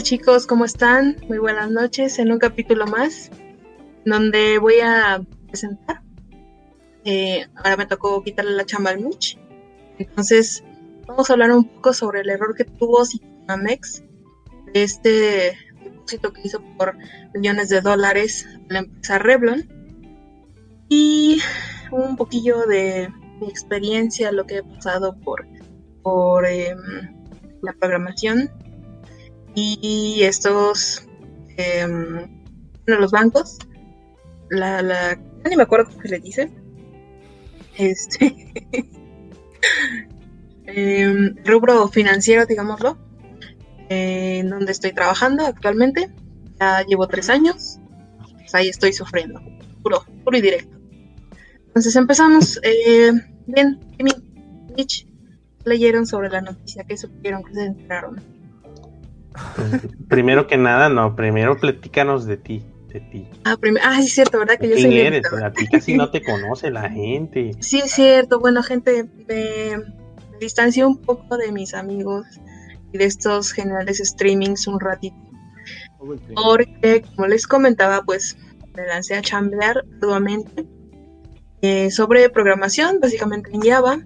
Hola, 0.00 0.06
¿qué 0.06 0.12
tal 0.12 0.18
chicos? 0.18 0.46
¿Cómo 0.46 0.64
están? 0.64 1.16
Muy 1.28 1.36
buenas 1.36 1.70
noches 1.70 2.18
en 2.18 2.32
un 2.32 2.38
capítulo 2.38 2.86
más 2.86 3.30
donde 4.06 4.56
voy 4.56 4.80
a 4.82 5.20
presentar. 5.46 6.00
Eh, 7.04 7.46
ahora 7.56 7.76
me 7.76 7.84
tocó 7.84 8.22
quitarle 8.22 8.52
la 8.52 8.64
chamba 8.64 8.92
al 8.92 9.00
Mitch. 9.00 9.38
Entonces, 9.98 10.64
vamos 11.06 11.28
a 11.28 11.34
hablar 11.34 11.50
un 11.50 11.64
poco 11.64 11.92
sobre 11.92 12.20
el 12.20 12.30
error 12.30 12.54
que 12.56 12.64
tuvo 12.64 13.04
Citanamex 13.04 14.02
este 14.72 15.58
depósito 15.84 16.32
que 16.32 16.40
hizo 16.44 16.62
por 16.78 16.96
millones 17.34 17.68
de 17.68 17.82
dólares 17.82 18.48
la 18.70 18.78
empresa 18.78 19.18
Revlon 19.18 19.68
y 20.88 21.42
un 21.92 22.16
poquillo 22.16 22.64
de 22.64 23.12
mi 23.38 23.48
experiencia, 23.48 24.32
lo 24.32 24.46
que 24.46 24.58
he 24.58 24.62
pasado 24.62 25.14
por, 25.20 25.46
por 26.02 26.46
em, 26.46 26.78
la 27.60 27.74
programación 27.74 28.50
y 29.54 30.22
estos 30.22 31.06
eh, 31.56 31.86
los 32.86 33.10
bancos 33.10 33.58
la, 34.50 34.82
la 34.82 35.18
ni 35.48 35.56
me 35.56 35.62
acuerdo 35.62 35.90
cómo 35.90 36.02
se 36.02 36.08
le 36.08 36.20
dice. 36.20 36.50
Este 37.76 38.34
em, 40.66 41.36
rubro 41.44 41.88
financiero 41.88 42.44
digámoslo 42.44 42.98
en 43.88 44.50
donde 44.50 44.72
estoy 44.72 44.92
trabajando 44.92 45.46
actualmente 45.46 46.10
ya 46.60 46.84
llevo 46.84 47.08
tres 47.08 47.30
años 47.30 47.78
pues 48.36 48.54
ahí 48.54 48.68
estoy 48.68 48.92
sufriendo 48.92 49.40
puro 49.82 50.04
puro 50.24 50.36
y 50.36 50.42
directo. 50.42 50.76
Entonces 51.68 51.94
empezamos 51.96 52.60
eh, 52.62 53.12
bien 53.46 53.80
Mitch 54.76 55.06
leyeron 55.64 56.06
sobre 56.06 56.28
la 56.28 56.40
noticia 56.40 56.84
que 56.84 56.96
supieron 56.96 57.44
que 57.44 57.54
se 57.54 57.64
enteraron 57.64 58.20
primero 60.08 60.46
que 60.46 60.56
nada, 60.56 60.88
no, 60.88 61.16
primero 61.16 61.58
platícanos 61.58 62.26
de 62.26 62.36
ti, 62.36 62.64
de 62.88 63.00
ti. 63.00 63.28
Ah, 63.44 63.56
ah 63.82 63.96
sí 63.96 64.06
es 64.06 64.14
cierto, 64.14 64.38
¿verdad? 64.38 64.58
Que 64.58 64.68
yo 64.68 64.74
¿Quién 64.76 64.92
eres? 64.92 65.32
A 65.32 65.52
ti 65.52 65.66
casi 65.66 65.94
no 65.94 66.10
te 66.12 66.22
conoce 66.22 66.70
la 66.70 66.88
gente. 66.90 67.52
Sí 67.60 67.78
es 67.78 67.92
cierto, 67.92 68.40
bueno, 68.40 68.62
gente, 68.62 69.08
me, 69.28 69.76
distancio 70.40 70.88
un 70.88 70.98
poco 70.98 71.36
de 71.36 71.52
mis 71.52 71.74
amigos 71.74 72.26
y 72.92 72.98
de 72.98 73.04
estos 73.04 73.52
generales 73.52 74.02
streamings 74.04 74.66
un 74.66 74.80
ratito. 74.80 75.16
Porque, 76.34 77.02
como 77.14 77.28
les 77.28 77.46
comentaba, 77.46 78.02
pues 78.02 78.36
me 78.74 78.86
lancé 78.86 79.16
a 79.16 79.22
chambear 79.22 79.84
nuevamente 80.00 80.66
eh, 81.62 81.90
sobre 81.90 82.30
programación, 82.30 83.00
básicamente 83.00 83.50
en 83.52 83.60
Java. 83.60 84.00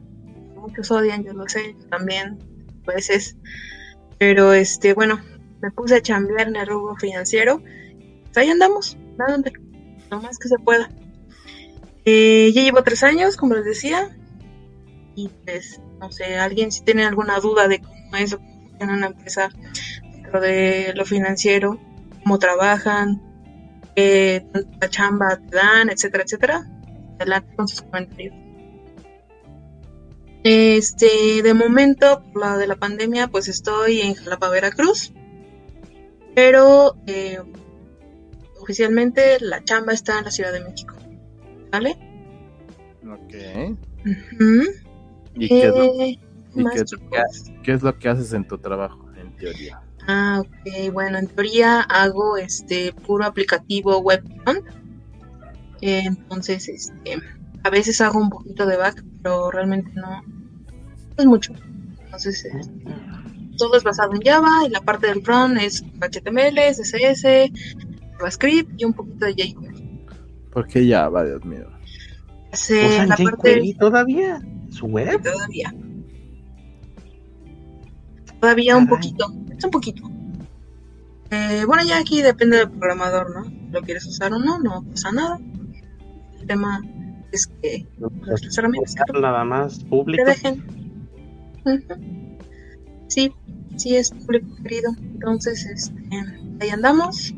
Muchos 0.56 0.90
odian, 0.90 1.22
yo 1.22 1.32
lo 1.34 1.48
sé, 1.48 1.76
también, 1.90 2.38
pues 2.84 3.10
es 3.10 3.36
pero 4.26 4.54
este, 4.54 4.94
bueno, 4.94 5.20
me 5.60 5.70
puse 5.70 5.96
a 5.96 6.00
chambear 6.00 6.48
en 6.48 6.56
el 6.56 6.66
rubro 6.66 6.96
financiero. 6.96 7.60
Pues 7.60 8.36
ahí 8.38 8.48
andamos, 8.48 8.96
dando 9.18 9.50
lo 10.10 10.22
más 10.22 10.38
que 10.38 10.48
se 10.48 10.56
pueda. 10.56 10.88
Eh, 12.06 12.50
ya 12.54 12.62
llevo 12.62 12.82
tres 12.82 13.02
años, 13.02 13.36
como 13.36 13.54
les 13.54 13.66
decía. 13.66 14.16
Y 15.14 15.28
pues, 15.44 15.78
no 16.00 16.10
sé, 16.10 16.38
alguien 16.38 16.72
si 16.72 16.82
tiene 16.84 17.04
alguna 17.04 17.38
duda 17.38 17.68
de 17.68 17.80
cómo 17.80 18.16
es 18.16 18.34
en 18.80 18.90
una 18.90 19.08
empresa 19.08 19.50
dentro 20.10 20.40
de 20.40 20.94
lo 20.96 21.04
financiero, 21.04 21.78
cómo 22.22 22.38
trabajan, 22.38 23.20
qué 23.94 24.42
chamba 24.88 25.36
te 25.36 25.54
dan, 25.54 25.90
etcétera, 25.90 26.24
etcétera. 26.24 26.66
Adelante 27.18 27.54
con 27.56 27.68
sus 27.68 27.82
comentarios. 27.82 28.34
Este, 30.44 31.42
de 31.42 31.54
momento, 31.54 32.22
por 32.32 32.42
la 32.42 32.56
de 32.56 32.66
la 32.66 32.76
pandemia, 32.76 33.28
pues 33.28 33.48
estoy 33.48 34.00
en 34.00 34.14
Jalapa, 34.14 34.48
Veracruz. 34.48 35.12
Pero 36.34 36.96
eh, 37.06 37.40
oficialmente 38.60 39.38
la 39.40 39.64
chamba 39.64 39.92
está 39.92 40.18
en 40.18 40.26
la 40.26 40.30
Ciudad 40.30 40.52
de 40.52 40.60
México. 40.60 40.94
¿Vale? 41.72 41.96
Ok. 43.10 43.34
¿Y, 45.36 45.48
qué, 45.48 45.66
es 45.66 45.72
lo, 47.82 47.98
que 47.98 48.08
haces 48.08 48.32
en 48.32 48.46
tu 48.46 48.58
trabajo, 48.58 49.10
en 49.16 49.34
teoría? 49.36 49.80
Ah, 50.06 50.40
ok. 50.40 50.92
Bueno, 50.92 51.18
en 51.18 51.26
teoría 51.26 51.80
hago 51.80 52.36
este 52.36 52.92
puro 52.92 53.24
aplicativo 53.24 53.98
web 53.98 54.22
entonces, 55.86 56.68
este, 56.68 57.18
a 57.62 57.70
veces 57.70 58.00
hago 58.00 58.18
un 58.18 58.30
poquito 58.30 58.66
de 58.66 58.76
back, 58.76 59.04
pero 59.22 59.50
realmente 59.50 59.90
no, 59.94 60.22
es 61.16 61.26
mucho. 61.26 61.52
Entonces, 62.04 62.44
este, 62.44 62.70
todo 63.56 63.76
es 63.76 63.84
basado 63.84 64.12
en 64.14 64.22
Java 64.22 64.66
y 64.66 64.70
la 64.70 64.80
parte 64.80 65.06
del 65.08 65.22
front 65.22 65.58
es 65.60 65.82
HTML, 66.00 66.58
CSS, 66.70 67.50
JavaScript 68.18 68.80
y 68.80 68.84
un 68.84 68.92
poquito 68.92 69.26
de 69.26 69.34
jQuery. 69.34 70.06
¿Por 70.50 70.66
qué 70.66 70.88
Java, 70.88 71.24
Dios 71.24 71.44
mío? 71.44 71.68
la 73.06 73.16
parte... 73.16 73.74
todavía? 73.78 74.40
¿Su 74.70 74.86
web? 74.86 75.20
Todavía. 75.22 75.74
Todavía 78.40 78.76
un 78.76 78.86
poquito, 78.86 79.32
es 79.56 79.64
un 79.64 79.70
poquito. 79.70 80.10
Eh, 81.30 81.64
bueno, 81.66 81.82
ya 81.84 81.98
aquí 81.98 82.22
depende 82.22 82.58
del 82.58 82.70
programador, 82.70 83.34
¿no? 83.34 83.50
¿Lo 83.72 83.82
quieres 83.82 84.06
usar 84.06 84.32
o 84.32 84.38
no? 84.38 84.58
No 84.58 84.84
pasa 84.84 85.10
nada. 85.10 85.40
El 86.38 86.46
tema 86.46 86.80
es 87.32 87.46
que 87.46 87.86
herramientas 88.56 88.94
nada 89.12 89.44
más 89.44 89.82
público. 89.84 90.24
Te 90.24 90.30
dejen 90.30 90.83
Sí, 93.08 93.32
sí 93.76 93.96
es 93.96 94.10
público 94.10 94.56
querido. 94.62 94.94
Entonces, 94.98 95.64
este, 95.66 96.02
ahí 96.60 96.70
andamos. 96.70 97.34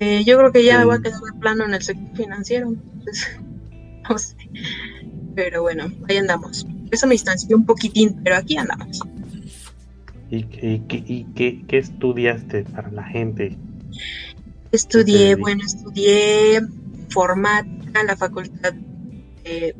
Eh, 0.00 0.24
yo 0.24 0.38
creo 0.38 0.52
que 0.52 0.64
ya 0.64 0.84
va 0.84 0.96
a 0.96 1.02
quedar 1.02 1.20
plano 1.40 1.64
en 1.64 1.74
el 1.74 1.82
sector 1.82 2.16
financiero. 2.16 2.68
Entonces, 2.68 3.40
no 4.08 4.18
sé. 4.18 4.36
Pero 5.34 5.62
bueno, 5.62 5.86
ahí 6.08 6.16
andamos. 6.16 6.66
Eso 6.90 7.06
me 7.06 7.14
distanció 7.14 7.56
un 7.56 7.66
poquitín, 7.66 8.20
pero 8.22 8.36
aquí 8.36 8.56
andamos. 8.56 9.00
¿Y, 10.30 10.44
qué, 10.44 11.64
estudiaste 11.68 12.64
para 12.64 12.90
la 12.90 13.04
gente? 13.04 13.56
Estudié, 14.72 15.36
bueno, 15.36 15.62
estudié 15.64 16.60
informática 16.98 18.00
en 18.00 18.06
la 18.06 18.16
facultad 18.16 18.72
de 19.44 19.76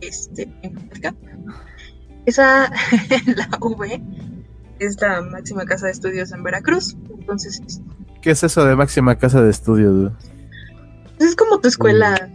este, 0.00 0.50
informática 0.62 1.14
esa, 2.28 2.70
la 3.26 3.48
V, 3.60 4.02
es 4.78 5.00
la 5.00 5.22
máxima 5.22 5.64
casa 5.64 5.86
de 5.86 5.92
estudios 5.92 6.32
en 6.32 6.42
Veracruz. 6.42 6.96
Entonces, 7.10 7.60
¿qué 8.22 8.30
es 8.30 8.42
eso 8.42 8.64
de 8.64 8.76
máxima 8.76 9.16
casa 9.16 9.42
de 9.42 9.50
estudios? 9.50 10.12
Es 11.18 11.34
como 11.34 11.60
tu 11.60 11.68
escuela. 11.68 12.28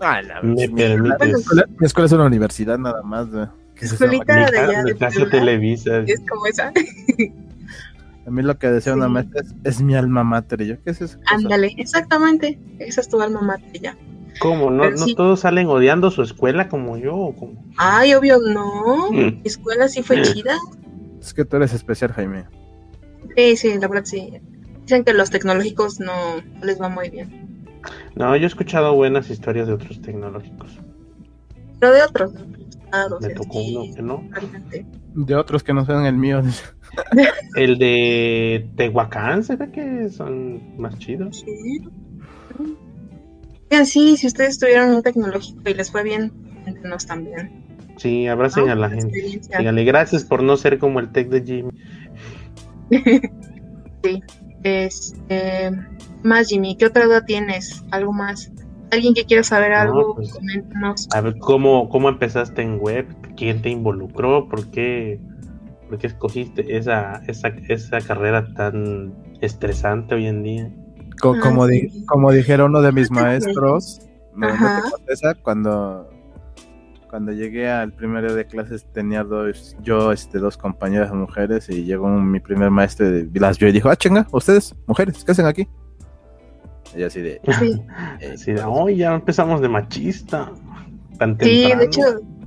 Ah, 0.00 0.22
la 0.22 0.42
mi, 0.42 0.62
escuela, 0.62 2.06
es 2.06 2.12
una 2.12 2.24
universidad 2.24 2.78
nada 2.78 3.02
más. 3.02 3.28
Escuelita 3.76 4.50
de 4.50 4.58
allá 4.58 4.82
de 4.84 5.26
Televisa. 5.30 5.98
Es 6.06 6.20
como 6.28 6.46
esa. 6.46 6.72
A 8.26 8.30
mí 8.30 8.42
lo 8.42 8.58
que 8.58 8.68
decía 8.68 8.94
una 8.94 9.08
maestra 9.08 9.42
es, 9.64 9.80
mi 9.80 9.96
alma 9.96 10.22
mater. 10.22 10.62
yo, 10.62 10.80
¿qué 10.84 10.90
es 10.90 11.00
eso? 11.00 11.18
Ándale, 11.26 11.74
exactamente. 11.78 12.60
Esa 12.78 13.00
es 13.00 13.08
tu 13.08 13.20
alma 13.20 13.40
mater 13.40 13.80
ya. 13.80 13.96
¿Cómo? 14.38 14.70
¿No, 14.70 14.90
¿no 14.90 15.14
todos 15.14 15.40
salen 15.40 15.66
odiando 15.66 16.10
su 16.10 16.22
escuela 16.22 16.68
como 16.68 16.96
yo? 16.96 17.34
Ay, 17.76 18.14
obvio 18.14 18.38
no. 18.38 19.10
Mm. 19.10 19.16
Mi 19.16 19.42
escuela 19.44 19.88
sí 19.88 20.02
fue 20.02 20.22
chida. 20.22 20.56
Es 21.20 21.34
que 21.34 21.44
tú 21.44 21.56
eres 21.56 21.72
especial, 21.74 22.12
Jaime. 22.12 22.46
Sí, 23.36 23.56
sí, 23.56 23.78
la 23.78 23.88
verdad 23.88 24.04
sí. 24.04 24.40
Dicen 24.82 25.04
que 25.04 25.12
los 25.12 25.30
tecnológicos 25.30 26.00
no, 26.00 26.12
les 26.62 26.80
va 26.80 26.88
muy 26.88 27.10
bien. 27.10 27.66
No, 28.14 28.36
yo 28.36 28.44
he 28.44 28.46
escuchado 28.46 28.94
buenas 28.94 29.30
historias 29.30 29.66
de 29.66 29.74
otros 29.74 30.00
tecnológicos. 30.00 30.78
Pero 31.78 31.92
de 31.92 32.02
otros, 32.02 32.32
Me 33.20 33.30
tocó 33.30 33.58
uno 33.58 33.94
que 33.94 34.02
no. 34.02 34.28
De 35.14 35.34
otros 35.34 35.62
que 35.62 35.72
no 35.72 35.84
sean 35.86 36.06
el 36.06 36.16
mío. 36.16 36.42
el 37.56 37.78
de 37.78 38.68
Tehuacán 38.76 39.44
se 39.44 39.56
ve 39.56 39.70
que 39.70 40.08
son 40.10 40.78
más 40.78 40.98
chidos. 40.98 41.44
Sí 41.44 41.80
sí, 43.84 44.16
si 44.16 44.26
ustedes 44.26 44.58
tuvieron 44.58 44.94
un 44.94 45.02
tecnológico 45.02 45.68
y 45.68 45.74
les 45.74 45.90
fue 45.90 46.02
bien, 46.02 46.32
cuéntenos 46.64 47.06
también. 47.06 47.64
Sí, 47.96 48.26
abracen 48.26 48.68
a 48.68 48.74
la 48.74 48.88
gente. 48.88 49.40
Díganle 49.58 49.84
gracias 49.84 50.24
por 50.24 50.42
no 50.42 50.56
ser 50.56 50.78
como 50.78 51.00
el 51.00 51.10
tech 51.12 51.28
de 51.28 51.42
Jimmy. 51.42 51.70
sí. 54.02 54.22
Este, 54.62 55.70
más 56.22 56.48
Jimmy, 56.48 56.76
¿qué 56.76 56.86
otra 56.86 57.06
duda 57.06 57.24
tienes? 57.24 57.84
¿Algo 57.90 58.12
más? 58.12 58.52
¿Alguien 58.90 59.14
que 59.14 59.24
quiera 59.24 59.42
saber 59.42 59.72
algo? 59.72 60.16
Pues, 60.16 60.32
coméntanos. 60.32 61.08
A 61.14 61.20
ver, 61.20 61.38
¿cómo, 61.38 61.88
¿cómo 61.88 62.08
empezaste 62.08 62.62
en 62.62 62.78
web? 62.80 63.06
¿Quién 63.36 63.62
te 63.62 63.70
involucró? 63.70 64.48
¿Por 64.48 64.70
qué, 64.70 65.20
por 65.88 65.98
qué 65.98 66.08
escogiste 66.08 66.76
esa, 66.76 67.22
esa, 67.28 67.48
esa 67.68 68.00
carrera 68.00 68.52
tan 68.54 69.14
estresante 69.40 70.14
hoy 70.14 70.26
en 70.26 70.42
día? 70.42 70.70
Como, 71.20 71.64
ah, 71.64 71.68
como 72.06 72.32
dijeron 72.32 72.70
uno 72.70 72.82
de 72.82 72.92
mis 72.92 73.10
maestros, 73.10 74.00
cuando 75.42 76.08
cuando 77.08 77.32
llegué 77.32 77.68
al 77.68 77.92
primer 77.92 78.24
día 78.24 78.34
de 78.36 78.46
clases 78.46 78.86
tenía 78.92 79.24
dos, 79.24 79.76
yo 79.82 80.12
este, 80.12 80.38
dos 80.38 80.56
compañeras 80.56 81.12
mujeres 81.12 81.68
y 81.68 81.82
llegó 81.84 82.08
mi 82.08 82.38
primer 82.38 82.70
maestro 82.70 83.08
y 83.18 83.28
las 83.38 83.58
vio 83.58 83.68
y 83.68 83.72
dijo, 83.72 83.88
ah, 83.88 83.96
chinga, 83.96 84.28
ustedes, 84.30 84.76
mujeres, 84.86 85.24
¿qué 85.24 85.32
hacen 85.32 85.46
aquí? 85.46 85.66
Y 86.96 87.02
así 87.02 87.20
de... 87.20 87.40
Sí, 87.58 87.82
eh, 88.20 88.32
Así 88.34 88.52
de, 88.52 88.62
"Ay, 88.62 88.96
ya 88.98 89.14
empezamos 89.14 89.60
de 89.60 89.68
machista. 89.68 90.52
Tan 91.18 91.36
sí 91.40 91.62
de 91.62 91.68
temprano". 91.68 91.82
hecho, 91.82 92.02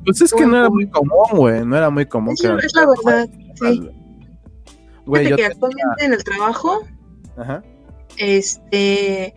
Pues 0.05 0.21
es 0.21 0.33
que 0.33 0.45
no 0.45 0.57
era 0.57 0.69
muy 0.69 0.87
común, 0.89 1.25
güey, 1.33 1.65
no 1.65 1.75
era 1.75 1.89
muy 1.89 2.05
común. 2.05 2.33
eso 2.33 2.55
que- 2.57 2.65
es 2.65 2.73
la 2.73 2.85
verdad. 2.87 3.29
Sí. 3.55 3.89
Güey, 5.05 5.23
yo 5.29 5.35
que 5.35 5.43
tenía- 5.43 5.47
actualmente 5.51 6.05
en 6.05 6.13
el 6.13 6.23
trabajo, 6.23 6.83
Ajá. 7.35 7.61
Este, 8.18 9.36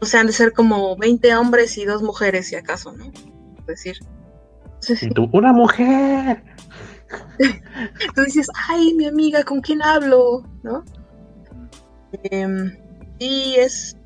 o 0.00 0.06
sea, 0.06 0.20
han 0.20 0.26
de 0.26 0.32
ser 0.32 0.52
como 0.52 0.96
20 0.96 1.34
hombres 1.36 1.78
y 1.78 1.84
dos 1.84 2.02
mujeres, 2.02 2.48
si 2.48 2.56
acaso, 2.56 2.92
¿no? 2.92 3.10
Es 3.60 3.66
decir, 3.66 3.96
entonces, 4.84 5.02
Y 5.02 5.10
tú, 5.10 5.28
una 5.32 5.52
mujer. 5.52 6.42
tú 8.14 8.22
dices, 8.22 8.48
ay, 8.68 8.94
mi 8.94 9.06
amiga, 9.06 9.42
¿con 9.44 9.60
quién 9.60 9.82
hablo? 9.82 10.44
¿No? 10.62 10.84
Em, 12.24 12.76
y 13.18 13.54
es, 13.56 13.96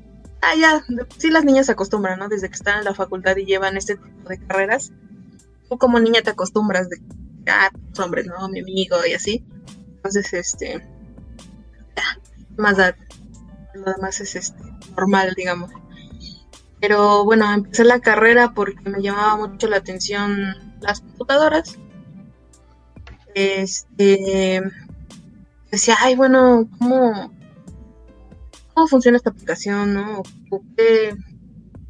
ah, 0.41 0.55
ya, 0.59 0.83
sí 1.17 1.29
las 1.29 1.43
niñas 1.43 1.65
se 1.65 1.73
acostumbran, 1.73 2.19
¿no? 2.19 2.29
Desde 2.29 2.47
que 2.47 2.55
están 2.55 2.79
en 2.79 2.85
la 2.85 2.93
facultad 2.93 3.35
y 3.37 3.45
llevan 3.45 3.77
este 3.77 3.95
tipo 3.95 4.29
de 4.29 4.39
carreras, 4.39 4.93
tú 5.69 5.77
como 5.77 5.99
niña 5.99 6.21
te 6.21 6.31
acostumbras 6.31 6.89
de, 6.89 6.97
ah, 7.47 7.69
los 7.89 7.99
hombres, 7.99 8.27
¿no? 8.27 8.47
Mi 8.49 8.61
amigo 8.61 8.97
y 9.07 9.13
así. 9.13 9.43
Entonces, 9.95 10.33
este, 10.33 10.79
ya, 11.95 12.19
más 12.57 12.77
da, 12.77 12.95
lo 13.79 13.91
demás 13.93 14.19
es 14.21 14.35
este, 14.35 14.63
normal, 14.95 15.33
digamos. 15.35 15.71
Pero 16.81 17.25
bueno, 17.25 17.51
empecé 17.53 17.83
la 17.83 17.99
carrera 17.99 18.53
porque 18.53 18.89
me 18.89 19.01
llamaba 19.01 19.47
mucho 19.47 19.67
la 19.67 19.77
atención 19.77 20.55
las 20.81 21.01
computadoras. 21.01 21.77
Este 23.35 24.61
decía, 25.71 25.95
ay, 25.99 26.15
bueno, 26.15 26.67
¿cómo, 26.79 27.31
cómo 28.73 28.87
funciona 28.87 29.17
esta 29.17 29.29
aplicación, 29.29 29.93
no? 29.93 30.23
¿O 30.51 30.61
¿Qué, 30.75 31.15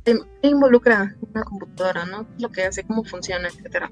qué- 0.04 0.20
qué 0.42 0.48
involucra 0.50 1.16
una 1.34 1.44
computadora, 1.44 2.06
no? 2.06 2.26
¿Qué 2.28 2.34
es 2.36 2.42
lo 2.42 2.50
que 2.52 2.66
hace? 2.66 2.84
¿Cómo 2.84 3.04
funciona? 3.04 3.48
Etcétera. 3.48 3.92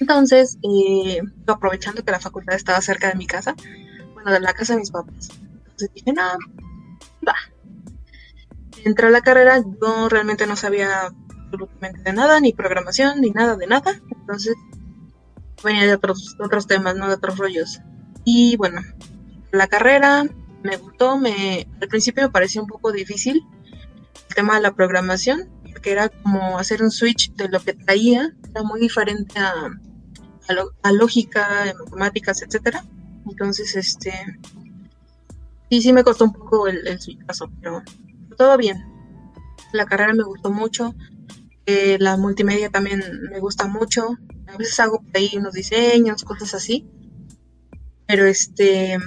Entonces, 0.00 0.58
eh, 0.62 1.20
aprovechando 1.46 2.04
que 2.04 2.10
la 2.10 2.20
facultad 2.20 2.56
estaba 2.56 2.80
cerca 2.80 3.08
de 3.08 3.14
mi 3.14 3.26
casa, 3.26 3.54
bueno, 4.14 4.32
de 4.32 4.40
la 4.40 4.52
casa 4.52 4.74
de 4.74 4.80
mis 4.80 4.90
papás, 4.90 5.30
entonces 5.56 5.90
dije, 5.94 6.12
no, 6.12 6.22
va. 7.24 7.34
Entré 8.84 9.06
a 9.06 9.10
la 9.10 9.22
carrera, 9.22 9.58
yo 9.58 10.08
realmente 10.08 10.46
no 10.46 10.56
sabía 10.56 11.08
absolutamente 11.30 12.02
de 12.02 12.12
nada, 12.12 12.40
ni 12.40 12.52
programación, 12.52 13.20
ni 13.20 13.30
nada 13.30 13.56
de 13.56 13.66
nada. 13.66 14.00
Entonces, 14.10 14.54
venía 15.62 15.86
de 15.86 15.94
otros, 15.94 16.36
otros 16.38 16.66
temas, 16.66 16.96
¿no? 16.96 17.08
De 17.08 17.14
otros 17.14 17.38
rollos. 17.38 17.80
Y 18.24 18.56
bueno, 18.56 18.82
la 19.52 19.66
carrera 19.66 20.24
me 20.62 20.76
gustó, 20.76 21.18
me, 21.18 21.68
al 21.80 21.88
principio 21.88 22.24
me 22.24 22.30
pareció 22.30 22.62
un 22.62 22.68
poco 22.68 22.92
difícil 22.92 23.42
el 24.28 24.34
tema 24.34 24.56
de 24.56 24.62
la 24.62 24.74
programación, 24.74 25.50
porque 25.70 25.92
era 25.92 26.08
como 26.08 26.58
hacer 26.58 26.82
un 26.82 26.90
switch 26.90 27.32
de 27.34 27.48
lo 27.48 27.60
que 27.60 27.74
traía, 27.74 28.32
era 28.50 28.62
muy 28.62 28.80
diferente 28.80 29.38
a, 29.38 29.70
a, 30.82 30.92
lógica, 30.92 31.74
matemáticas, 31.84 32.42
etcétera. 32.42 32.84
Entonces, 33.28 33.76
este, 33.76 34.12
sí, 35.70 35.82
sí 35.82 35.92
me 35.92 36.04
costó 36.04 36.24
un 36.24 36.32
poco 36.32 36.68
el, 36.68 36.86
el 36.86 36.98
pero 37.60 37.82
todo 38.36 38.56
bien. 38.56 38.84
La 39.72 39.86
carrera 39.86 40.14
me 40.14 40.22
gustó 40.22 40.50
mucho, 40.50 40.94
eh, 41.66 41.96
la 41.98 42.16
multimedia 42.16 42.70
también 42.70 43.02
me 43.30 43.40
gusta 43.40 43.66
mucho. 43.66 44.18
A 44.46 44.56
veces 44.56 44.78
hago 44.80 45.02
ahí 45.14 45.30
unos 45.36 45.54
diseños, 45.54 46.24
cosas 46.24 46.54
así. 46.54 46.86
Pero 48.06 48.26
este, 48.26 48.98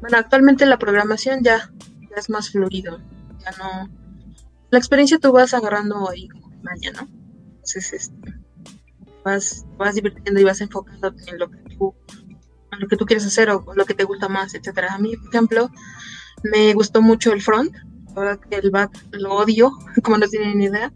bueno, 0.00 0.18
actualmente 0.18 0.66
la 0.66 0.78
programación 0.78 1.42
ya, 1.42 1.70
es 2.16 2.28
más 2.30 2.50
fluido. 2.50 2.98
Ya 3.38 3.50
no. 3.58 3.90
La 4.70 4.78
experiencia 4.78 5.18
tú 5.18 5.32
vas 5.32 5.54
agarrando 5.54 6.08
ahí 6.10 6.28
como 6.28 6.48
maña, 6.62 6.90
¿no? 6.92 7.08
Entonces, 7.46 7.92
este, 7.92 8.34
vas, 9.24 9.64
vas 9.76 9.94
divirtiendo 9.94 10.40
y 10.40 10.44
vas 10.44 10.60
enfocándote 10.60 11.30
en 11.30 11.38
lo 11.38 11.50
que 11.50 11.58
tú, 11.76 11.94
lo 12.78 12.88
que 12.88 12.96
tú 12.96 13.06
quieres 13.06 13.26
hacer 13.26 13.50
o 13.50 13.64
lo 13.74 13.84
que 13.84 13.94
te 13.94 14.04
gusta 14.04 14.28
más, 14.28 14.54
etcétera. 14.54 14.94
A 14.94 14.98
mí, 14.98 15.16
por 15.16 15.28
ejemplo, 15.28 15.70
me 16.42 16.72
gustó 16.74 17.02
mucho 17.02 17.32
el 17.32 17.42
front. 17.42 17.74
La 18.14 18.22
verdad 18.22 18.40
que 18.40 18.56
el 18.56 18.70
back 18.70 18.90
lo 19.12 19.34
odio, 19.34 19.72
como 20.02 20.18
no 20.18 20.28
tienen 20.28 20.58
ni 20.58 20.66
idea. 20.66 20.92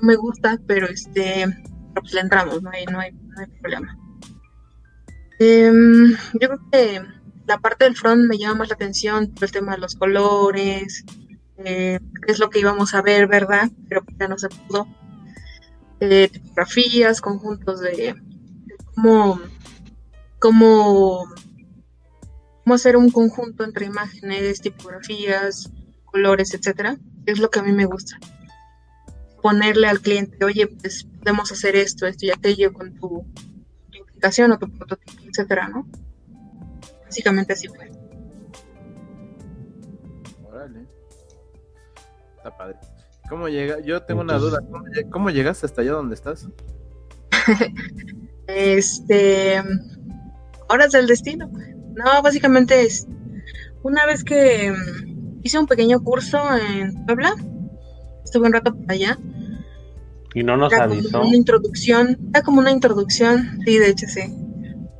No 0.00 0.08
me 0.08 0.16
gusta, 0.16 0.58
pero 0.66 0.86
este, 0.86 1.46
pues 1.94 2.12
le 2.12 2.20
entramos, 2.20 2.62
no 2.62 2.70
hay, 2.70 2.84
no 2.86 2.98
hay, 3.00 3.12
no 3.12 3.40
hay 3.40 3.46
problema. 3.60 3.98
Em, 5.38 6.16
yo 6.40 6.48
creo 6.48 6.60
que 6.72 7.02
la 7.46 7.58
parte 7.58 7.84
del 7.84 7.96
front 7.96 8.28
me 8.28 8.38
llama 8.38 8.60
más 8.60 8.68
la 8.68 8.74
atención 8.74 9.32
el 9.40 9.52
tema 9.52 9.72
de 9.72 9.78
los 9.78 9.94
colores, 9.94 11.04
eh, 11.58 11.98
qué 12.24 12.32
es 12.32 12.38
lo 12.38 12.50
que 12.50 12.60
íbamos 12.60 12.94
a 12.94 13.02
ver, 13.02 13.26
¿verdad? 13.26 13.70
Pero 13.88 14.04
ya 14.18 14.28
no 14.28 14.38
se 14.38 14.48
pudo. 14.48 14.86
Eh, 16.00 16.28
tipografías, 16.32 17.20
conjuntos 17.20 17.80
de, 17.80 17.90
de 17.90 18.76
cómo, 18.94 19.40
cómo, 20.38 21.24
cómo 22.64 22.74
hacer 22.74 22.96
un 22.96 23.10
conjunto 23.10 23.64
entre 23.64 23.86
imágenes, 23.86 24.60
tipografías, 24.60 25.70
colores, 26.04 26.54
etcétera. 26.54 26.96
Es 27.26 27.38
lo 27.38 27.50
que 27.50 27.60
a 27.60 27.62
mí 27.62 27.72
me 27.72 27.84
gusta. 27.86 28.16
Ponerle 29.42 29.86
al 29.88 30.00
cliente, 30.00 30.44
oye, 30.44 30.66
pues 30.66 31.04
podemos 31.20 31.52
hacer 31.52 31.76
esto, 31.76 32.06
esto 32.06 32.26
y 32.26 32.30
aquello 32.30 32.72
con 32.72 32.94
tu, 32.94 33.24
tu 33.90 34.02
aplicación 34.02 34.52
o 34.52 34.58
tu 34.58 34.68
prototipo, 34.70 35.22
etcétera, 35.28 35.68
¿no? 35.68 35.86
Básicamente 37.04 37.52
así 37.52 37.68
fue. 37.68 37.90
Órale. 40.50 40.86
Está 42.36 42.56
padre. 42.56 42.76
¿Cómo 43.28 43.48
llega? 43.48 43.80
Yo 43.80 44.02
tengo 44.02 44.22
una 44.22 44.38
duda. 44.38 44.58
¿Cómo, 44.60 44.84
lle- 44.86 45.10
cómo 45.10 45.30
llegaste 45.30 45.66
hasta 45.66 45.82
allá 45.82 45.92
donde 45.92 46.14
estás? 46.14 46.48
Este, 48.48 49.62
horas 50.68 50.92
del 50.92 51.06
destino. 51.06 51.50
No, 51.94 52.22
básicamente 52.22 52.82
es 52.82 53.06
una 53.82 54.06
vez 54.06 54.24
que 54.24 54.70
mm, 54.72 55.40
hice 55.42 55.58
un 55.58 55.66
pequeño 55.66 56.00
curso 56.02 56.38
en 56.56 57.04
Puebla, 57.06 57.34
estuve 58.24 58.46
un 58.46 58.52
rato 58.52 58.74
por 58.74 58.90
allá. 58.92 59.18
Y 60.34 60.42
no 60.42 60.56
nos 60.56 60.72
Era 60.72 60.86
como 60.86 60.94
avisó. 61.00 61.22
una 61.22 61.36
introducción, 61.36 62.18
era 62.34 62.42
como 62.42 62.60
una 62.60 62.70
introducción, 62.70 63.58
sí, 63.64 63.78
de 63.78 63.88
hecho 63.88 64.06
sí. 64.06 64.22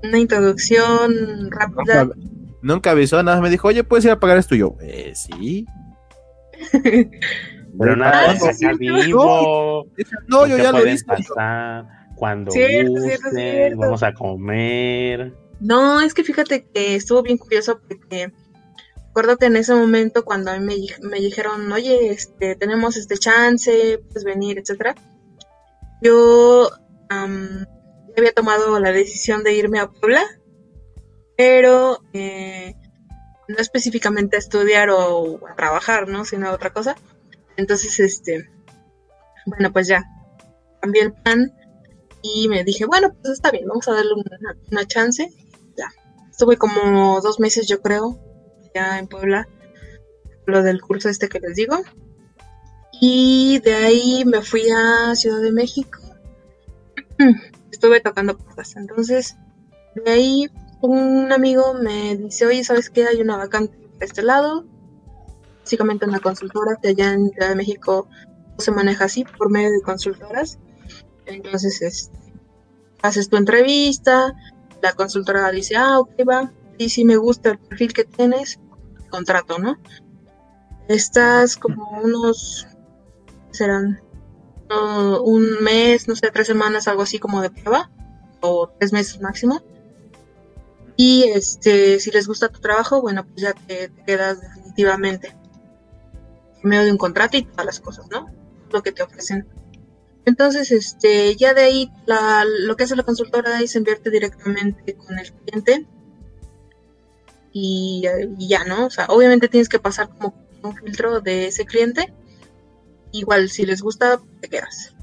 Una 0.03 0.19
introducción 0.19 1.51
rápida. 1.51 2.05
Nunca, 2.05 2.17
nunca 2.63 2.91
avisó, 2.93 3.23
nada 3.23 3.41
me 3.41 3.51
dijo, 3.51 3.69
oye, 3.69 3.85
¿puedes 3.85 4.05
ir 4.07 4.11
a 4.13 4.19
pagar 4.21 4.39
esto? 4.39 4.55
Y 4.55 4.59
yo, 4.59 4.77
eh, 4.81 5.13
sí. 5.15 5.67
Pero 7.79 7.95
nada, 7.97 8.31
Ah, 8.31 8.33
está 8.33 8.53
sí, 8.55 8.65
acá 8.65 8.77
sí, 8.79 8.89
vivo. 9.07 9.87
No, 10.27 10.47
yo 10.47 10.57
ya 10.57 10.73
lo 10.73 10.85
yo, 10.85 10.97
pasar 11.07 11.85
cuando 12.17 12.47
gusten, 12.47 12.97
cierto, 12.99 13.31
cierto. 13.31 13.79
vamos 13.79 14.03
a 14.03 14.13
comer. 14.15 15.35
No, 15.61 16.01
es 16.01 16.15
que 16.15 16.25
fíjate 16.25 16.67
que 16.73 16.95
estuvo 16.95 17.23
bien 17.23 17.39
curioso 17.39 17.81
porque 17.89 18.33
recuerdo 19.09 19.37
que 19.39 19.47
en 19.47 19.57
ese 19.57 19.75
momento 19.75 20.25
cuando 20.25 20.51
a 20.51 20.59
mí 20.59 20.65
me, 20.65 20.75
di- 20.77 20.93
me 21.03 21.19
dijeron, 21.21 21.71
oye, 21.73 22.11
este, 22.11 22.55
tenemos 22.55 22.97
este 22.97 23.17
chance, 23.17 23.99
puedes 24.09 24.25
venir, 24.25 24.59
etcétera. 24.59 24.95
Yo 26.01 26.71
ya 27.11 27.27
había 28.17 28.33
tomado 28.33 28.79
la 28.79 28.93
decisión 28.93 29.43
de 29.43 29.55
irme 29.55 29.81
a 29.81 29.89
Puebla, 29.89 30.23
pero 31.37 32.01
eh, 32.13 32.75
no 33.49 33.57
específicamente 33.59 34.37
a 34.37 34.41
estudiar 34.41 34.91
o 34.91 35.41
a 35.49 35.57
trabajar, 35.57 36.07
¿no? 36.09 36.25
Sino 36.25 36.49
a 36.49 36.53
otra 36.53 36.73
cosa. 36.73 36.95
Entonces, 37.57 37.99
este, 37.99 38.49
bueno, 39.47 39.73
pues 39.73 39.89
ya, 39.89 40.05
cambié 40.81 41.03
el 41.03 41.13
plan 41.13 41.53
y 42.23 42.49
me 42.49 42.63
dije, 42.63 42.87
bueno, 42.87 43.13
pues 43.21 43.33
está 43.35 43.51
bien, 43.51 43.67
vamos 43.67 43.89
a 43.89 43.93
darle 43.95 44.13
una 44.71 44.87
chance. 44.87 45.29
Estuve 46.39 46.57
como 46.57 47.21
dos 47.21 47.41
meses, 47.41 47.67
yo 47.67 47.81
creo, 47.81 48.17
ya 48.73 49.01
en 49.01 49.09
Puebla, 49.09 49.49
lo 50.47 50.63
del 50.63 50.81
curso 50.81 51.09
este 51.09 51.29
que 51.29 51.41
les 51.41 51.57
digo. 51.57 51.81
Y 53.01 53.59
de 53.65 53.75
ahí 53.75 54.25
me 54.25 54.41
fui 54.43 54.63
a 54.71 55.17
Ciudad 55.17 55.41
de 55.41 55.51
México. 55.51 55.99
Estuve 57.73 58.01
tocando 58.01 58.39
puertas. 58.39 58.77
Entonces, 58.77 59.37
de 59.97 60.13
ahí 60.13 60.49
un 60.81 61.33
amigo 61.33 61.75
me 61.75 62.15
dice, 62.15 62.47
oye, 62.47 62.63
¿sabes 62.63 62.89
qué? 62.89 63.09
Hay 63.09 63.21
una 63.21 63.37
vacante 63.37 63.77
de 63.99 64.07
este 64.07 64.23
lado. 64.23 64.65
Básicamente 65.63 66.07
una 66.07 66.21
consultora 66.21 66.79
que 66.81 66.91
allá 66.91 67.15
en 67.15 67.31
Ciudad 67.31 67.49
de 67.49 67.57
México 67.57 68.07
se 68.59 68.71
maneja 68.71 69.07
así, 69.07 69.25
por 69.25 69.51
medio 69.51 69.73
de 69.73 69.83
consultoras. 69.83 70.61
Entonces, 71.27 71.83
este, 71.83 72.33
haces 73.03 73.29
tu 73.29 73.37
entrevista, 73.37 74.37
la 74.83 74.93
consultora 74.93 75.51
dice, 75.51 75.77
ah, 75.77 75.99
ok, 75.99 76.13
va, 76.29 76.53
y 76.79 76.89
si 76.91 77.05
me 77.05 77.17
gusta 77.17 77.51
el 77.51 77.59
perfil 77.59 77.93
que 77.93 78.05
tienes, 78.05 78.61
contrato, 79.11 79.59
¿no? 79.59 79.77
Estás 80.89 81.57
como 81.57 82.01
unos, 82.03 82.67
serán 83.51 84.01
un 84.71 85.63
mes, 85.63 86.09
no 86.09 86.15
sé, 86.15 86.31
tres 86.31 86.47
semanas, 86.47 86.89
algo 86.89 87.03
así 87.03 87.19
como 87.19 87.41
de 87.41 87.51
prueba, 87.51 87.91
o 88.41 88.69
tres 88.79 88.93
meses 88.93 89.21
máximo. 89.21 89.63
Y 90.97 91.25
este, 91.25 92.01
si 92.01 92.11
les 92.11 92.27
gusta 92.27 92.49
tu 92.49 92.61
trabajo, 92.61 93.01
bueno, 93.01 93.25
pues 93.25 93.43
ya 93.43 93.53
te, 93.53 93.89
te 93.89 94.05
quedas 94.05 94.41
definitivamente 94.41 95.37
en 96.63 96.69
medio 96.69 96.85
de 96.85 96.93
un 96.93 96.99
contrato 96.99 97.37
y 97.37 97.45
todas 97.45 97.67
las 97.67 97.81
cosas, 97.81 98.07
¿no? 98.11 98.27
Lo 98.73 98.83
que 98.83 98.93
te 98.93 99.03
ofrecen. 99.03 99.47
Entonces, 100.29 100.71
este, 100.73 101.37
ya 101.37 101.55
de 101.55 101.63
ahí, 101.63 101.91
la, 102.05 102.45
lo 102.45 102.77
que 102.77 102.85
hace 102.85 102.95
la 102.95 103.03
consultora 103.03 103.57
ahí 103.57 103.67
se 103.67 103.79
invierte 103.79 104.11
directamente 104.11 104.95
con 104.95 105.19
el 105.19 105.33
cliente 105.33 105.87
y, 107.51 108.05
y 108.39 108.47
ya, 108.47 108.65
¿no? 108.65 108.85
O 108.87 108.91
sea, 108.91 109.07
obviamente 109.07 109.49
tienes 109.49 109.71
que 109.71 109.79
pasar 109.79 110.11
como 110.11 110.35
un 110.63 110.77
filtro 110.77 111.23
de 111.23 111.47
ese 111.47 111.65
cliente. 111.65 112.13
Igual, 113.11 113.49
si 113.49 113.65
les 113.65 113.81
gusta, 113.81 114.21
te 114.43 114.51
quedas. 114.51 114.95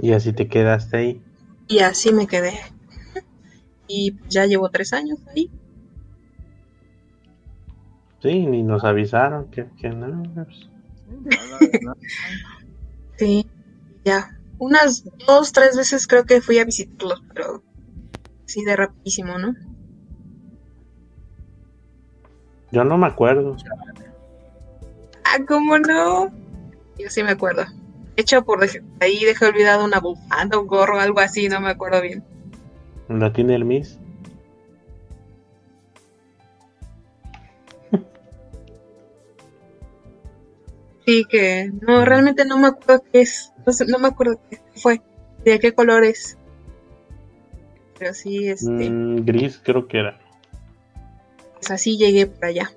Y 0.00 0.12
así 0.12 0.32
te 0.32 0.48
quedaste 0.48 0.96
ahí. 0.96 1.22
Y 1.68 1.80
así 1.80 2.10
me 2.10 2.26
quedé. 2.26 2.54
Y 3.86 4.16
ya 4.30 4.46
llevo 4.46 4.70
tres 4.70 4.94
años 4.94 5.18
ahí. 5.28 5.50
Sí, 8.22 8.46
ni 8.46 8.62
nos 8.62 8.82
avisaron 8.82 9.50
que, 9.50 9.66
que 9.78 9.90
no. 9.90 10.22
pues. 10.34 10.70
Sí, 13.16 13.46
ya. 14.04 14.38
Unas 14.58 15.04
dos, 15.26 15.52
tres 15.52 15.76
veces 15.76 16.06
creo 16.06 16.24
que 16.24 16.40
fui 16.40 16.58
a 16.58 16.64
visitarlos, 16.64 17.22
pero 17.34 17.62
sí 18.46 18.64
de 18.64 18.76
rapidísimo, 18.76 19.38
¿no? 19.38 19.54
Yo 22.72 22.84
no 22.84 22.98
me 22.98 23.06
acuerdo. 23.06 23.56
Ah, 25.24 25.38
¿cómo 25.46 25.78
no? 25.78 26.30
Yo 26.98 27.10
sí 27.10 27.22
me 27.22 27.30
acuerdo. 27.30 27.64
De 28.16 28.22
hecho, 28.22 28.44
por 28.44 28.66
ahí 29.00 29.24
dejé 29.24 29.46
olvidado 29.46 29.84
una 29.84 30.00
bufanda, 30.00 30.58
un 30.58 30.66
gorro, 30.66 30.98
algo 30.98 31.20
así, 31.20 31.48
no 31.48 31.60
me 31.60 31.68
acuerdo 31.68 32.00
bien. 32.00 32.24
¿La 33.08 33.32
tiene 33.32 33.54
el 33.54 33.64
Miss? 33.64 33.98
Sí, 41.06 41.24
que 41.24 41.70
no, 41.82 42.04
realmente 42.04 42.44
no 42.44 42.58
me 42.58 42.66
acuerdo 42.68 43.04
qué 43.12 43.20
es. 43.20 43.52
No, 43.64 43.72
sé- 43.72 43.86
no 43.86 43.98
me 43.98 44.08
acuerdo 44.08 44.40
qué 44.50 44.58
fue, 44.74 45.00
de 45.44 45.58
qué 45.60 45.72
color 45.72 46.04
es. 46.04 46.36
Pero 47.98 48.12
sí, 48.12 48.48
este, 48.48 48.90
Mm, 48.90 49.24
gris 49.24 49.60
creo 49.62 49.86
que 49.86 50.00
era. 50.00 50.18
pues 51.54 51.70
así 51.70 51.96
llegué 51.96 52.26
por 52.26 52.44
allá. 52.46 52.70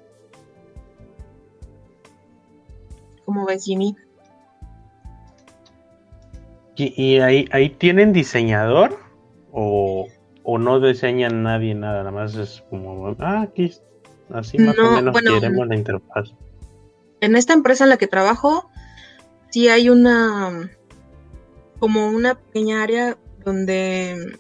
¿Cómo 3.26 3.46
ves, 3.46 3.66
Jimmy? 3.66 3.96
¿Y, 6.76 6.94
y 7.02 7.20
ahí, 7.20 7.48
ahí 7.52 7.70
tienen 7.70 8.14
diseñador? 8.14 8.98
¿O, 9.52 10.08
o 10.44 10.58
no 10.58 10.80
diseñan 10.80 11.44
nadie 11.44 11.76
nada? 11.76 12.00
Nada 12.00 12.12
más 12.12 12.36
es 12.36 12.64
como, 12.70 13.16
ah, 13.20 13.42
aquí 13.42 13.72
así 14.32 14.58
más 14.60 14.78
No, 14.78 14.92
o 14.92 14.96
menos 14.96 15.12
bueno, 15.14 15.34
queremos 15.34 15.68
la 15.68 15.76
interfaz. 15.76 16.34
En 17.22 17.36
esta 17.36 17.54
empresa 17.54 17.84
en 17.84 17.90
la 17.90 17.98
que 17.98 18.08
trabajo, 18.08 18.70
sí 19.50 19.70
hay 19.70 19.90
una 19.90 20.70
como 21.80 22.08
una 22.08 22.36
pequeña 22.36 22.84
área 22.84 23.18
donde 23.44 24.38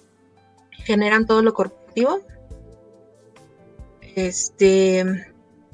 generan 0.71 1.25
todo 1.25 1.41
lo 1.41 1.53
corporativo. 1.53 2.21
Este, 4.15 5.05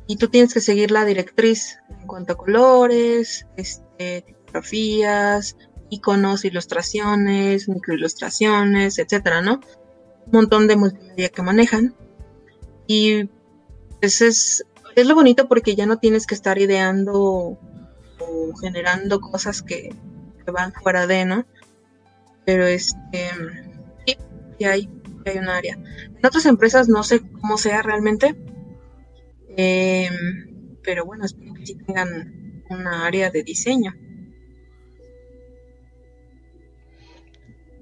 y 0.07 0.17
tú 0.17 0.29
tienes 0.29 0.53
que 0.53 0.61
seguir 0.61 0.91
la 0.91 1.05
directriz 1.05 1.79
en 1.89 2.07
cuanto 2.07 2.33
a 2.33 2.37
colores, 2.37 3.47
este, 3.57 4.21
tipografías, 4.21 5.57
iconos, 5.89 6.45
ilustraciones, 6.45 7.67
microilustraciones, 7.67 8.99
etcétera, 8.99 9.41
¿no? 9.41 9.61
Un 10.27 10.31
montón 10.31 10.67
de 10.67 10.75
multimedia 10.75 11.29
que 11.29 11.41
manejan. 11.41 11.95
Y 12.87 13.25
pues 13.99 14.21
es, 14.21 14.65
es 14.95 15.07
lo 15.07 15.15
bonito 15.15 15.47
porque 15.47 15.75
ya 15.75 15.85
no 15.85 15.97
tienes 15.97 16.25
que 16.25 16.35
estar 16.35 16.57
ideando 16.57 17.59
o 18.19 18.55
generando 18.61 19.19
cosas 19.19 19.61
que, 19.61 19.93
van 20.51 20.73
fuera 20.73 21.07
de, 21.07 21.25
¿no? 21.25 21.45
Pero 22.45 22.65
este, 22.65 23.29
sí, 24.05 24.17
sí 24.57 24.65
hay, 24.65 24.89
un 25.37 25.49
área. 25.49 25.73
En 25.73 26.23
otras 26.23 26.45
empresas 26.45 26.87
no 26.87 27.01
sé 27.01 27.19
cómo 27.19 27.57
sea 27.57 27.81
realmente, 27.81 28.35
eh, 29.57 30.09
pero 30.83 31.03
bueno, 31.03 31.25
espero 31.25 31.55
que 31.55 31.65
sí 31.65 31.75
tengan 31.75 32.63
una 32.69 33.07
área 33.07 33.31
de 33.31 33.41
diseño. 33.41 33.93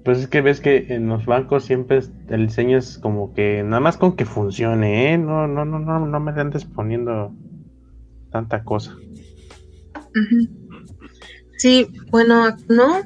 Pues 0.04 0.18
es 0.18 0.28
que 0.28 0.42
ves 0.42 0.60
que 0.60 0.86
en 0.90 1.08
los 1.08 1.24
bancos 1.24 1.64
siempre 1.64 2.00
el 2.28 2.46
diseño 2.46 2.76
es 2.76 2.98
como 2.98 3.32
que 3.32 3.62
nada 3.62 3.80
más 3.80 3.96
con 3.96 4.16
que 4.16 4.26
funcione, 4.26 5.14
¿eh? 5.14 5.18
No, 5.18 5.46
no, 5.46 5.64
no, 5.64 5.78
no, 5.78 6.06
no 6.06 6.20
me 6.20 6.32
andes 6.38 6.66
poniendo 6.66 7.34
tanta 8.30 8.62
cosa. 8.64 8.94
Sí, 11.56 11.86
bueno, 12.10 12.54
no, 12.68 13.00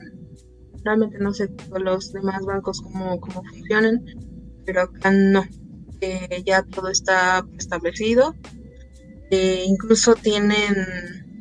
realmente 0.82 1.18
no 1.18 1.32
sé 1.32 1.48
todos 1.48 1.80
los 1.80 2.12
demás 2.12 2.44
bancos 2.44 2.80
cómo, 2.80 3.20
cómo 3.20 3.44
funcionan, 3.44 4.04
pero 4.66 4.82
acá 4.82 5.12
no. 5.12 5.44
Eh, 6.00 6.42
ya 6.44 6.62
todo 6.62 6.88
está 6.88 7.44
establecido. 7.56 8.34
Eh, 9.30 9.64
incluso 9.66 10.14
tienen 10.14 11.38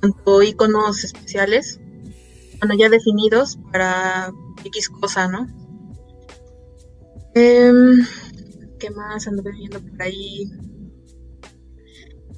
tanto 0.00 0.42
iconos 0.42 1.02
especiales, 1.02 1.80
bueno, 2.60 2.74
ya 2.76 2.90
definidos 2.90 3.58
para 3.72 4.30
X 4.64 4.88
cosa, 4.88 5.28
¿no? 5.28 5.46
Em, 7.34 8.06
¿Qué 8.78 8.90
más 8.90 9.26
ando 9.26 9.42
viendo 9.42 9.80
por 9.80 10.02
ahí? 10.02 10.50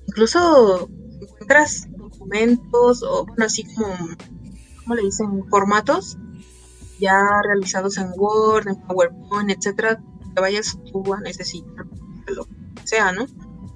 Incluso 0.09 0.88
encuentras 1.21 1.88
documentos 1.97 3.02
o, 3.02 3.26
bueno, 3.26 3.45
así 3.45 3.64
como, 3.75 3.95
¿cómo 4.83 4.95
le 4.95 5.02
dicen? 5.02 5.45
Formatos 5.49 6.16
ya 6.99 7.23
realizados 7.45 7.99
en 7.99 8.11
Word, 8.16 8.68
en 8.68 8.76
PowerPoint, 8.87 9.50
etcétera, 9.50 10.02
que 10.35 10.40
vayas 10.40 10.78
tú 10.90 11.12
a 11.12 11.21
necesitar 11.21 11.87
lo 12.28 12.45
que 12.45 12.87
sea, 12.87 13.12
¿no? 13.12 13.26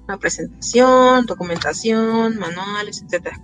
Una 0.05 0.17
presentación, 0.17 1.25
documentación, 1.25 2.37
manuales, 2.37 3.03
etcétera. 3.03 3.39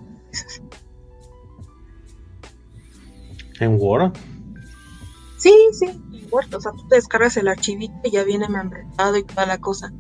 ¿En 3.60 3.78
Word? 3.80 4.14
Sí, 5.48 5.54
sí, 5.72 5.86
en 5.86 6.28
Word, 6.32 6.54
o 6.56 6.60
sea, 6.60 6.74
tú 6.74 6.86
te 6.90 6.96
descargas 6.96 7.38
el 7.38 7.48
archivito 7.48 7.96
y 8.04 8.12
ya 8.12 8.24
viene 8.26 8.50
membretado 8.50 9.16
y 9.18 9.24
toda 9.24 9.46
la 9.46 9.58
cosa. 9.60 9.94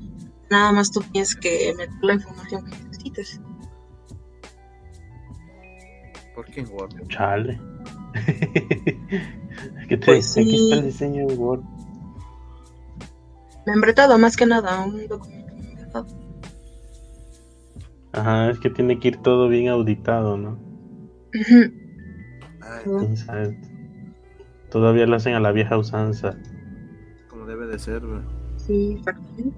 Nada 0.50 0.74
más 0.74 0.92
tú 0.92 1.02
tienes 1.12 1.36
que 1.36 1.74
meter 1.78 1.96
la 2.02 2.14
información 2.16 2.66
que 2.66 2.78
necesites. 2.84 3.40
¿Por 6.36 6.46
qué 6.46 6.62
en 6.62 6.70
Word? 6.70 7.08
Chale. 7.08 7.60
¿Qué 9.88 9.98
te 9.98 10.06
Pues 10.06 10.36
dice? 10.36 10.42
Aquí 10.42 10.58
sí. 10.58 10.64
está 10.64 10.76
el 10.76 10.86
diseño 10.86 11.22
en 11.30 11.40
Word. 11.40 11.62
Membretado, 13.66 14.18
más 14.18 14.36
que 14.36 14.46
nada, 14.46 14.82
un 14.86 15.08
documento 15.08 15.54
membretado. 15.56 16.08
Ajá, 18.12 18.52
es 18.52 18.60
que 18.60 18.70
tiene 18.70 19.00
que 19.00 19.10
ir 19.10 19.18
todo 19.18 19.48
bien 19.48 19.70
auditado, 19.70 20.38
¿no? 20.38 20.60
¿Quién 22.84 23.18
sabe? 23.18 23.58
Todavía 24.70 25.06
lo 25.08 25.16
hacen 25.16 25.34
a 25.34 25.40
la 25.40 25.52
vieja 25.52 25.78
usanza. 25.78 26.36
como 27.30 27.46
debe 27.46 27.68
de 27.68 27.80
ser, 27.80 28.06
güey. 28.06 28.22
Sí, 28.58 28.96
exactamente. 28.98 29.58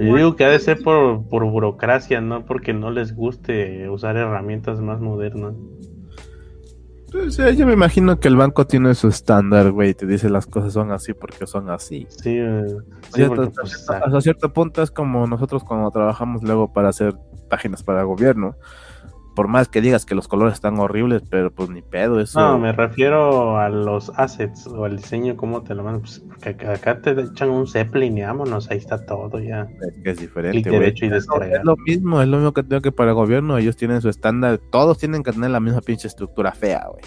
Yo 0.00 0.16
digo 0.16 0.34
que 0.36 0.44
ha 0.44 0.48
de 0.48 0.58
ser 0.58 0.82
por, 0.82 1.22
por 1.28 1.44
burocracia, 1.48 2.20
no 2.20 2.44
porque 2.44 2.72
no 2.72 2.90
les 2.90 3.14
guste 3.14 3.88
usar 3.88 4.16
herramientas 4.16 4.80
más 4.80 5.00
modernas. 5.00 5.54
Pues, 7.12 7.38
eh, 7.38 7.54
yo 7.54 7.64
me 7.64 7.74
imagino 7.74 8.18
que 8.18 8.26
el 8.26 8.34
banco 8.36 8.66
tiene 8.66 8.92
su 8.96 9.06
estándar, 9.06 9.70
güey, 9.70 9.90
y 9.90 9.94
te 9.94 10.04
dice 10.04 10.28
las 10.28 10.46
cosas 10.46 10.72
son 10.72 10.90
así 10.90 11.14
porque 11.14 11.46
son 11.46 11.70
así. 11.70 12.08
Sí, 12.10 12.38
eh, 12.38 12.64
sí, 13.14 13.24
porque, 13.28 13.42
hasta, 13.42 13.60
pues, 13.60 13.74
hasta- 13.74 13.98
hasta 13.98 14.20
cierto 14.20 14.52
punto 14.52 14.82
es 14.82 14.90
como 14.90 15.24
nosotros 15.28 15.62
cuando 15.62 15.88
trabajamos 15.92 16.42
luego 16.42 16.72
para 16.72 16.88
hacer 16.88 17.14
páginas 17.48 17.84
para 17.84 18.02
gobierno. 18.02 18.56
Por 19.34 19.48
más 19.48 19.68
que 19.68 19.80
digas 19.80 20.06
que 20.06 20.14
los 20.14 20.28
colores 20.28 20.54
están 20.54 20.78
horribles, 20.78 21.22
pero 21.28 21.50
pues 21.50 21.68
ni 21.68 21.82
pedo, 21.82 22.20
eso. 22.20 22.38
No, 22.38 22.58
me 22.58 22.70
refiero 22.72 23.58
a 23.58 23.68
los 23.68 24.10
assets 24.16 24.66
o 24.68 24.84
al 24.84 24.96
diseño, 24.96 25.36
cómo 25.36 25.62
te 25.62 25.74
lo 25.74 25.82
mandan. 25.82 26.02
Pues 26.02 26.20
porque 26.28 26.50
acá, 26.50 26.72
acá 26.72 27.00
te 27.00 27.10
echan 27.20 27.50
un 27.50 27.66
Zeppelin 27.66 28.16
y 28.18 28.22
vámonos, 28.22 28.70
ahí 28.70 28.78
está 28.78 29.04
todo 29.04 29.40
ya. 29.40 29.66
Es 29.80 30.02
que 30.02 30.10
es 30.10 30.18
diferente, 30.18 30.68
güey. 30.68 30.80
derecho 30.80 31.04
y 31.06 31.08
Es 31.08 31.10
lo- 31.12 31.16
descargar. 31.18 31.58
Es 31.58 31.64
lo 31.64 31.76
mismo, 31.76 32.22
es 32.22 32.28
lo 32.28 32.36
mismo 32.36 32.52
que 32.52 32.62
tengo 32.62 32.80
que 32.80 32.92
para 32.92 33.10
el 33.10 33.16
gobierno. 33.16 33.58
Ellos 33.58 33.76
tienen 33.76 34.00
su 34.00 34.08
estándar. 34.08 34.60
Todos 34.70 34.98
tienen 34.98 35.22
que 35.24 35.32
tener 35.32 35.50
la 35.50 35.60
misma 35.60 35.80
pinche 35.80 36.06
estructura 36.06 36.52
fea, 36.52 36.86
güey. 36.90 37.02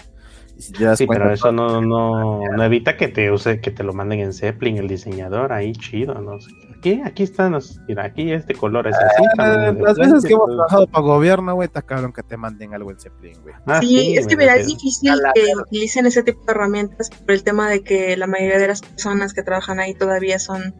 Si 0.58 0.72
Sí, 0.96 1.06
pero 1.06 1.32
eso 1.32 1.52
no, 1.52 1.80
no, 1.80 2.40
no 2.44 2.62
evita 2.64 2.96
que 2.96 3.06
te 3.08 3.30
use, 3.30 3.60
que 3.60 3.70
te 3.70 3.84
lo 3.84 3.92
manden 3.92 4.18
en 4.20 4.32
Zeppelin, 4.32 4.76
el 4.78 4.88
diseñador, 4.88 5.52
ahí 5.52 5.72
chido, 5.72 6.14
no 6.20 6.40
sé. 6.40 6.50
¿Qué? 6.80 7.02
Aquí 7.04 7.22
están 7.22 7.52
los, 7.52 7.80
mira, 7.88 8.04
aquí 8.04 8.32
este 8.32 8.54
color 8.54 8.86
es 8.86 8.94
así. 8.96 9.22
Ah, 9.38 9.72
las 9.78 9.96
veces 9.96 10.10
frente, 10.10 10.28
que 10.28 10.34
hemos 10.34 10.46
trabajado 10.48 10.86
para 10.86 11.04
gobierno, 11.04 11.54
güey, 11.54 11.66
está 11.66 11.82
cabrón 11.82 12.12
que 12.12 12.22
te 12.22 12.36
manden 12.36 12.74
algo 12.74 12.90
en 12.90 12.98
Zeppelin, 13.00 13.40
güey. 13.42 13.54
Ah, 13.66 13.80
Sí, 13.80 14.16
es 14.16 14.26
que 14.26 14.36
mira, 14.36 14.56
es 14.56 14.66
difícil 14.66 15.12
que 15.34 15.42
utilicen 15.60 16.06
ese 16.06 16.22
tipo 16.22 16.44
de 16.46 16.52
herramientas 16.52 17.10
por 17.10 17.32
el 17.32 17.42
tema 17.42 17.68
de 17.70 17.82
que 17.82 18.16
la 18.16 18.26
mayoría 18.26 18.58
de 18.58 18.68
las 18.68 18.82
personas 18.82 19.32
que 19.34 19.42
trabajan 19.42 19.80
ahí 19.80 19.94
todavía 19.94 20.38
son, 20.38 20.74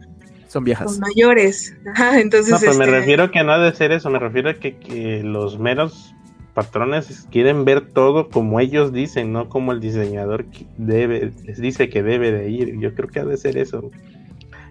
Son 0.47 0.63
viejas. 0.63 0.91
son 0.91 0.99
mayores. 1.01 1.73
Ajá, 1.93 2.19
entonces, 2.19 2.51
No, 2.51 2.59
pero 2.59 2.73
me 2.75 2.85
este, 2.85 2.97
refiero 2.99 3.31
que 3.31 3.43
no 3.43 3.51
ha 3.53 3.59
de 3.59 3.73
ser 3.73 3.91
eso, 3.91 4.09
me 4.09 4.19
refiero 4.19 4.49
a 4.49 4.53
que, 4.55 4.77
que 4.77 5.23
los 5.23 5.59
meros 5.59 6.13
patrones 6.53 7.27
quieren 7.31 7.63
ver 7.63 7.87
todo 7.93 8.29
como 8.29 8.59
ellos 8.59 8.91
dicen, 8.91 9.31
no 9.31 9.47
como 9.47 9.71
el 9.71 9.79
diseñador 9.79 10.45
debe, 10.77 11.31
les 11.45 11.61
dice 11.61 11.89
que 11.89 12.03
debe 12.03 12.31
de 12.31 12.49
ir. 12.49 12.79
Yo 12.79 12.93
creo 12.95 13.07
que 13.07 13.19
ha 13.19 13.25
de 13.25 13.37
ser 13.37 13.57
eso. 13.57 13.91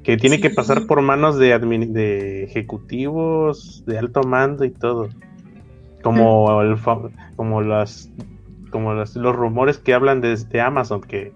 Que 0.09 0.17
tiene 0.17 0.41
que 0.41 0.49
pasar 0.51 0.87
por 0.87 1.03
manos 1.03 1.39
de, 1.39 1.55
admin- 1.55 1.93
de 1.93 2.45
ejecutivos 2.45 3.85
de 3.87 3.99
alto 3.99 4.23
mando 4.23 4.65
y 4.65 4.71
todo. 4.71 5.09
Como, 6.03 6.63
el, 6.63 6.77
como 7.37 7.61
las 7.61 8.11
como 8.71 8.95
las- 8.95 9.17
los 9.17 9.35
rumores 9.37 9.79
que 9.79 9.93
hablan 9.95 10.21
desde 10.21 10.61
Amazon, 10.61 11.01
que 11.03 11.33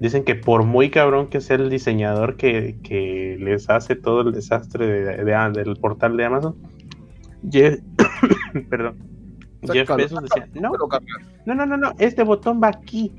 dicen 0.00 0.24
que 0.24 0.34
por 0.34 0.64
muy 0.64 0.90
cabrón 0.90 1.28
que 1.28 1.40
sea 1.40 1.56
el 1.56 1.70
diseñador 1.70 2.36
que, 2.36 2.76
que 2.82 3.36
les 3.40 3.70
hace 3.70 3.94
todo 3.96 4.20
el 4.22 4.32
desastre 4.32 4.86
de- 4.86 5.24
de- 5.24 5.50
del 5.52 5.76
portal 5.76 6.16
de 6.18 6.24
Amazon, 6.26 6.56
Jeff, 7.50 7.80
perdón, 8.68 8.96
Jeff 9.62 9.88
Sácalo, 9.88 9.96
Bezos 10.02 10.22
decía, 10.22 10.48
no, 11.46 11.54
no, 11.54 11.66
no, 11.66 11.76
no, 11.78 11.92
este 11.98 12.22
botón 12.22 12.60
va 12.62 12.68
aquí. 12.68 13.12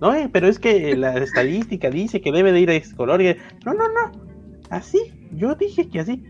No, 0.00 0.14
eh, 0.14 0.28
pero 0.32 0.46
es 0.48 0.58
que 0.58 0.96
la 0.96 1.16
estadística 1.22 1.90
dice 1.90 2.20
que 2.20 2.32
debe 2.32 2.52
de 2.52 2.60
ir 2.60 2.70
a 2.70 2.74
este 2.74 2.94
color. 2.96 3.22
y- 3.22 3.36
No, 3.64 3.74
no, 3.74 3.84
no. 3.88 4.26
Así. 4.70 4.98
Yo 5.32 5.54
dije 5.54 5.88
que 5.88 6.00
así. 6.00 6.22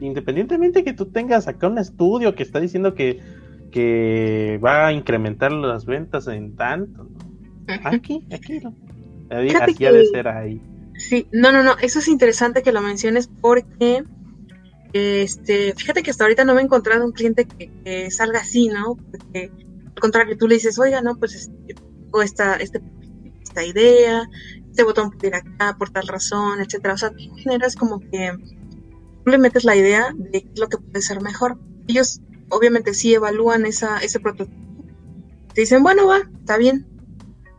Independientemente 0.00 0.84
que 0.84 0.92
tú 0.92 1.06
tengas 1.06 1.48
acá 1.48 1.68
un 1.68 1.78
estudio 1.78 2.34
que 2.34 2.42
está 2.42 2.60
diciendo 2.60 2.94
que, 2.94 3.20
que 3.70 4.58
va 4.64 4.86
a 4.88 4.92
incrementar 4.92 5.52
las 5.52 5.84
ventas 5.86 6.26
en 6.28 6.54
tanto. 6.56 7.04
¿no? 7.04 7.74
Aquí, 7.84 8.24
aquí. 8.32 8.60
¿no? 8.60 8.74
Ahí, 9.30 9.50
ha 9.50 9.92
de 9.92 10.06
ser 10.06 10.28
ahí. 10.28 10.60
Sí, 10.96 11.28
no, 11.32 11.52
no, 11.52 11.62
no, 11.62 11.76
eso 11.80 11.98
es 12.00 12.08
interesante 12.08 12.62
que 12.62 12.72
lo 12.72 12.80
menciones 12.80 13.28
porque, 13.40 14.02
este, 14.92 15.74
fíjate 15.74 16.02
que 16.02 16.10
hasta 16.10 16.24
ahorita 16.24 16.44
no 16.44 16.54
me 16.54 16.60
he 16.60 16.64
encontrado 16.64 17.04
un 17.04 17.12
cliente 17.12 17.44
que, 17.44 17.70
que 17.84 18.10
salga 18.10 18.40
así, 18.40 18.68
¿no? 18.68 18.96
Porque 18.96 19.50
al 19.86 20.00
contrario, 20.00 20.36
tú 20.38 20.48
le 20.48 20.54
dices, 20.54 20.78
oiga, 20.78 21.00
no, 21.02 21.16
pues 21.16 21.34
este, 21.34 21.74
tengo 21.74 22.22
esta, 22.22 22.56
este, 22.56 22.80
esta 23.48 23.64
idea, 23.64 24.28
este 24.70 24.84
botón 24.84 25.10
puede 25.10 25.28
ir 25.28 25.34
acá 25.34 25.76
por 25.78 25.90
tal 25.90 26.06
razón, 26.06 26.60
etcétera. 26.60 26.94
O 26.94 26.98
sea, 26.98 27.10
tú 27.10 27.34
generas 27.36 27.74
como 27.74 28.00
que 28.00 28.32
tú 29.24 29.30
le 29.30 29.38
metes 29.38 29.64
la 29.64 29.76
idea 29.76 30.14
de 30.16 30.42
qué 30.42 30.50
es 30.52 30.60
lo 30.60 30.68
que 30.68 30.78
puede 30.78 31.02
ser 31.02 31.20
mejor. 31.20 31.58
Ellos 31.88 32.20
obviamente 32.50 32.94
sí 32.94 33.14
evalúan 33.14 33.66
esa, 33.66 33.98
ese 33.98 34.20
prototipo. 34.20 34.56
Te 35.54 35.62
dicen, 35.62 35.82
bueno, 35.82 36.06
va, 36.06 36.18
está 36.40 36.56
bien. 36.56 36.86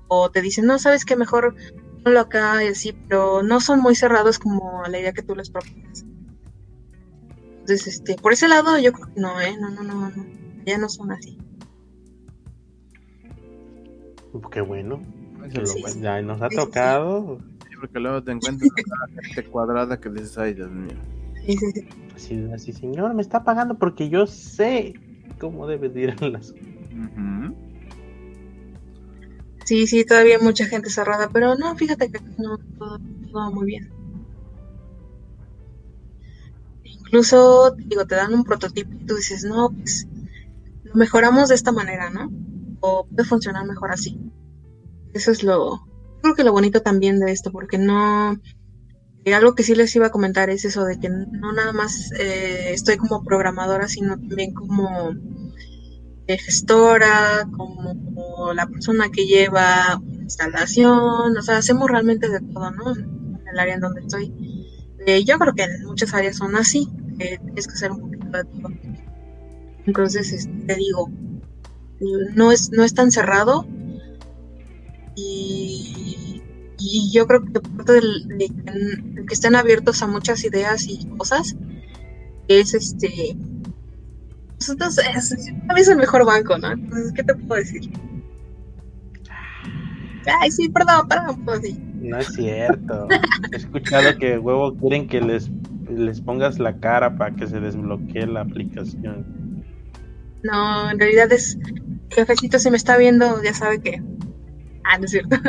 O 0.08 0.32
te 0.32 0.42
dicen, 0.42 0.66
no, 0.66 0.80
sabes 0.80 1.06
qué 1.06 1.16
mejor 1.16 1.56
ponlo 2.04 2.22
acá 2.22 2.64
y 2.64 2.68
así, 2.68 2.94
pero 3.08 3.44
no 3.44 3.60
son 3.60 3.82
muy 3.82 3.96
cerrados 3.96 4.40
como 4.40 4.84
la 4.88 5.00
idea 5.00 5.14
que 5.14 5.22
tú 5.22 5.36
les 5.36 5.50
propones. 5.50 6.06
Entonces, 7.60 7.88
este, 7.88 8.16
por 8.16 8.34
ese 8.34 8.48
lado 8.48 8.80
yo 8.80 8.94
creo 8.94 9.14
que 9.14 9.22
no, 9.22 9.40
¿eh? 9.42 9.56
No, 9.60 9.70
no, 9.70 9.84
no, 9.84 10.10
no. 10.10 10.26
Ya 10.66 10.78
no 10.78 10.90
son 10.90 11.12
así. 11.12 11.38
Qué 14.52 14.62
bueno. 14.62 15.02
Lo- 15.54 15.66
Sí, 15.66 15.84
ya 16.02 16.22
nos 16.22 16.42
ha 16.42 16.50
tocado. 16.50 17.40
sí, 17.68 17.76
porque 17.80 18.00
luego 18.00 18.24
te 18.24 18.32
encuentras 18.32 18.70
con 18.72 18.84
la 19.16 19.22
gente 19.24 19.44
cuadrada 19.50 20.00
que 20.00 20.10
dices, 20.10 20.38
ay, 20.38 20.54
Dios 20.54 20.70
mío. 20.72 20.96
Sí, 21.46 21.58
sí, 21.58 21.72
sí. 21.74 21.88
Así, 22.16 22.52
así, 22.54 22.74
señor, 22.74 23.14
me 23.14 23.22
está 23.22 23.44
pagando 23.44 23.78
porque 23.78 24.10
yo 24.10 24.28
sé 24.28 24.94
cómo 25.40 25.68
debe 25.68 25.90
de 25.90 26.02
ir 26.02 26.22
las 26.22 26.52
Ujú. 26.52 27.56
Sí, 29.66 29.88
sí, 29.88 30.04
todavía 30.04 30.38
hay 30.38 30.42
mucha 30.44 30.66
gente 30.66 30.90
cerrada, 30.90 31.30
pero 31.32 31.56
no, 31.56 31.76
fíjate 31.76 32.10
que 32.12 32.20
no, 32.38 32.58
todo, 32.78 33.00
todo 33.32 33.52
muy 33.52 33.68
bien. 33.68 33.88
Incluso, 36.84 37.76
digo, 37.78 38.06
te 38.06 38.16
dan 38.16 38.34
un 38.34 38.44
prototipo 38.44 38.90
y 38.94 39.06
tú 39.06 39.16
dices, 39.16 39.44
no, 39.44 39.70
pues 39.70 40.08
lo 40.84 40.96
mejoramos 40.96 41.50
de 41.50 41.56
esta 41.56 41.72
manera, 41.72 42.10
¿no? 42.10 42.30
O 42.82 43.06
puede 43.06 43.28
funcionar 43.28 43.66
mejor 43.68 43.92
así. 43.92 44.18
Eso 45.14 45.32
es 45.32 45.44
lo, 45.44 45.88
creo 46.22 46.36
que 46.36 46.44
lo 46.44 46.52
bonito 46.52 46.82
también 46.82 47.20
de 47.20 47.32
esto, 47.32 47.52
porque 47.52 47.78
no, 47.78 48.40
eh, 49.26 49.34
algo 49.34 49.56
que 49.56 49.64
sí 49.64 49.76
les 49.76 49.96
iba 49.96 50.08
a 50.08 50.12
comentar 50.12 50.50
es 50.50 50.66
eso 50.66 50.86
de 50.86 51.00
que 51.00 51.10
no 51.10 51.52
nada 51.52 51.74
más 51.74 52.12
eh, 52.20 52.72
estoy 52.74 52.98
como 52.98 53.24
programadora, 53.24 53.88
sino 53.88 54.18
también 54.18 54.54
como 54.54 55.14
eh, 56.28 56.38
gestora, 56.38 57.48
como 57.58 58.54
la 58.54 58.68
persona 58.68 59.10
que 59.10 59.26
lleva 59.26 60.00
instalación, 60.22 61.36
o 61.36 61.42
sea, 61.42 61.58
hacemos 61.58 61.90
realmente 61.90 62.30
de 62.30 62.40
todo, 62.40 62.70
¿no? 62.70 62.96
En 62.96 63.48
el 63.52 63.60
área 63.60 63.74
en 63.74 63.80
donde 63.80 64.02
estoy. 64.02 64.32
Eh, 65.08 65.24
yo 65.24 65.40
creo 65.40 65.56
que 65.56 65.64
en 65.64 65.86
muchas 65.86 66.14
áreas 66.14 66.38
son 66.38 66.56
así, 66.56 66.88
que 67.18 67.40
tienes 67.40 67.68
que 67.68 67.74
hacer 67.74 67.92
un 67.92 68.02
poquito 68.02 68.38
de 68.38 68.44
todo. 68.44 68.70
Entonces, 69.88 70.32
este, 70.32 70.54
te 70.68 70.76
digo, 70.76 71.10
no 72.36 72.52
es, 72.52 72.70
no 72.72 72.84
es 72.84 72.94
tan 72.94 73.10
cerrado 73.12 73.66
y, 75.20 76.42
y 76.80 77.12
yo 77.12 77.28
creo 77.28 77.44
que 77.44 77.60
parte 77.60 77.94
del, 77.94 78.28
de 78.28 78.48
que, 78.48 78.72
de 78.72 79.26
que 79.26 79.34
estén 79.34 79.56
abiertos 79.56 80.02
a 80.02 80.08
muchas 80.08 80.44
ideas 80.44 80.88
y 80.88 81.06
cosas 81.18 81.56
es 82.48 82.74
este 82.74 83.38
pues 84.60 84.70
entonces 84.70 85.06
es, 85.16 85.50
a 85.70 85.74
mí 85.74 85.80
es 85.80 85.88
el 85.88 85.98
mejor 85.98 86.26
banco, 86.26 86.58
¿no? 86.58 86.74
Entonces, 86.74 87.14
¿qué 87.14 87.24
te 87.24 87.34
puedo 87.34 87.62
decir? 87.62 87.90
Ay, 90.42 90.52
sí, 90.52 90.68
perdón, 90.68 91.08
perdón, 91.08 91.46
pues 91.46 91.62
sí. 91.62 91.80
No 92.02 92.18
es 92.18 92.28
cierto. 92.28 93.08
He 93.54 93.56
escuchado 93.56 94.18
que 94.18 94.38
huevo 94.38 94.76
quieren 94.76 95.08
que 95.08 95.22
les, 95.22 95.50
les 95.90 96.20
pongas 96.20 96.60
la 96.60 96.78
cara 96.78 97.18
para 97.18 97.34
que 97.36 97.48
se 97.48 97.62
desbloquee 97.62 98.28
la 98.28 98.42
aplicación. 98.42 99.64
No, 100.44 100.92
en 100.92 101.00
realidad 101.00 101.32
es. 101.32 101.58
Jefecito, 102.10 102.60
si 102.60 102.70
me 102.70 102.78
está 102.78 102.98
viendo, 102.98 103.42
ya 103.42 103.54
sabe 103.54 103.80
que. 103.80 104.04
Ah, 104.92 104.98
no 104.98 105.06
es 105.06 105.12
cierto. 105.12 105.38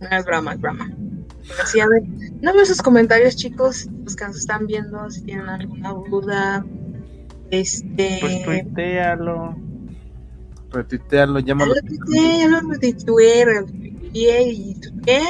no 0.00 0.08
es 0.10 0.24
broma, 0.24 0.54
es 0.54 0.60
broma. 0.60 0.88
Pero 1.48 1.66
sí, 1.66 1.80
a 1.80 1.88
ver, 1.88 2.02
no 2.40 2.52
veo 2.54 2.64
sus 2.64 2.80
comentarios, 2.80 3.34
chicos, 3.34 3.88
los 4.04 4.14
que 4.14 4.24
nos 4.26 4.36
están 4.36 4.66
viendo, 4.66 5.10
si 5.10 5.22
tienen 5.22 5.48
alguna 5.48 5.92
duda. 5.92 6.64
Este. 7.50 8.18
Pues 8.20 8.44
tuitealo. 8.44 9.56
Retuitearlo, 10.70 11.40
Ya 11.40 11.46
llámalo. 11.46 11.74
lo 11.74 11.80
tuiteé, 11.80 12.38
ya 12.40 12.48
lo 12.48 12.60
retuiteé, 12.60 13.44
retuiteé 13.44 14.42
y 14.52 14.74
tuiteé. 14.74 15.22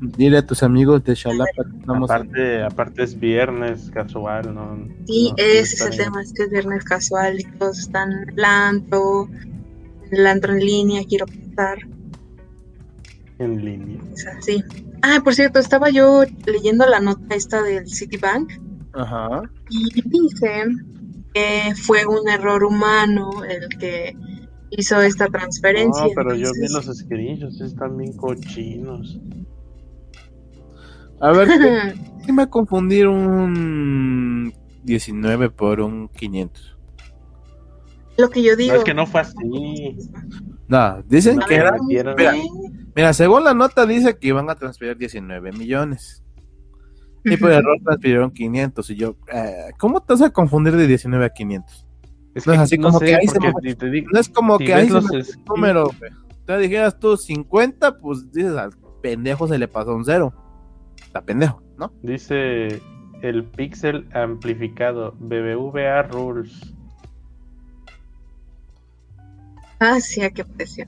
Dile 0.00 0.38
a 0.38 0.46
tus 0.46 0.62
amigos 0.62 1.04
de 1.04 1.12
estamos 1.12 2.10
Aparte, 2.10 2.62
aparte 2.62 3.02
es 3.04 3.18
viernes 3.18 3.90
casual, 3.92 4.54
¿no? 4.54 4.88
Sí, 5.06 5.30
no- 5.30 5.34
ese 5.36 5.60
es 5.74 5.80
el 5.82 5.90
bien. 5.90 6.02
tema, 6.04 6.22
es 6.22 6.32
que 6.32 6.42
es 6.44 6.50
viernes 6.50 6.84
casual 6.84 7.40
y 7.40 7.44
todos 7.44 7.78
están 7.78 8.12
en 8.12 8.28
el 8.30 8.44
antro, 8.44 9.28
en 9.30 10.18
el 10.18 10.26
antro 10.26 10.52
en 10.54 10.60
línea, 10.60 11.02
quiero 11.08 11.26
pensar. 11.26 11.78
En 13.38 13.64
línea. 13.64 14.00
Es 14.14 14.26
así. 14.26 14.64
Ah, 15.02 15.20
por 15.22 15.34
cierto, 15.34 15.60
estaba 15.60 15.90
yo 15.90 16.24
leyendo 16.46 16.84
la 16.86 16.98
nota 16.98 17.36
esta 17.36 17.62
del 17.62 17.88
Citibank 17.88 18.50
Ajá. 18.94 19.42
y 19.70 20.02
dice 20.08 20.64
que 21.34 21.72
fue 21.76 22.04
un 22.04 22.28
error 22.28 22.64
humano 22.64 23.44
el 23.44 23.68
que 23.78 24.16
hizo 24.70 25.00
esta 25.00 25.28
transferencia. 25.28 26.02
No, 26.04 26.10
pero 26.16 26.34
yo 26.34 26.50
vi 26.60 26.66
los 26.72 26.86
screenshots, 26.86 27.60
están 27.60 27.96
bien 27.96 28.12
cochinos. 28.16 29.20
A 31.20 31.32
ver, 31.32 31.48
¿qué 32.24 32.32
me 32.32 32.36
va 32.38 32.42
a 32.44 32.50
confundir 32.50 33.08
un 33.08 34.52
19 34.84 35.50
por 35.50 35.80
un 35.80 36.08
500? 36.08 36.76
Lo 38.16 38.30
que 38.30 38.42
yo 38.42 38.52
No, 38.52 38.56
digo. 38.56 38.74
es 38.74 38.84
que 38.84 38.94
no 38.94 39.06
fue 39.06 39.20
así. 39.20 39.96
No, 40.66 41.02
dicen 41.06 41.40
A 41.42 41.46
que 41.46 41.54
era. 41.56 41.72
Mira, 41.86 42.14
Mira, 42.96 43.12
según 43.12 43.44
la 43.44 43.54
nota 43.54 43.86
dice 43.86 44.18
que 44.18 44.28
iban 44.28 44.50
a 44.50 44.56
transferir 44.56 44.96
19 44.96 45.52
millones. 45.52 46.24
Y 47.24 47.36
por 47.36 47.50
error 47.52 47.76
transfirieron 47.84 48.30
500. 48.32 48.90
Y 48.90 48.96
yo, 48.96 49.16
eh, 49.32 49.70
¿cómo 49.78 50.00
te 50.00 50.14
vas 50.14 50.22
a 50.22 50.30
confundir 50.30 50.74
de 50.76 50.86
19 50.86 51.24
a 51.26 51.28
500? 51.30 51.86
Es 52.34 52.46
No 52.46 52.52
es 52.54 52.58
así 52.60 52.78
como 52.78 52.98
que 52.98 53.14
ahí 53.14 53.26
se 53.26 53.38
me- 53.40 53.52
te 53.74 53.90
digo- 53.90 54.08
No 54.12 54.18
es 54.20 54.28
como 54.28 54.58
si 54.58 54.64
que 54.66 54.74
ahí 54.74 54.86
se 54.88 54.94
los 54.94 55.04
me 55.10 55.22
número. 55.48 55.90
Te 56.46 56.58
dijeras 56.58 56.98
tú 56.98 57.16
50, 57.16 57.98
pues 57.98 58.30
dices 58.32 58.56
al 58.56 58.70
pendejo 59.02 59.46
se 59.46 59.58
le 59.58 59.68
pasó 59.68 59.94
un 59.94 60.04
cero. 60.04 60.32
Está 61.08 61.22
pendejo, 61.22 61.62
¿no? 61.78 61.90
Dice 62.02 62.82
el 63.22 63.44
pixel 63.44 64.06
amplificado 64.12 65.14
BBVA 65.18 66.02
Rules. 66.02 66.74
Ah, 69.80 69.98
sí, 70.00 70.22
a 70.22 70.30
qué 70.30 70.44
precio. 70.44 70.86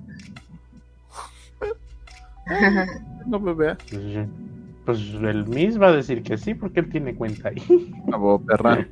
No 3.26 3.38
me 3.38 3.54
vea. 3.54 3.78
Pues. 3.90 4.26
Pues 4.84 4.98
el 5.22 5.46
mismo 5.46 5.82
va 5.82 5.88
a 5.88 5.92
decir 5.92 6.22
que 6.22 6.36
sí, 6.36 6.52
porque 6.52 6.80
él 6.80 6.90
tiene 6.90 7.14
cuenta 7.14 7.48
ahí. 7.48 7.92
Bravo, 8.06 8.40
perra. 8.44 8.86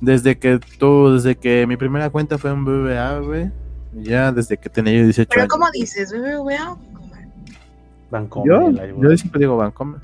Desde 0.00 0.38
que 0.38 0.60
tú, 0.78 1.14
desde 1.14 1.34
que 1.36 1.66
mi 1.66 1.76
primera 1.76 2.10
cuenta 2.10 2.38
fue 2.38 2.50
en 2.50 2.64
BBA, 2.64 3.18
güey. 3.20 3.50
Ya 3.94 4.30
desde 4.30 4.58
que 4.58 4.68
tenía 4.68 4.92
yo 4.92 5.04
18 5.04 5.28
Pero 5.28 5.42
años. 5.42 5.52
¿cómo 5.52 5.70
dices? 5.72 6.12
¿BBVA 6.12 6.76
Bancomer? 8.14 8.50
Bancomer, 8.58 8.88
Yo, 8.88 9.02
la- 9.02 9.10
yo 9.10 9.16
siempre 9.16 9.40
digo 9.40 9.56
Vancomer. 9.56 10.00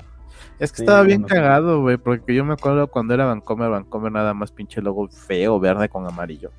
Es 0.59 0.71
que 0.71 0.77
Sí, 0.77 0.83
estaba 0.83 1.01
bien 1.03 1.21
no 1.21 1.27
cagado, 1.27 1.81
güey, 1.81 1.97
porque 1.97 2.35
yo 2.35 2.45
me 2.45 2.53
acuerdo 2.53 2.87
cuando 2.87 3.13
era 3.15 3.25
Vancomer, 3.25 3.69
Vancomer 3.69 4.11
nada 4.11 4.33
más 4.33 4.51
pinche 4.51 4.81
logo 4.81 5.07
feo, 5.09 5.59
verde 5.59 5.89
con 5.89 6.05
amarillo. 6.05 6.51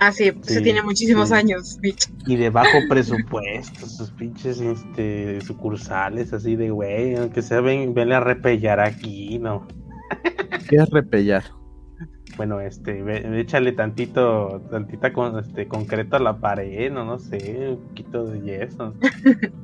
Ah, 0.00 0.10
sí, 0.10 0.32
Sí, 0.42 0.54
se 0.54 0.60
tiene 0.62 0.82
muchísimos 0.82 1.28
sí. 1.28 1.34
años, 1.34 1.78
bitch. 1.80 2.10
Y 2.26 2.34
de 2.36 2.50
bajo 2.50 2.78
presupuesto, 2.88 3.86
sus 3.86 4.10
pinches 4.10 4.60
este, 4.60 5.40
sucursales 5.42 6.32
así 6.32 6.56
de 6.56 6.70
güey, 6.70 7.14
aunque 7.14 7.42
sea 7.42 7.60
ven, 7.60 7.94
venle 7.94 8.16
a 8.16 8.20
repellar 8.20 8.80
aquí, 8.80 9.38
¿no? 9.38 9.66
¿Qué 10.68 10.76
es 10.76 10.90
repellar? 10.90 11.44
Bueno, 12.36 12.60
este, 12.60 13.00
ve- 13.02 13.40
échale 13.40 13.70
tantito, 13.72 14.60
tantita 14.70 15.12
con, 15.12 15.38
este, 15.38 15.68
concreto 15.68 16.16
a 16.16 16.20
la 16.20 16.38
pared, 16.38 16.90
no, 16.90 17.04
no 17.04 17.20
sé, 17.20 17.68
un 17.70 17.88
poquito 17.88 18.24
de 18.24 18.40
yeso. 18.40 18.94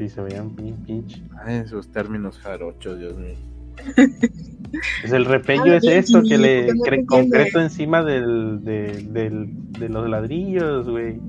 Sí, 0.00 0.08
se 0.08 0.22
veían 0.22 0.56
bien 0.56 0.76
pinche. 0.86 1.22
Ay, 1.44 1.56
esos 1.56 1.92
términos 1.92 2.38
jarochos, 2.38 2.98
Dios 2.98 3.18
mío. 3.18 3.34
Pues 5.02 5.12
el 5.12 5.24
repello 5.26 5.74
es 5.74 5.84
esto, 5.84 6.22
que 6.22 6.38
le 6.38 6.68
cre- 6.74 7.04
concreto 7.04 7.60
encima 7.60 8.02
del, 8.04 8.62
de, 8.64 9.06
del, 9.10 9.48
de 9.72 9.88
los 9.90 10.08
ladrillos, 10.08 10.88
güey. 10.88 11.20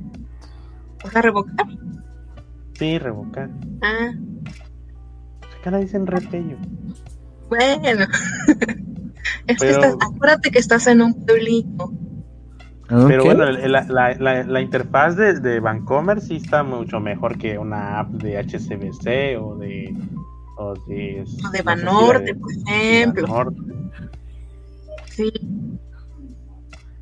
O 1.03 1.09
sea, 1.09 1.21
revocar. 1.23 1.65
Sí, 2.73 2.97
revocar. 2.99 3.49
Ah, 3.81 4.11
Acá 5.59 5.71
le 5.71 5.79
dicen 5.81 6.05
repello. 6.07 6.55
bueno. 7.49 8.05
es 9.47 9.57
que 9.57 9.65
Pero- 9.67 9.71
estás, 9.71 9.95
acuérdate 9.99 10.51
que 10.51 10.59
estás 10.59 10.85
en 10.87 11.01
un 11.01 11.25
pueblito. 11.25 11.91
Pero 13.07 13.23
bueno, 13.23 13.45
la, 13.49 13.83
la, 13.87 14.13
la, 14.15 14.43
la 14.43 14.61
interfaz 14.61 15.15
de, 15.15 15.39
de 15.39 15.59
Vancomer 15.59 16.19
sí 16.21 16.35
está 16.37 16.63
mucho 16.63 16.99
mejor 16.99 17.37
que 17.37 17.57
una 17.57 17.99
app 17.99 18.09
de 18.11 18.37
HCBC 18.37 19.41
o 19.41 19.55
de. 19.55 19.95
O 20.57 20.73
de, 20.87 21.23
O 21.23 21.25
de 21.25 21.25
no 21.41 21.51
sé 21.51 21.57
si 21.57 21.63
Banorte, 21.63 22.23
de- 22.25 22.35
por 22.35 22.51
ejemplo. 22.51 23.27
Banorte. 23.27 23.61
Sí. 25.07 25.31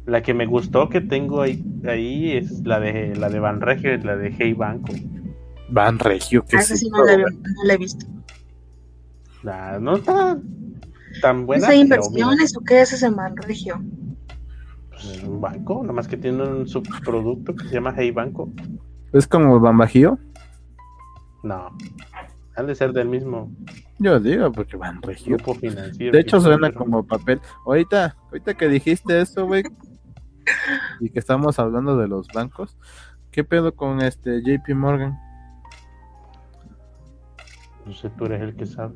La 0.06 0.22
que 0.22 0.34
me 0.34 0.46
gustó 0.46 0.90
que 0.90 1.02
tengo 1.02 1.42
ahí, 1.42 1.64
ahí 1.88 2.32
es 2.38 2.62
la 2.66 2.80
de 2.80 3.16
la 3.16 3.30
de 3.30 3.40
Banregio, 3.40 3.98
la 4.00 4.16
de 4.16 4.34
Hey 4.38 4.54
Banco. 4.54 4.94
Van 5.70 6.00
Regio, 6.00 6.44
que 6.46 6.58
Ah, 6.58 6.62
sí 6.64 6.90
no 6.90 7.04
la, 7.06 7.14
he- 7.14 7.18
no 7.18 7.64
la 7.66 7.74
he 7.74 7.78
visto. 7.78 8.06
La- 9.44 9.80
no 9.80 9.98
está 9.98 10.38
tan 11.22 11.46
buena. 11.46 11.64
¿Es 11.64 11.70
pero 11.70 11.82
inversiones 11.82 12.58
o 12.58 12.62
qué 12.62 12.82
es 12.82 12.94
ese 12.94 13.10
Manregio? 13.12 13.82
Pues 15.02 15.18
es 15.18 15.24
un 15.24 15.40
banco, 15.40 15.82
nada 15.82 15.94
más 15.94 16.08
que 16.08 16.18
tiene 16.18 16.44
un 16.44 16.68
subproducto 16.68 17.56
que 17.56 17.68
se 17.68 17.76
llama 17.76 17.94
Hey 17.96 18.12
Banco. 18.12 18.52
Es 19.14 19.28
como 19.28 19.60
Van 19.60 19.78
Bajío. 19.78 20.20
No, 21.44 21.70
han 22.56 22.68
de 22.68 22.76
ser 22.76 22.92
del 22.92 23.08
mismo 23.08 23.50
Yo 23.98 24.20
digo, 24.20 24.52
porque 24.52 24.78
grupo 25.26 25.56
financiero. 25.56 26.12
De 26.12 26.20
hecho, 26.20 26.42
suena 26.42 26.72
como 26.72 27.06
papel. 27.06 27.40
Ahorita, 27.66 28.18
ahorita 28.26 28.54
que 28.56 28.68
dijiste 28.68 29.22
eso, 29.22 29.46
güey, 29.46 29.64
y 31.00 31.10
que 31.10 31.20
estamos 31.20 31.58
hablando 31.60 31.98
de 31.98 32.08
los 32.08 32.28
bancos, 32.28 32.78
¿qué 33.32 33.44
pedo 33.44 33.74
con 33.76 34.02
este 34.02 34.42
JP 34.42 34.76
Morgan? 34.76 35.18
No 37.86 37.94
sé, 37.94 38.10
tú 38.10 38.26
eres 38.26 38.42
el 38.42 38.56
que 38.56 38.66
sabe. 38.66 38.94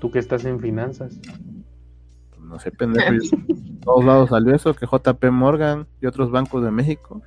Tú 0.00 0.10
que 0.10 0.20
estás 0.20 0.44
en 0.44 0.60
finanzas. 0.60 1.18
No 2.46 2.58
sé, 2.58 2.70
pendejo. 2.70 3.12
todos 3.84 4.04
lados 4.04 4.30
salió 4.30 4.54
eso, 4.54 4.74
que 4.74 4.86
JP 4.86 5.24
Morgan 5.30 5.86
y 6.00 6.06
otros 6.06 6.30
bancos 6.30 6.62
de 6.62 6.70
México 6.70 7.22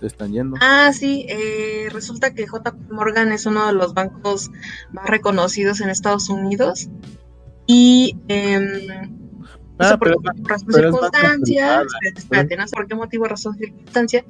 se 0.00 0.06
están 0.06 0.32
yendo. 0.32 0.56
Ah, 0.60 0.90
sí, 0.92 1.26
eh, 1.28 1.88
resulta 1.92 2.34
que 2.34 2.46
JP 2.46 2.90
Morgan 2.90 3.32
es 3.32 3.46
uno 3.46 3.66
de 3.66 3.72
los 3.72 3.94
bancos 3.94 4.50
más 4.92 5.06
reconocidos 5.06 5.80
en 5.80 5.90
Estados 5.90 6.28
Unidos. 6.30 6.88
Y 7.66 8.16
eh, 8.28 9.08
Ah, 9.78 9.84
no 9.84 9.88
sé 9.90 9.98
por 9.98 10.10
qué 10.10 10.42
razón 10.42 10.72
circunstancia, 10.72 11.82
espérate, 11.82 12.18
espérate, 12.18 12.56
no 12.56 12.66
sé 12.66 12.74
por 12.74 12.88
qué 12.88 12.94
motivo, 12.96 13.24
razón, 13.26 13.56
circunstancia, 13.56 14.24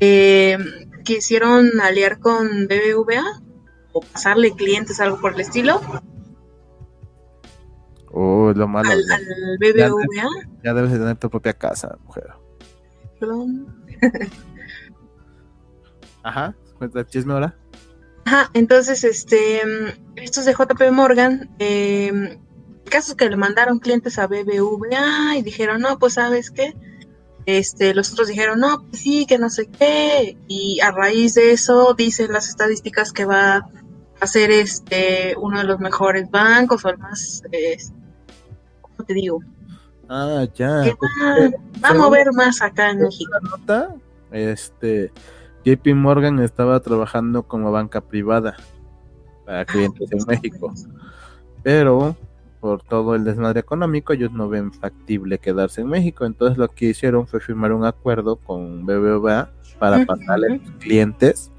eh, 0.00 0.56
quisieron 1.04 1.68
aliar 1.82 2.18
con 2.18 2.66
BBVA 2.66 3.42
o 3.92 4.00
pasarle 4.00 4.52
clientes, 4.52 4.98
algo 5.00 5.20
por 5.20 5.34
el 5.34 5.40
estilo, 5.40 5.82
Oh, 8.12 8.52
lo 8.54 8.66
malo. 8.68 8.90
al, 8.90 9.02
ya- 9.06 9.14
al 9.16 9.58
BBVA. 9.58 10.28
Ya 10.64 10.74
debes 10.74 10.90
de 10.92 10.98
tener 10.98 11.16
tu 11.16 11.30
propia 11.30 11.52
casa, 11.52 11.96
mujer. 12.04 12.28
perdón. 13.18 13.84
Ajá, 16.22 16.54
cuenta 16.78 17.00
el 17.00 17.06
chisme 17.06 17.32
ahora. 17.32 17.56
Ajá, 18.24 18.50
entonces, 18.54 19.04
este, 19.04 19.60
estos 20.16 20.44
de 20.44 20.52
JP 20.52 20.90
Morgan, 20.92 21.50
eh, 21.58 22.08
el 22.08 22.90
caso 22.90 23.12
es 23.12 23.16
que 23.16 23.30
le 23.30 23.36
mandaron 23.36 23.78
clientes 23.78 24.18
a 24.18 24.26
BBVA 24.26 25.36
y 25.38 25.42
dijeron, 25.42 25.80
no, 25.80 25.98
pues 25.98 26.14
sabes 26.14 26.50
qué, 26.50 26.74
este, 27.46 27.94
los 27.94 28.12
otros 28.12 28.28
dijeron, 28.28 28.60
no, 28.60 28.84
pues 28.88 29.02
sí, 29.02 29.26
que 29.26 29.38
no 29.38 29.48
sé 29.48 29.66
qué, 29.66 30.36
y 30.48 30.80
a 30.80 30.90
raíz 30.90 31.34
de 31.34 31.52
eso 31.52 31.94
dicen 31.94 32.32
las 32.32 32.48
estadísticas 32.48 33.12
que 33.12 33.24
va 33.24 33.66
a 34.20 34.26
ser 34.26 34.50
este 34.50 35.34
uno 35.40 35.58
de 35.58 35.64
los 35.64 35.80
mejores 35.80 36.30
bancos 36.30 36.84
o 36.84 36.90
el 36.90 36.98
más, 36.98 37.42
eh, 37.52 37.78
¿cómo 37.78 37.99
te 39.10 39.14
digo? 39.14 39.40
Ah, 40.08 40.46
ya. 40.54 40.82
Que 40.84 40.94
pues, 40.96 41.10
va, 41.20 41.88
va 41.88 41.88
a 41.88 41.94
mover 41.94 42.32
más 42.32 42.62
acá 42.62 42.90
en 42.90 43.00
México. 43.00 43.32
nota, 43.42 43.94
este 44.30 45.10
JP 45.64 45.94
Morgan 45.94 46.38
estaba 46.38 46.78
trabajando 46.80 47.42
como 47.42 47.72
banca 47.72 48.00
privada 48.00 48.56
para 49.44 49.64
clientes 49.64 50.12
en 50.12 50.20
México, 50.28 50.72
pero 51.62 52.16
por 52.60 52.82
todo 52.82 53.14
el 53.16 53.24
desmadre 53.24 53.60
económico 53.60 54.12
ellos 54.12 54.30
no 54.32 54.48
ven 54.48 54.72
factible 54.72 55.38
quedarse 55.38 55.80
en 55.80 55.88
México, 55.88 56.24
entonces 56.24 56.56
lo 56.56 56.68
que 56.68 56.86
hicieron 56.86 57.26
fue 57.26 57.40
firmar 57.40 57.72
un 57.72 57.84
acuerdo 57.84 58.36
con 58.36 58.86
BBVA 58.86 59.50
para 59.78 59.96
Ujú. 59.96 60.06
pasarle 60.06 60.58
los 60.58 60.70
clientes 60.78 61.50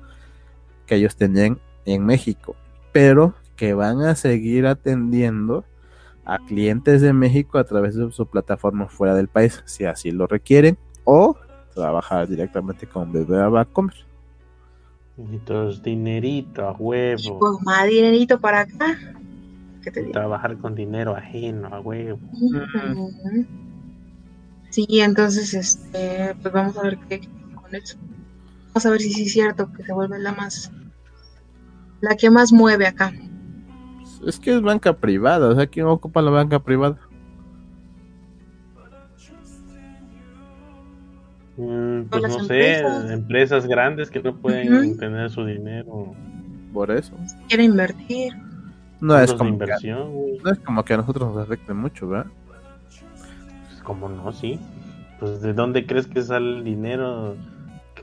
que 0.85 0.95
ellos 0.95 1.15
tenían 1.15 1.59
en 1.85 2.05
México, 2.05 2.55
pero 2.91 3.33
que 3.57 3.73
van 3.73 4.01
a 4.01 4.15
seguir 4.15 4.67
atendiendo 4.67 5.65
a 6.25 6.37
clientes 6.39 7.01
de 7.01 7.13
México 7.13 7.57
a 7.57 7.63
través 7.63 7.95
de 7.95 8.11
su 8.11 8.25
plataforma 8.25 8.87
fuera 8.87 9.15
del 9.15 9.27
país, 9.27 9.63
si 9.65 9.85
así 9.85 10.11
lo 10.11 10.27
requieren, 10.27 10.77
o 11.03 11.35
trabajar 11.73 12.27
directamente 12.27 12.87
con 12.87 13.11
BBVA 13.11 13.49
Bancomer. 13.49 13.95
Necesitas 15.17 15.83
dinerito 15.83 16.67
a 16.67 16.71
huevo. 16.71 17.39
pues 17.39 17.53
más 17.63 17.87
dinerito 17.87 18.39
para 18.39 18.61
acá. 18.61 18.97
¿Qué 19.83 19.91
te 19.91 20.01
digo? 20.01 20.13
Trabajar 20.13 20.57
con 20.57 20.75
dinero 20.75 21.15
ajeno 21.15 21.67
a 21.67 21.79
huevo. 21.79 22.19
Sí, 24.69 25.01
entonces, 25.01 25.53
este, 25.53 26.35
pues 26.41 26.53
vamos 26.53 26.77
a 26.77 26.83
ver 26.83 26.97
qué, 27.09 27.19
qué 27.19 27.29
con 27.53 27.75
eso. 27.75 27.97
Vamos 28.67 28.85
a 28.85 28.89
ver 28.89 29.01
si 29.01 29.11
sí 29.11 29.23
es 29.23 29.33
cierto 29.33 29.71
que 29.73 29.83
se 29.83 29.93
vuelve 29.93 30.17
la 30.19 30.31
más, 30.31 30.71
la 31.99 32.15
que 32.15 32.29
más 32.29 32.53
mueve 32.53 32.87
acá. 32.87 33.11
Es 34.25 34.39
que 34.39 34.53
es 34.53 34.61
banca 34.61 34.93
privada, 34.93 35.49
o 35.49 35.55
sea, 35.55 35.67
¿quién 35.67 35.87
ocupa 35.87 36.21
la 36.21 36.31
banca 36.31 36.59
privada? 36.59 36.97
Mm, 41.57 42.03
pues 42.03 42.23
no 42.23 42.29
sé, 42.45 42.79
empresas. 42.79 43.11
empresas 43.11 43.67
grandes 43.67 44.09
que 44.09 44.21
no 44.21 44.35
pueden 44.35 44.97
tener 44.97 45.29
su 45.29 45.45
dinero. 45.45 46.13
Por 46.73 46.91
eso. 46.91 47.13
Quiere 47.47 47.63
invertir. 47.63 48.33
No 48.99 49.17
es 49.19 49.33
como 49.33 49.43
que, 49.43 49.49
inversión, 49.49 50.13
güey. 50.13 50.39
no 50.43 50.51
es 50.51 50.59
como 50.59 50.85
que 50.85 50.93
a 50.93 50.97
nosotros 50.97 51.33
nos 51.33 51.43
afecte 51.43 51.73
mucho, 51.73 52.07
¿verdad? 52.07 52.31
Pues, 52.47 53.81
¿Cómo 53.83 54.07
no? 54.09 54.31
Sí. 54.31 54.59
Pues 55.19 55.41
¿de 55.41 55.53
dónde 55.53 55.85
crees 55.85 56.07
que 56.07 56.21
sale 56.21 56.57
el 56.57 56.63
dinero 56.63 57.35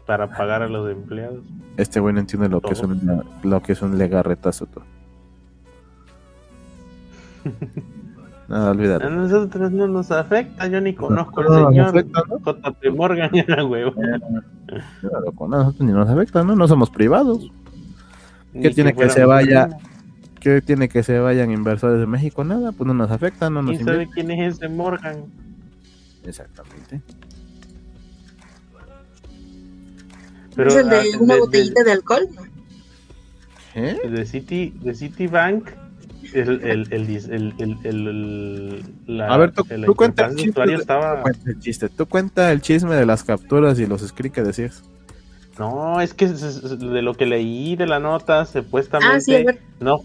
para 0.07 0.29
pagar 0.29 0.63
a 0.63 0.69
los 0.69 0.91
empleados? 0.91 1.45
Este 1.77 2.01
güey 2.01 2.15
no 2.15 2.21
entiende 2.21 2.49
lo 2.49 2.61
que 2.61 2.73
es 2.73 2.81
Todo. 2.81 2.93
un, 2.93 3.25
lo 3.43 3.63
que 3.63 3.73
es 3.73 3.83
un 3.83 3.97
legarretazo. 3.97 4.67
tú. 4.67 4.83
Nada, 8.49 8.69
A 8.69 8.71
olvídalo. 8.71 9.11
nosotros 9.11 9.71
no 9.73 9.87
nos 9.89 10.11
afecta, 10.11 10.67
yo 10.69 10.81
ni 10.81 10.95
conozco 10.95 11.41
al 11.41 11.47
No 11.49 11.61
nos 11.61 11.69
señor 11.69 11.89
afecta, 11.89 12.23
¿no? 12.31 12.39
JP 12.39 12.97
Morgan, 12.97 13.31
güey. 13.69 13.93
Claro, 15.01 15.33
con 15.35 15.51
nosotros 15.51 15.81
ni 15.87 15.93
nos 15.93 16.09
afecta, 16.09 16.43
¿no? 16.45 16.57
No 16.57 16.67
somos 16.67 16.89
privados. 16.91 17.51
Ni 18.55 18.71
tiene 18.73 18.95
que 18.95 19.11
se 19.11 19.25
vaya? 19.27 19.69
¿Qué 20.41 20.63
tiene 20.63 20.89
que 20.89 21.03
se 21.03 21.19
vayan 21.19 21.51
inversores 21.51 22.01
de 22.01 22.07
México? 22.07 22.43
Nada, 22.43 22.73
pues 22.73 22.87
no 22.87 22.95
nos 22.95 23.11
afecta, 23.11 23.51
no 23.51 23.61
nos 23.61 23.73
¿Quién 23.77 23.85
sabe 23.85 24.09
quién 24.15 24.31
es 24.31 24.55
ese 24.57 24.69
Morgan? 24.69 25.25
Exactamente. 26.25 27.03
Pero, 30.55 30.71
¿Es 30.71 30.77
el 30.77 30.89
de 30.89 30.97
ah, 30.97 31.03
una 31.21 31.35
de- 31.35 31.41
botellita 31.41 31.85
de 31.85 31.93
alcohol? 31.93 32.29
¿Eh? 33.75 33.99
De 34.11 34.27
City, 34.27 34.75
de 34.83 34.95
Citibank, 34.95 35.69
el, 36.35 36.63
el, 36.63 36.93
el, 36.93 37.55
el, 37.85 38.85
la, 39.07 39.33
A 39.33 39.37
ver, 39.37 39.53
tú, 39.53 39.65
tú 39.65 39.95
cuenta 39.95 40.27
el 40.27 40.37
chisme, 40.37 40.75
estaba... 40.75 41.23
el 41.47 41.59
chiste. 41.61 41.89
Tú 41.89 42.07
cuenta 42.07 42.53
el 42.53 42.61
chisme 42.61 42.95
de 42.95 43.07
las 43.07 43.25
capturas 43.25 43.79
y 43.79 43.87
los 43.87 44.03
screens 44.03 44.35
que 44.35 44.43
decías. 44.43 44.83
No, 45.59 46.01
es 46.01 46.15
que 46.15 46.29
de 46.29 47.03
lo 47.03 47.15
que 47.15 47.27
leí 47.27 47.75
de 47.75 47.87
la 47.87 47.99
nota, 47.99 48.47
supuestamente 48.47 49.47
ah, 49.49 49.55
no, 49.81 50.03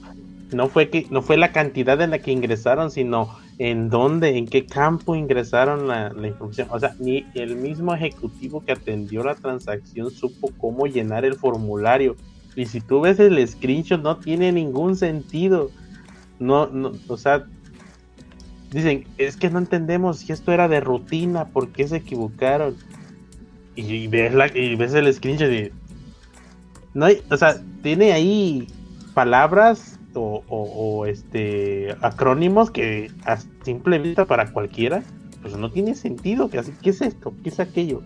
no 0.52 0.68
fue 0.68 0.90
que 0.90 1.06
no 1.12 1.22
fue 1.22 1.38
la 1.38 1.52
cantidad 1.52 2.02
en 2.02 2.10
la 2.10 2.20
que 2.20 2.32
ingresaron, 2.32 2.90
sino 2.90 3.30
en 3.60 3.90
dónde, 3.90 4.38
en 4.38 4.48
qué 4.48 4.66
campo 4.66 5.16
ingresaron 5.16 5.88
la, 5.88 6.10
la, 6.10 6.28
información. 6.28 6.68
O 6.72 6.80
sea, 6.80 6.96
ni 7.00 7.26
el 7.36 7.56
mismo 7.56 7.94
ejecutivo 7.94 8.64
que 8.66 8.72
atendió 8.72 9.24
la 9.24 9.36
transacción 9.36 10.10
supo 10.10 10.52
cómo 10.58 10.88
llenar 10.88 11.24
el 11.24 11.36
formulario. 11.36 12.16
Y 12.56 12.66
si 12.66 12.82
tú 12.82 13.02
ves 13.02 13.20
el 13.20 13.48
screenshot, 13.48 14.02
no 14.02 14.18
tiene 14.18 14.52
ningún 14.52 14.96
sentido. 14.96 15.70
No, 16.39 16.67
no, 16.67 16.91
o 17.08 17.17
sea, 17.17 17.46
dicen, 18.72 19.06
es 19.17 19.38
que 19.38 19.50
no 19.50 19.60
entendemos 19.60 20.19
si 20.19 20.32
esto 20.32 20.52
era 20.52 20.67
de 20.67 20.80
rutina, 20.80 21.46
¿por 21.46 21.72
qué 21.72 21.88
se 21.88 21.98
equivocaron? 21.98 22.76
Y, 23.76 24.08
ves, 24.08 24.34
la, 24.34 24.48
y 24.48 24.76
ves 24.76 24.93
el 24.93 25.12
screenshot 25.13 25.52
y... 25.52 25.72
No 26.93 27.06
hay, 27.06 27.22
o 27.32 27.38
sea, 27.38 27.60
tiene 27.82 28.13
ahí 28.13 28.67
palabras 29.13 30.00
o, 30.15 31.06
este 31.08 31.96
acrónimos 32.02 32.69
que 32.69 33.10
a 33.26 33.38
simple 33.63 33.98
vista 33.98 34.26
para 34.26 34.52
cualquiera, 34.52 35.04
pues 35.41 35.58
no 35.58 35.72
tiene 35.72 35.96
sentido. 35.96 36.50
¿Qué, 36.50 36.62
¿Qué 36.84 36.91
es 36.91 37.02
esto? 37.02 37.34
¿Qué 37.41 37.50
es 37.50 37.60
aquello? 37.60 38.04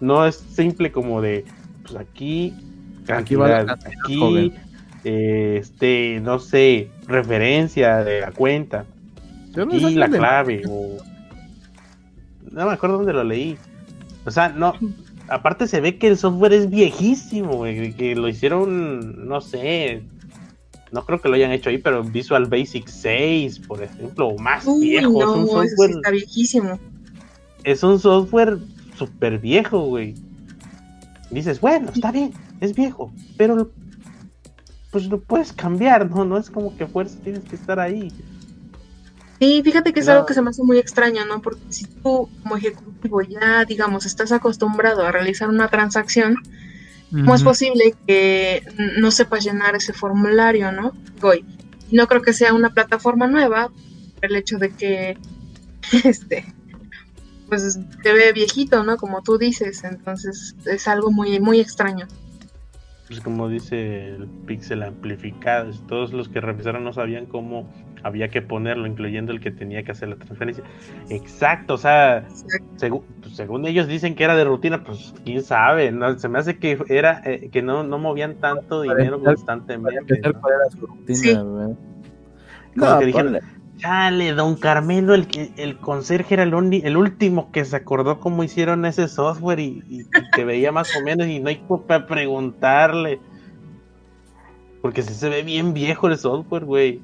No 0.00 0.26
es 0.26 0.34
simple 0.34 0.90
como 0.90 1.20
de, 1.20 1.44
pues 1.84 1.94
aquí, 1.94 2.52
aquí, 3.08 3.36
aquí 3.36 4.52
este, 5.04 6.20
no 6.22 6.38
sé, 6.38 6.90
referencia 7.06 8.02
de 8.04 8.22
la 8.22 8.32
cuenta, 8.32 8.86
aquí 9.56 9.94
la 9.94 10.08
clave, 10.08 10.62
o 10.68 10.96
no 12.50 12.66
me 12.66 12.72
acuerdo 12.72 12.96
dónde 12.96 13.12
lo 13.12 13.24
leí. 13.24 13.56
O 14.26 14.30
sea, 14.30 14.48
no, 14.48 14.74
aparte 15.28 15.66
se 15.66 15.80
ve 15.80 15.98
que 15.98 16.08
el 16.08 16.16
software 16.16 16.54
es 16.54 16.70
viejísimo, 16.70 17.64
que 17.64 18.14
lo 18.16 18.28
hicieron, 18.28 19.28
no 19.28 19.40
sé, 19.40 20.02
no 20.94 21.04
creo 21.04 21.20
que 21.20 21.28
lo 21.28 21.34
hayan 21.34 21.50
hecho 21.50 21.70
ahí, 21.70 21.78
pero 21.78 22.04
Visual 22.04 22.46
Basic 22.46 22.86
6, 22.86 23.60
por 23.66 23.82
ejemplo, 23.82 24.28
o 24.28 24.38
más 24.38 24.64
viejo. 24.80 25.12
No, 25.12 25.20
es 25.20 25.26
un 25.26 25.48
software, 25.48 25.90
está 25.90 26.10
viejísimo. 26.10 26.78
Es 27.64 27.82
un 27.82 27.98
software 27.98 28.58
súper 28.96 29.38
viejo, 29.38 29.80
güey. 29.86 30.14
Dices, 31.30 31.60
bueno, 31.60 31.90
está 31.92 32.12
bien, 32.12 32.32
es 32.60 32.74
viejo, 32.74 33.12
pero 33.36 33.72
pues 34.94 35.06
lo 35.08 35.20
puedes 35.20 35.52
cambiar, 35.52 36.08
¿no? 36.08 36.24
No 36.24 36.38
es 36.38 36.48
como 36.48 36.76
que 36.76 36.86
fuerza 36.86 37.18
tienes 37.24 37.42
que 37.42 37.56
estar 37.56 37.80
ahí. 37.80 38.12
Sí, 39.40 39.60
fíjate 39.64 39.92
que 39.92 39.98
es 39.98 40.08
algo 40.08 40.24
que 40.24 40.34
se 40.34 40.40
me 40.40 40.50
hace 40.50 40.62
muy 40.62 40.78
extraño, 40.78 41.24
¿no? 41.24 41.42
Porque 41.42 41.62
si 41.70 41.86
tú 41.86 42.30
como 42.40 42.56
ejecutivo 42.56 43.20
ya, 43.22 43.64
digamos, 43.64 44.06
estás 44.06 44.30
acostumbrado 44.30 45.04
a 45.04 45.10
realizar 45.10 45.48
una 45.48 45.66
transacción, 45.66 46.36
¿cómo 47.10 47.34
es 47.34 47.42
posible 47.42 47.96
que 48.06 48.62
no 48.96 49.10
sepas 49.10 49.42
llenar 49.42 49.74
ese 49.74 49.92
formulario, 49.92 50.70
¿no? 50.70 50.92
Goy. 51.20 51.44
No 51.90 52.06
creo 52.06 52.22
que 52.22 52.32
sea 52.32 52.54
una 52.54 52.70
plataforma 52.70 53.26
nueva, 53.26 53.72
el 54.20 54.36
hecho 54.36 54.58
de 54.58 54.70
que, 54.70 55.18
este, 56.04 56.54
pues 57.48 57.80
te 58.04 58.12
ve 58.12 58.32
viejito, 58.32 58.84
¿no? 58.84 58.96
Como 58.96 59.22
tú 59.22 59.38
dices, 59.38 59.82
entonces 59.82 60.54
es 60.66 60.86
algo 60.86 61.10
muy, 61.10 61.40
muy 61.40 61.58
extraño 61.58 62.06
pues 63.14 63.22
como 63.22 63.48
dice 63.48 64.08
el 64.08 64.26
pixel 64.44 64.82
amplificado, 64.82 65.70
todos 65.86 66.12
los 66.12 66.28
que 66.28 66.40
revisaron 66.40 66.82
no 66.82 66.92
sabían 66.92 67.26
cómo 67.26 67.68
había 68.02 68.28
que 68.28 68.42
ponerlo, 68.42 68.88
incluyendo 68.88 69.30
el 69.30 69.38
que 69.38 69.52
tenía 69.52 69.84
que 69.84 69.92
hacer 69.92 70.08
la 70.08 70.16
transferencia. 70.16 70.64
Exacto, 71.10 71.74
o 71.74 71.78
sea, 71.78 72.26
pues, 73.20 73.36
según 73.36 73.66
ellos 73.66 73.86
dicen 73.86 74.16
que 74.16 74.24
era 74.24 74.34
de 74.34 74.42
rutina, 74.42 74.82
pues 74.82 75.14
quién 75.24 75.42
sabe, 75.42 75.92
no, 75.92 76.18
se 76.18 76.28
me 76.28 76.40
hace 76.40 76.58
que 76.58 76.76
era 76.88 77.22
eh, 77.24 77.50
que 77.52 77.62
no, 77.62 77.84
no 77.84 77.98
movían 77.98 78.34
tanto 78.34 78.82
dinero 78.82 79.22
constantemente. 79.22 80.20
¿no? 80.20 81.76
Como 82.76 82.98
que 82.98 83.06
dijeron, 83.06 83.38
Chale, 83.84 84.32
don 84.32 84.56
Carmelo, 84.56 85.12
el, 85.12 85.28
el 85.58 85.76
conserje 85.76 86.32
era 86.32 86.42
el, 86.44 86.54
el 86.72 86.96
último 86.96 87.52
que 87.52 87.66
se 87.66 87.76
acordó 87.76 88.18
cómo 88.18 88.42
hicieron 88.42 88.86
ese 88.86 89.08
software 89.08 89.60
y, 89.60 90.06
que 90.34 90.42
veía 90.46 90.72
más 90.72 90.96
o 90.96 91.02
menos 91.04 91.26
y 91.26 91.38
no 91.38 91.50
hay 91.50 91.62
para 91.86 92.06
preguntarle. 92.06 93.20
Porque 94.80 95.02
se, 95.02 95.28
ve 95.28 95.42
bien 95.42 95.74
viejo 95.74 96.08
el 96.08 96.16
software, 96.16 96.64
güey. 96.64 97.02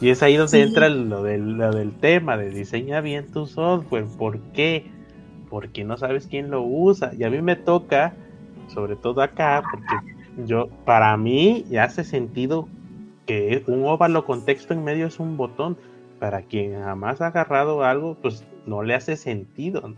Y 0.00 0.08
es 0.08 0.22
ahí 0.22 0.36
donde 0.36 0.62
entra 0.62 0.88
lo 0.88 1.22
del, 1.24 1.58
lo 1.58 1.70
del 1.72 1.92
tema 1.92 2.38
de 2.38 2.48
diseña 2.48 3.02
bien 3.02 3.30
tu 3.30 3.46
software. 3.46 4.06
¿Por 4.16 4.40
qué? 4.54 4.90
Porque 5.50 5.84
no 5.84 5.98
sabes 5.98 6.26
quién 6.26 6.50
lo 6.50 6.62
usa. 6.62 7.12
Y 7.18 7.24
a 7.24 7.28
mí 7.28 7.42
me 7.42 7.56
toca, 7.56 8.14
sobre 8.72 8.96
todo 8.96 9.20
acá, 9.20 9.62
porque 9.70 10.46
yo, 10.46 10.68
para 10.86 11.14
mí, 11.18 11.66
ya 11.68 11.84
hace 11.84 12.02
sentido 12.02 12.66
un 13.66 13.84
óvalo 13.86 14.24
con 14.24 14.44
texto 14.44 14.74
en 14.74 14.84
medio 14.84 15.06
es 15.06 15.18
un 15.20 15.36
botón. 15.36 15.76
Para 16.18 16.42
quien 16.42 16.80
jamás 16.80 17.20
ha 17.20 17.28
agarrado 17.28 17.82
algo, 17.82 18.16
pues 18.22 18.44
no 18.64 18.82
le 18.84 18.94
hace 18.94 19.16
sentido. 19.16 19.94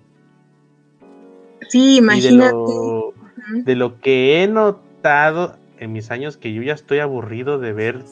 Sí, 1.69 1.99
imagínate. 1.99 2.57
De 3.65 3.75
lo, 3.75 4.01
que 4.01 4.43
he 4.43 4.49
notado 4.49 5.57
en 5.79 5.93
mis 5.93 6.11
años 6.11 6.39
que 6.39 6.55
yo 6.55 6.63
ya 6.63 6.73
estoy 6.73 7.01
aburrido 7.01 7.59
de 7.59 7.73
ver 7.75 8.05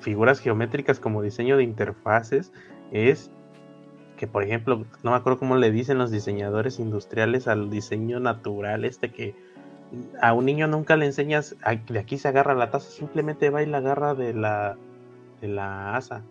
figuras 0.00 0.40
geométricas 0.40 1.00
como 1.00 1.22
diseño 1.22 1.56
de 1.56 1.62
interfaces, 1.62 2.52
es 2.92 3.30
que, 4.18 4.26
por 4.26 4.44
ejemplo, 4.44 4.84
no 5.02 5.10
me 5.10 5.16
acuerdo 5.16 5.38
cómo 5.38 5.56
le 5.56 5.70
dicen 5.70 5.96
los 5.96 6.10
diseñadores 6.10 6.78
industriales 6.78 7.48
al 7.48 7.70
diseño 7.70 8.20
natural, 8.20 8.84
este 8.84 9.10
que 9.10 9.34
a 10.20 10.32
un 10.32 10.44
niño 10.46 10.66
nunca 10.66 10.96
le 10.96 11.06
enseñas, 11.06 11.56
de 11.88 11.98
aquí 11.98 12.18
se 12.18 12.28
agarra 12.28 12.54
la 12.54 12.70
taza, 12.70 12.90
simplemente 12.90 13.50
va 13.50 13.62
y 13.62 13.66
la 13.66 13.78
agarra 13.78 14.14
de 14.14 14.34
la, 14.34 14.76
de 15.40 15.48
la 15.48 15.96
asa, 15.96 16.22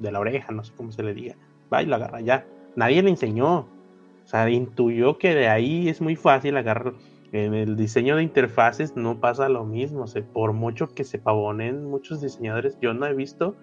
de, 0.00 0.12
la 0.12 0.20
oreja, 0.20 0.52
no 0.52 0.64
sé 0.64 0.72
cómo 0.76 0.92
se 0.92 1.02
le 1.02 1.14
diga, 1.14 1.36
va 1.72 1.82
y 1.82 1.86
la 1.86 1.96
agarra 1.96 2.20
ya. 2.20 2.46
Nadie 2.74 3.02
le 3.02 3.10
enseñó, 3.10 3.60
o 3.60 4.26
sea, 4.26 4.48
intuyó 4.50 5.18
que 5.18 5.34
de 5.34 5.48
ahí 5.48 5.88
es 5.88 6.00
muy 6.00 6.16
fácil 6.16 6.56
agarrar. 6.56 6.94
En 7.32 7.54
el 7.54 7.76
diseño 7.76 8.16
de 8.16 8.22
interfaces 8.22 8.96
no 8.96 9.20
pasa 9.20 9.48
lo 9.48 9.64
mismo, 9.64 10.04
o 10.04 10.22
por 10.32 10.52
mucho 10.52 10.94
que 10.94 11.04
se 11.04 11.18
pavonen 11.18 11.84
muchos 11.84 12.20
diseñadores, 12.20 12.78
yo 12.80 12.94
no 12.94 13.04
he 13.04 13.14
visto 13.14 13.56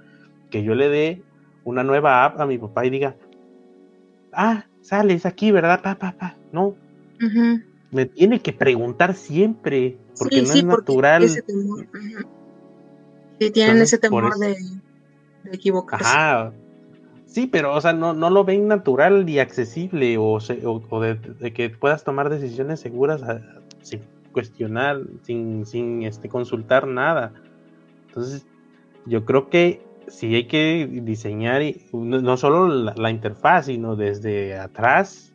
que 0.52 0.64
yo 0.64 0.76
le 0.76 0.90
dé 0.90 1.24
una 1.64 1.84
nueva 1.84 2.26
app 2.26 2.40
a 2.40 2.46
mi 2.46 2.58
papá 2.58 2.86
y 2.86 2.90
diga, 2.90 3.16
ah, 4.34 4.66
sales 4.82 5.26
aquí, 5.26 5.52
¿verdad? 5.52 5.82
Pa, 5.82 5.96
pa, 5.96 6.12
pa. 6.12 6.36
No 6.52 6.76
me 7.94 8.06
tiene 8.06 8.42
que 8.42 8.54
preguntar 8.54 9.16
siempre, 9.16 9.98
porque 10.18 10.42
no 10.42 10.54
es 10.54 10.64
natural. 10.64 11.24
Ese 11.24 11.44
Sí, 13.40 13.52
tienen 13.52 13.82
ese 13.82 13.98
temor 13.98 14.38
de, 14.38 14.56
equivocarse. 15.52 16.06
Ajá. 16.06 16.54
Sí, 17.26 17.48
pero, 17.48 17.74
o 17.74 17.82
sea, 17.82 17.94
no, 17.94 18.14
no 18.14 18.30
lo 18.30 18.44
ven 18.44 18.68
natural 18.68 19.28
y 19.28 19.40
accesible, 19.40 20.18
o, 20.18 20.38
o, 20.38 21.02
de, 21.02 21.54
que 21.54 21.70
puedas 21.72 22.04
tomar 22.04 22.30
decisiones 22.30 22.80
seguras 22.80 23.24
ah, 23.24 23.42
sin 23.82 24.02
cuestionar, 24.32 25.02
sin, 25.24 25.66
sin 25.66 26.04
este, 26.04 26.30
consultar 26.30 26.88
nada. 26.88 27.34
Entonces, 28.08 28.46
yo 29.08 29.26
creo 29.26 29.50
que 29.50 29.82
sí 30.08 30.36
hay 30.36 30.48
que 30.48 30.88
diseñar 31.04 31.64
no, 31.92 32.38
solo 32.38 32.68
la 32.68 33.10
interfaz, 33.10 33.66
sino 33.66 33.96
desde 33.96 34.58
atrás 34.58 35.33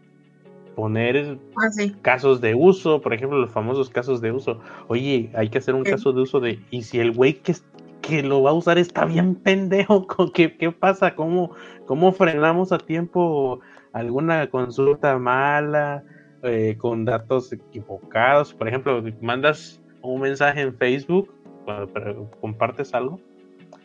poner 0.79 1.41
ah, 1.57 1.71
casos 2.03 2.41
de 2.41 2.55
uso, 2.55 3.01
por 3.01 3.13
ejemplo, 3.13 3.37
los 3.37 3.51
famosos 3.51 3.91
casos 3.91 4.21
de 4.21 4.31
uso. 4.31 4.61
Oye, 4.87 5.29
hay 5.35 5.49
que 5.49 5.59
hacer 5.59 5.75
un 5.75 5.83
caso 5.83 6.13
de 6.13 6.21
uso 6.21 6.39
de, 6.39 6.61
y 6.71 6.83
si 6.83 7.01
el 7.01 7.11
güey 7.11 7.35
que, 7.35 7.57
que 8.01 8.23
lo 8.23 8.43
va 8.43 8.51
a 8.51 8.53
usar 8.53 8.79
está 8.79 9.05
bien 9.05 9.35
pendejo, 9.35 10.07
¿qué, 10.33 10.57
qué 10.57 10.71
pasa? 10.71 11.17
¿Cómo, 11.17 11.51
¿Cómo 11.87 12.13
frenamos 12.13 12.71
a 12.71 12.79
tiempo 12.79 13.59
alguna 13.93 14.49
consulta 14.51 15.19
mala, 15.19 16.05
eh, 16.45 16.77
con 16.79 17.05
datos 17.05 17.53
equivocados? 17.53 18.55
Por 18.55 18.69
ejemplo, 18.69 19.03
mandas 19.21 19.83
un 20.01 20.21
mensaje 20.21 20.61
en 20.61 20.77
Facebook, 20.77 21.35
cuando 21.65 22.31
compartes 22.41 22.95
algo, 22.95 23.19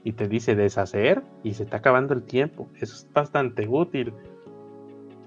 y 0.03 0.11
te 0.11 0.27
dice 0.27 0.53
deshacer, 0.53 1.23
y 1.41 1.55
se 1.55 1.63
está 1.63 1.77
acabando 1.77 2.13
el 2.13 2.21
tiempo. 2.21 2.69
Eso 2.79 2.93
es 2.93 3.07
bastante 3.11 3.67
útil. 3.67 4.13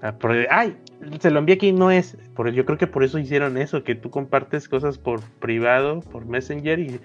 Ah, 0.01 0.15
ay, 0.49 0.77
se 1.19 1.31
lo 1.31 1.39
envié 1.39 1.55
aquí, 1.55 1.71
no 1.73 1.91
es. 1.91 2.17
Por, 2.35 2.51
yo 2.51 2.65
creo 2.65 2.77
que 2.77 2.87
por 2.87 3.03
eso 3.03 3.19
hicieron 3.19 3.57
eso, 3.57 3.83
que 3.83 3.95
tú 3.95 4.09
compartes 4.09 4.67
cosas 4.69 4.97
por 4.97 5.21
privado, 5.39 5.99
por 6.01 6.25
Messenger 6.25 6.79
y 6.79 6.99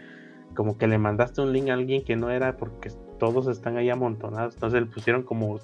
como 0.55 0.77
que 0.77 0.87
le 0.87 0.99
mandaste 0.99 1.41
un 1.41 1.53
link 1.53 1.69
a 1.71 1.75
alguien 1.75 2.05
que 2.05 2.17
no 2.17 2.31
era 2.31 2.57
porque 2.57 2.91
todos 3.19 3.47
están 3.49 3.77
ahí 3.77 3.91
amontonados. 3.91 4.55
Entonces 4.55 4.81
le 4.81 4.87
pusieron 4.87 5.23
como 5.23 5.59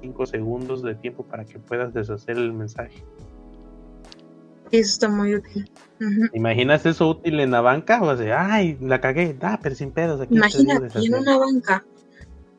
5 0.00 0.26
segundos 0.26 0.82
de 0.82 0.94
tiempo 0.94 1.24
para 1.24 1.44
que 1.44 1.58
puedas 1.58 1.94
deshacer 1.94 2.36
el 2.36 2.52
mensaje. 2.52 3.04
Eso 4.70 4.90
está 4.90 5.08
muy 5.08 5.34
útil. 5.34 5.70
¿Imaginas 6.32 6.84
eso 6.84 7.08
útil 7.08 7.38
en 7.40 7.50
la 7.52 7.60
banca? 7.60 8.02
O 8.02 8.16
sea, 8.16 8.52
ay, 8.52 8.76
la 8.80 9.00
cagué, 9.00 9.36
ah, 9.42 9.58
pero 9.62 9.74
sin 9.74 9.92
pedos. 9.92 10.20
Aquí 10.20 10.34
Imagínate, 10.34 10.76
en 10.76 10.82
deshacer". 10.82 11.14
una 11.14 11.38
banca. 11.38 11.84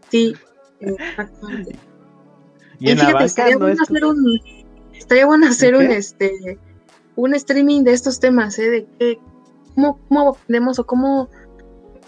Sí, 0.10 0.34
exactamente. 0.80 1.76
Y 2.80 2.90
en 2.92 2.98
la 2.98 3.06
fíjate, 3.06 3.14
banca 3.14 3.26
estaría 3.26 3.58
no 3.58 3.68
es. 3.68 3.82
hacer 3.82 4.06
un, 4.06 4.40
estaría 4.98 5.26
bueno 5.26 5.48
hacer 5.48 5.76
un 5.76 5.92
este 5.92 6.60
un 7.16 7.34
streaming 7.34 7.84
de 7.84 7.94
estos 7.94 8.20
temas, 8.20 8.60
¿eh? 8.60 8.70
De 8.70 8.88
qué, 9.00 9.20
cómo, 9.74 10.00
cómo 10.08 10.30
aprendemos 10.30 10.80
o 10.80 10.86
cómo 10.86 11.30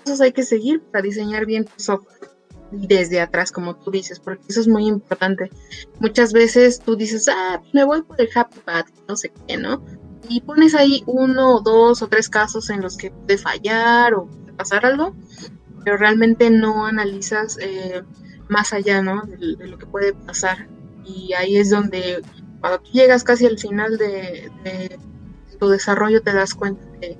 cosas 0.04 0.22
hay 0.22 0.32
que 0.32 0.44
seguir 0.44 0.82
para 0.82 1.04
diseñar 1.04 1.46
bien 1.46 1.66
tu 1.66 1.72
software. 1.78 2.18
Desde 2.70 3.22
atrás, 3.22 3.54
como 3.54 3.78
tú 3.78 3.92
dices, 3.92 4.20
porque 4.20 4.44
eso 4.50 4.60
es 4.60 4.68
muy 4.68 4.88
importante. 4.88 5.50
Muchas 6.02 6.34
veces 6.34 6.82
tú 6.82 6.98
dices, 6.98 7.30
ah, 7.30 7.62
me 7.72 7.86
voy 7.86 8.02
por 8.02 8.20
el 8.20 8.28
Happy 8.36 8.60
Path, 8.60 8.88
no 9.08 9.16
sé 9.16 9.32
qué, 9.48 9.56
¿no? 9.56 9.82
Y 10.28 10.42
pones 10.42 10.76
ahí 10.76 11.02
uno, 11.06 11.62
dos 11.62 12.02
o 12.02 12.08
tres 12.08 12.28
casos 12.28 12.70
en 12.70 12.82
los 12.82 12.98
que 12.98 13.12
puede 13.12 13.38
fallar 13.38 14.14
o 14.16 14.26
puede 14.26 14.52
pasar 14.52 14.86
algo, 14.86 15.16
pero 15.86 15.96
realmente 15.96 16.50
no 16.50 16.86
analizas 16.86 17.58
eh, 17.62 18.04
más 18.50 18.74
allá, 18.74 19.02
¿no? 19.02 19.22
De, 19.22 19.56
de 19.56 19.68
lo 19.68 19.78
que 19.78 19.86
puede 19.86 20.14
pasar. 20.14 20.68
Y 21.06 21.32
ahí 21.32 21.56
es 21.56 21.70
donde, 21.70 22.22
cuando 22.62 22.80
tú 22.80 22.92
llegas 22.92 23.24
casi 23.24 23.46
al 23.46 23.58
final 23.58 23.98
de, 23.98 24.50
de 24.64 25.00
tu 25.60 25.68
desarrollo, 25.70 26.22
te 26.22 26.34
das 26.34 26.54
cuenta 26.54 26.82
que 27.00 27.18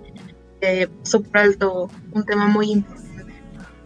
que 0.60 0.90
pasó 1.00 1.22
por 1.22 1.38
alto 1.38 1.90
un 2.12 2.26
tema 2.26 2.48
muy 2.48 2.72
importante. 2.72 3.34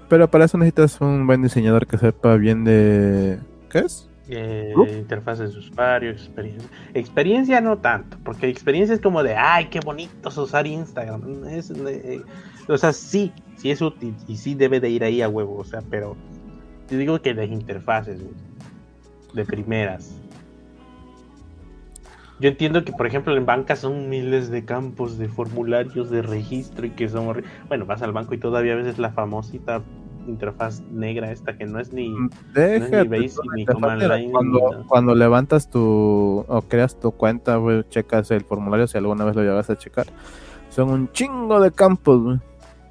Pero 0.09 0.29
para 0.29 0.45
eso 0.45 0.57
necesitas 0.57 0.99
un 1.01 1.25
buen 1.25 1.41
diseñador 1.41 1.87
que 1.87 1.97
sepa 1.97 2.35
bien 2.35 2.63
de... 2.63 3.39
¿Qué 3.69 3.79
es? 3.79 4.09
Eh, 4.27 4.73
interfaces 4.97 5.53
de 5.53 5.59
usuario, 5.59 6.11
experiencia. 6.11 6.69
Experiencia 6.93 7.61
no 7.61 7.77
tanto, 7.77 8.17
porque 8.23 8.47
experiencia 8.47 8.93
es 8.93 9.01
como 9.01 9.23
de, 9.23 9.35
ay, 9.35 9.67
qué 9.67 9.79
bonito 9.79 10.29
es 10.29 10.37
usar 10.37 10.67
Instagram. 10.67 11.45
Es, 11.47 11.71
eh, 11.71 12.21
o 12.67 12.77
sea, 12.77 12.93
sí, 12.93 13.33
sí 13.57 13.71
es 13.71 13.81
útil 13.81 14.15
y 14.27 14.37
sí 14.37 14.55
debe 14.55 14.79
de 14.79 14.89
ir 14.89 15.03
ahí 15.03 15.21
a 15.21 15.29
huevo, 15.29 15.57
o 15.57 15.63
sea, 15.65 15.81
pero 15.89 16.15
te 16.87 16.97
digo 16.97 17.21
que 17.21 17.33
de 17.33 17.45
interfaces, 17.45 18.21
de 19.33 19.45
primeras. 19.45 20.20
Yo 22.41 22.49
entiendo 22.49 22.83
que, 22.83 22.91
por 22.91 23.05
ejemplo, 23.05 23.37
en 23.37 23.45
banca 23.45 23.75
son 23.75 24.09
miles 24.09 24.49
de 24.49 24.65
campos 24.65 25.19
de 25.19 25.29
formularios 25.29 26.09
de 26.09 26.23
registro 26.23 26.87
y 26.87 26.89
que 26.89 27.07
son 27.07 27.43
Bueno, 27.67 27.85
vas 27.85 28.01
al 28.01 28.13
banco 28.13 28.33
y 28.33 28.39
todavía 28.39 28.73
a 28.73 28.77
veces 28.77 28.97
la 28.97 29.11
famosita 29.11 29.83
interfaz 30.27 30.81
negra 30.91 31.31
esta 31.31 31.55
que 31.55 31.67
no 31.67 31.79
es 31.79 31.93
ni... 31.93 32.11
Déjate, 32.55 33.03
Basic 33.03 33.35
tú, 33.35 33.51
ni 33.55 33.65
Line, 34.07 34.27
ni 34.27 34.83
cuando, 34.87 35.13
levantas 35.13 35.69
tu 35.69 36.43
o 36.47 36.61
creas 36.67 36.99
tu 36.99 37.11
cuenta, 37.11 37.57
güey, 37.57 37.83
checas 37.89 38.31
el 38.31 38.41
formulario 38.41 38.87
si 38.87 38.97
alguna 38.97 39.23
vez 39.23 39.35
lo 39.35 39.43
llegas 39.43 39.69
a 39.69 39.77
checar. 39.77 40.07
Son 40.69 40.89
un 40.89 41.11
chingo 41.11 41.59
de 41.59 41.71
campos, 41.71 42.23
güey. 42.23 42.39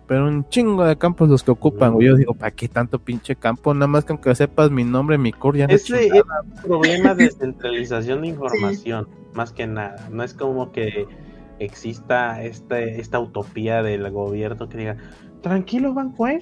Pero 0.06 0.26
un 0.26 0.48
chingo 0.48 0.84
de 0.84 0.96
campos 0.96 1.28
los 1.28 1.42
que 1.42 1.50
ocupan, 1.50 1.92
güey. 1.94 2.06
Yo 2.06 2.16
digo, 2.16 2.34
¿para 2.34 2.50
qué 2.52 2.68
tanto 2.68 3.00
pinche 3.00 3.34
campo? 3.34 3.74
Nada 3.74 3.88
más 3.88 4.04
que 4.04 4.12
aunque 4.12 4.32
sepas 4.34 4.70
mi 4.70 4.84
nombre, 4.84 5.18
mi 5.18 5.32
core, 5.32 5.60
ya 5.60 5.66
no 5.66 5.74
es 5.74 5.82
Ese 5.82 6.06
es 6.06 6.12
un 6.12 6.62
problema 6.62 7.14
de 7.14 7.30
centralización 7.30 8.22
de 8.22 8.28
información, 8.28 9.08
más 9.34 9.52
que 9.52 9.66
nada. 9.66 10.08
No 10.10 10.22
es 10.22 10.34
como 10.34 10.72
que 10.72 11.06
exista 11.58 12.42
este, 12.42 13.00
esta 13.00 13.18
utopía 13.20 13.82
del 13.82 14.10
gobierno 14.10 14.68
que 14.68 14.78
diga, 14.78 14.96
tranquilo 15.42 15.94
banco, 15.94 16.26
¿eh? 16.28 16.40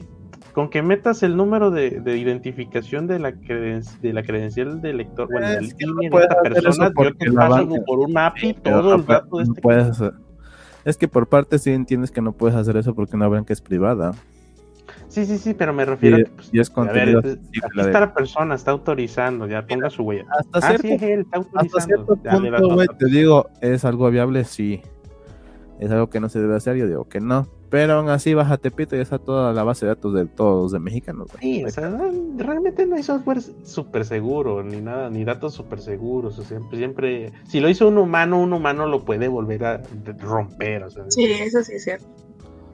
Con 0.53 0.71
que 0.71 0.83
metas 0.83 1.23
el 1.23 1.37
número 1.37 1.71
de, 1.71 2.01
de 2.01 2.17
identificación 2.17 3.07
de 3.07 3.19
la, 3.19 3.33
creden- 3.33 4.01
de 4.01 4.13
la 4.13 4.23
credencial 4.23 4.81
del 4.81 4.97
lector, 4.99 5.29
bueno, 5.31 5.49
del 5.49 5.77
que 5.77 5.87
no 5.87 5.95
de 6.01 6.11
persona, 6.43 6.87
yo 6.89 6.93
porque 6.95 7.15
te 7.27 7.31
la 7.31 7.49
paso 7.49 7.67
banca- 7.67 7.85
por 7.87 7.99
un 8.01 8.19
API 8.19 8.55
todo 8.55 8.95
el 8.95 9.07
dato 9.07 9.39
de 9.39 9.45
no 9.45 9.51
este 9.51 9.63
puedes 9.63 9.85
hacer- 9.89 10.15
Es 10.85 10.97
que 10.97 11.07
por 11.07 11.29
parte 11.29 11.59
sí 11.59 11.71
entiendes 11.71 12.11
que 12.11 12.23
no 12.23 12.33
puedes 12.33 12.57
hacer 12.57 12.77
eso 12.77 12.95
porque 12.95 13.15
una 13.17 13.29
banca 13.29 13.53
es 13.53 13.61
privada. 13.61 14.13
Sí, 15.09 15.25
sí, 15.27 15.39
sí, 15.39 15.55
pero 15.55 15.73
me 15.73 15.85
refiero 15.85 16.19
Y, 16.19 16.23
a 16.23 16.25
que, 16.25 16.31
pues, 16.31 16.51
y 16.53 16.61
es 16.61 16.69
a 16.69 16.71
ver, 16.71 16.75
contenido 16.75 17.23
sensible, 17.23 17.61
aquí 17.65 17.81
está 17.81 18.01
la 18.01 18.15
persona, 18.15 18.55
está 18.55 18.71
autorizando, 18.71 19.47
ya 19.47 19.67
ponga 19.67 19.91
su 19.91 20.03
huella. 20.03 20.27
Hasta 20.39 20.69
Ah, 20.69 20.79
sí, 20.79 20.89
él 21.01 21.21
está 21.21 21.39
Hasta 21.39 21.59
autorizando. 21.61 21.81
cierto 21.81 22.17
punto, 22.17 22.75
güey, 22.75 22.89
te 22.99 23.07
digo, 23.07 23.49
¿es 23.61 23.85
algo 23.85 24.11
viable? 24.11 24.45
Sí. 24.45 24.83
¿Es 25.81 25.91
algo 25.91 26.11
que 26.11 26.19
no 26.21 26.29
se 26.29 26.41
debe 26.41 26.57
hacer? 26.57 26.77
Yo 26.77 26.87
digo 26.89 27.09
que 27.09 27.21
no. 27.21 27.47
Pero 27.71 27.95
aún 27.95 28.09
así, 28.09 28.33
baja 28.33 28.57
Tepito 28.57 28.97
y 28.97 29.01
está 29.01 29.19
toda 29.19 29.53
la 29.53 29.63
base 29.63 29.85
de 29.85 29.91
datos 29.95 30.15
de 30.15 30.25
todos 30.25 30.73
de 30.73 30.79
mexicanos. 30.79 31.29
Sí, 31.39 31.63
o 31.65 31.69
sea, 31.69 31.91
no, 31.91 32.11
realmente 32.39 32.87
no 32.87 32.97
hay 32.97 33.03
software 33.03 33.41
súper 33.43 34.07
seguro, 34.07 34.63
ni 34.63 34.81
nada, 34.81 35.11
ni 35.11 35.23
datos 35.25 35.53
súper 35.55 35.81
seguros. 35.81 36.39
O 36.39 36.43
sea, 36.43 36.59
siempre, 36.59 36.79
siempre, 36.79 37.33
si 37.47 37.61
lo 37.61 37.69
hizo 37.69 37.87
un 37.89 37.99
humano, 37.99 38.41
un 38.41 38.55
humano 38.55 38.87
lo 38.87 39.05
puede 39.05 39.29
volver 39.29 39.65
a 39.67 39.83
romper. 40.19 40.85
O 40.85 40.91
sea, 40.91 41.05
Sí, 41.09 41.25
eso 41.27 41.63
sí 41.63 41.75
es 41.75 41.85
cierto. 41.85 42.07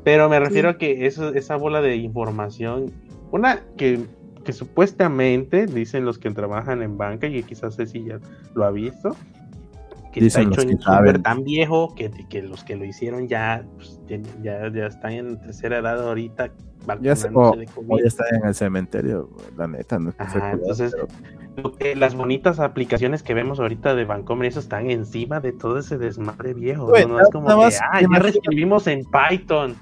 Pero 0.04 0.28
me 0.28 0.38
refiero 0.38 0.68
a 0.68 0.78
que 0.78 1.06
eso, 1.06 1.32
esa 1.34 1.56
bola 1.56 1.80
de 1.80 1.96
información, 1.96 2.92
una 3.30 3.60
que, 3.76 4.04
que 4.44 4.52
supuestamente 4.52 5.66
dicen 5.66 6.04
los 6.04 6.18
que 6.18 6.30
trabajan 6.30 6.82
en 6.82 6.98
banca, 6.98 7.26
y 7.26 7.42
quizás 7.42 7.76
Ceci 7.76 8.04
ya 8.04 8.18
lo 8.54 8.64
ha 8.64 8.70
visto, 8.70 9.16
que 10.12 10.20
Dicen 10.20 10.50
está 10.50 10.62
hecho 10.62 10.70
en 10.70 10.80
saben. 10.80 11.22
tan 11.22 11.42
viejo 11.42 11.94
que, 11.94 12.10
que 12.28 12.42
los 12.42 12.62
que 12.62 12.76
lo 12.76 12.84
hicieron 12.84 13.26
ya, 13.28 13.64
pues, 13.76 13.98
ya, 14.42 14.70
ya 14.72 14.86
están 14.86 15.12
en 15.12 15.40
tercera 15.40 15.78
edad 15.78 16.06
ahorita 16.06 16.50
Ya 17.00 17.16
sé, 17.16 17.28
vacunándose 17.30 17.34
o, 17.34 17.56
de 17.56 17.66
o 17.66 17.88
COVID. 17.88 18.02
ya 18.02 18.06
está 18.08 18.24
en 18.36 18.46
el 18.46 18.54
cementerio, 18.54 19.30
la 19.56 19.66
neta. 19.66 19.98
No 19.98 20.12
Ajá, 20.18 20.32
cuidado, 20.32 20.52
entonces, 20.58 20.94
pero- 20.94 21.08
Lo 21.56 21.72
que- 21.72 21.96
las 21.96 22.14
bonitas 22.14 22.60
aplicaciones 22.60 23.22
que 23.22 23.32
vemos 23.32 23.58
ahorita 23.58 23.94
de 23.94 24.04
Vancomer, 24.04 24.46
eso 24.48 24.60
están 24.60 24.90
encima 24.90 25.40
de 25.40 25.52
todo 25.52 25.78
ese 25.78 25.98
desmadre 25.98 26.52
viejo. 26.52 26.92
No, 27.08 27.18
es 27.20 27.28
como 27.30 27.48
nada 27.48 27.68
que, 27.70 27.76
ah, 27.90 28.00
ya 28.02 28.18
reescribimos 28.20 28.86
en 28.86 29.00
Python. 29.04 29.74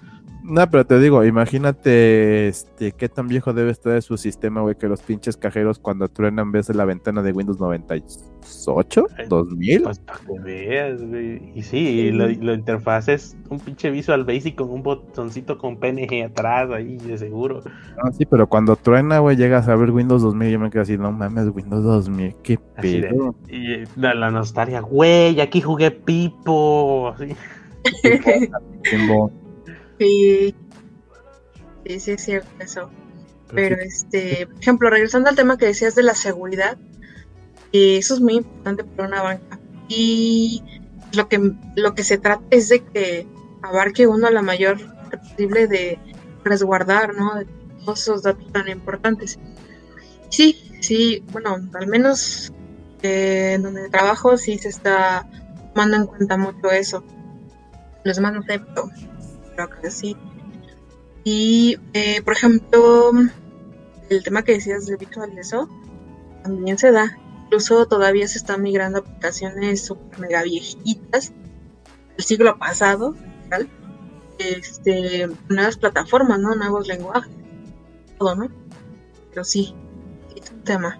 No, 0.44 0.68
pero 0.68 0.84
te 0.84 0.98
digo, 0.98 1.24
imagínate 1.24 2.48
este, 2.48 2.90
qué 2.92 3.08
tan 3.08 3.28
viejo 3.28 3.52
debe 3.52 3.70
estar 3.70 4.02
su 4.02 4.16
sistema, 4.16 4.60
güey, 4.60 4.74
que 4.76 4.88
los 4.88 5.00
pinches 5.00 5.36
cajeros 5.36 5.78
cuando 5.78 6.08
truenan 6.08 6.50
ves 6.50 6.68
la 6.74 6.84
ventana 6.84 7.22
de 7.22 7.30
Windows 7.30 7.60
98, 7.60 9.06
Ay, 9.18 9.26
2000. 9.28 9.82
Pues 9.84 9.98
para 10.00 10.18
que 10.18 10.38
veas, 10.40 11.00
güey. 11.00 11.52
Y 11.54 11.62
sí, 11.62 11.78
y 11.78 12.10
lo, 12.10 12.26
lo 12.28 12.54
interfaz 12.54 13.08
es 13.08 13.36
un 13.50 13.60
pinche 13.60 13.90
Visual 13.90 14.24
Basic 14.24 14.56
con 14.56 14.70
un 14.70 14.82
botoncito 14.82 15.58
con 15.58 15.76
PNG 15.78 16.24
atrás 16.24 16.70
ahí, 16.72 16.96
de 16.96 17.18
seguro. 17.18 17.60
Ah, 18.02 18.10
sí, 18.10 18.26
pero 18.26 18.48
cuando 18.48 18.74
truena, 18.74 19.20
güey, 19.20 19.36
llegas 19.36 19.68
a 19.68 19.76
ver 19.76 19.90
Windows 19.92 20.22
2000 20.22 20.48
y 20.48 20.52
yo 20.52 20.58
me 20.58 20.70
quedo 20.70 20.82
así, 20.82 20.98
no 20.98 21.12
mames, 21.12 21.50
Windows 21.54 21.84
2000, 21.84 22.34
qué 22.42 22.58
de- 22.82 23.02
pedo. 23.08 23.34
Y 23.48 23.72
eh, 23.74 23.84
la, 23.94 24.12
la 24.14 24.30
nostalgia, 24.32 24.80
güey, 24.80 25.40
aquí 25.40 25.60
jugué 25.60 25.92
Pipo. 25.92 27.14
así. 27.14 27.28
Sí, 30.02 30.54
sí, 31.86 32.00
sí 32.00 32.10
es 32.10 32.24
cierto 32.24 32.50
eso. 32.58 32.90
Pero 33.54 33.76
este, 33.76 34.48
por 34.48 34.60
ejemplo, 34.60 34.90
regresando 34.90 35.28
al 35.28 35.36
tema 35.36 35.58
que 35.58 35.66
decías 35.66 35.94
de 35.94 36.02
la 36.02 36.14
seguridad, 36.14 36.76
eh, 37.72 37.98
eso 37.98 38.14
es 38.14 38.20
muy 38.20 38.34
importante 38.34 38.82
para 38.82 39.08
una 39.08 39.22
banca. 39.22 39.60
Y 39.88 40.64
lo 41.12 41.28
que, 41.28 41.52
lo 41.76 41.94
que 41.94 42.02
se 42.02 42.18
trata 42.18 42.42
es 42.50 42.68
de 42.68 42.82
que 42.82 43.28
abarque 43.62 44.08
uno 44.08 44.28
la 44.30 44.42
mayor 44.42 44.80
parte 44.96 45.18
posible 45.18 45.68
de 45.68 45.98
resguardar, 46.42 47.14
¿no? 47.14 47.36
De 47.36 47.46
todos 47.84 48.00
esos 48.00 48.22
datos 48.24 48.50
tan 48.50 48.68
importantes. 48.68 49.38
Sí, 50.30 50.72
sí, 50.80 51.22
bueno, 51.30 51.58
al 51.74 51.86
menos 51.86 52.52
eh, 53.02 53.52
en 53.54 53.62
donde 53.62 53.88
trabajo 53.88 54.36
sí 54.36 54.58
se 54.58 54.70
está 54.70 55.28
tomando 55.74 55.96
en 55.96 56.06
cuenta 56.06 56.36
mucho 56.36 56.72
eso. 56.72 57.04
Los 58.02 58.16
demás 58.16 58.32
no 58.32 58.42
sé, 58.42 58.58
pero, 58.58 58.90
pero 59.54 59.64
acá 59.64 59.90
sí. 59.90 60.16
Y, 61.24 61.78
eh, 61.92 62.20
por 62.22 62.34
ejemplo, 62.34 63.12
el 64.08 64.24
tema 64.24 64.42
que 64.42 64.52
decías 64.52 64.86
de 64.86 64.96
Visual 64.96 65.38
eso, 65.38 65.68
también 66.42 66.78
se 66.78 66.90
da. 66.90 67.16
Incluso 67.44 67.86
todavía 67.86 68.26
se 68.26 68.38
están 68.38 68.62
migrando 68.62 69.00
aplicaciones 69.00 69.84
super 69.84 70.18
mega 70.18 70.42
viejitas 70.42 71.32
del 72.16 72.24
siglo 72.24 72.58
pasado, 72.58 73.14
¿tal? 73.50 73.68
Este, 74.38 75.28
nuevas 75.48 75.76
plataformas, 75.76 76.40
¿no? 76.40 76.54
Nuevos 76.54 76.88
lenguajes, 76.88 77.32
todo, 78.18 78.34
¿no? 78.34 78.48
Pero 79.30 79.44
sí, 79.44 79.74
es 80.34 80.50
un 80.50 80.64
tema. 80.64 80.98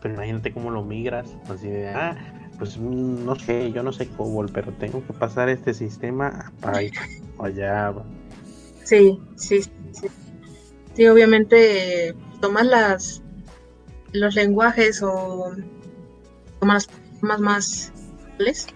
Pero 0.00 0.14
imagínate 0.14 0.52
cómo 0.52 0.70
lo 0.70 0.82
migras. 0.82 1.36
Así 1.48 1.68
de, 1.68 1.90
ah, 1.90 2.16
pues 2.62 2.78
mm, 2.78 3.24
no 3.24 3.34
sé, 3.34 3.72
yo 3.72 3.82
no 3.82 3.92
sé 3.92 4.06
COBOL, 4.06 4.48
pero 4.52 4.70
tengo 4.74 5.04
que 5.04 5.12
pasar 5.12 5.48
este 5.48 5.74
sistema 5.74 6.52
a 6.62 6.78
Python 6.78 7.08
o 7.36 7.48
Java. 7.52 8.04
Sí, 8.84 9.18
sí, 9.34 9.62
sí. 9.62 10.06
Sí, 10.94 11.06
obviamente 11.08 12.10
eh, 12.10 12.14
tomas 12.40 12.66
las 12.66 13.22
los 14.12 14.36
lenguajes 14.36 15.02
o 15.02 15.56
tomas 16.60 16.88
más 17.20 17.92
actuales 18.28 18.68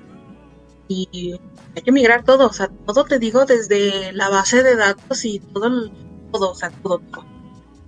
y 0.89 1.39
hay 1.77 1.83
que 1.83 1.93
migrar 1.93 2.25
todo, 2.25 2.49
o 2.49 2.53
sea, 2.53 2.67
todo 2.87 3.05
te 3.05 3.21
digo 3.21 3.45
desde 3.45 4.13
la 4.13 4.31
base 4.31 4.65
de 4.65 4.75
datos 4.75 5.25
y 5.25 5.39
todo, 5.39 5.93
todo, 6.33 6.51
o 6.51 6.55
sea, 6.57 6.71
todo, 6.71 6.99
todo. 6.99 7.25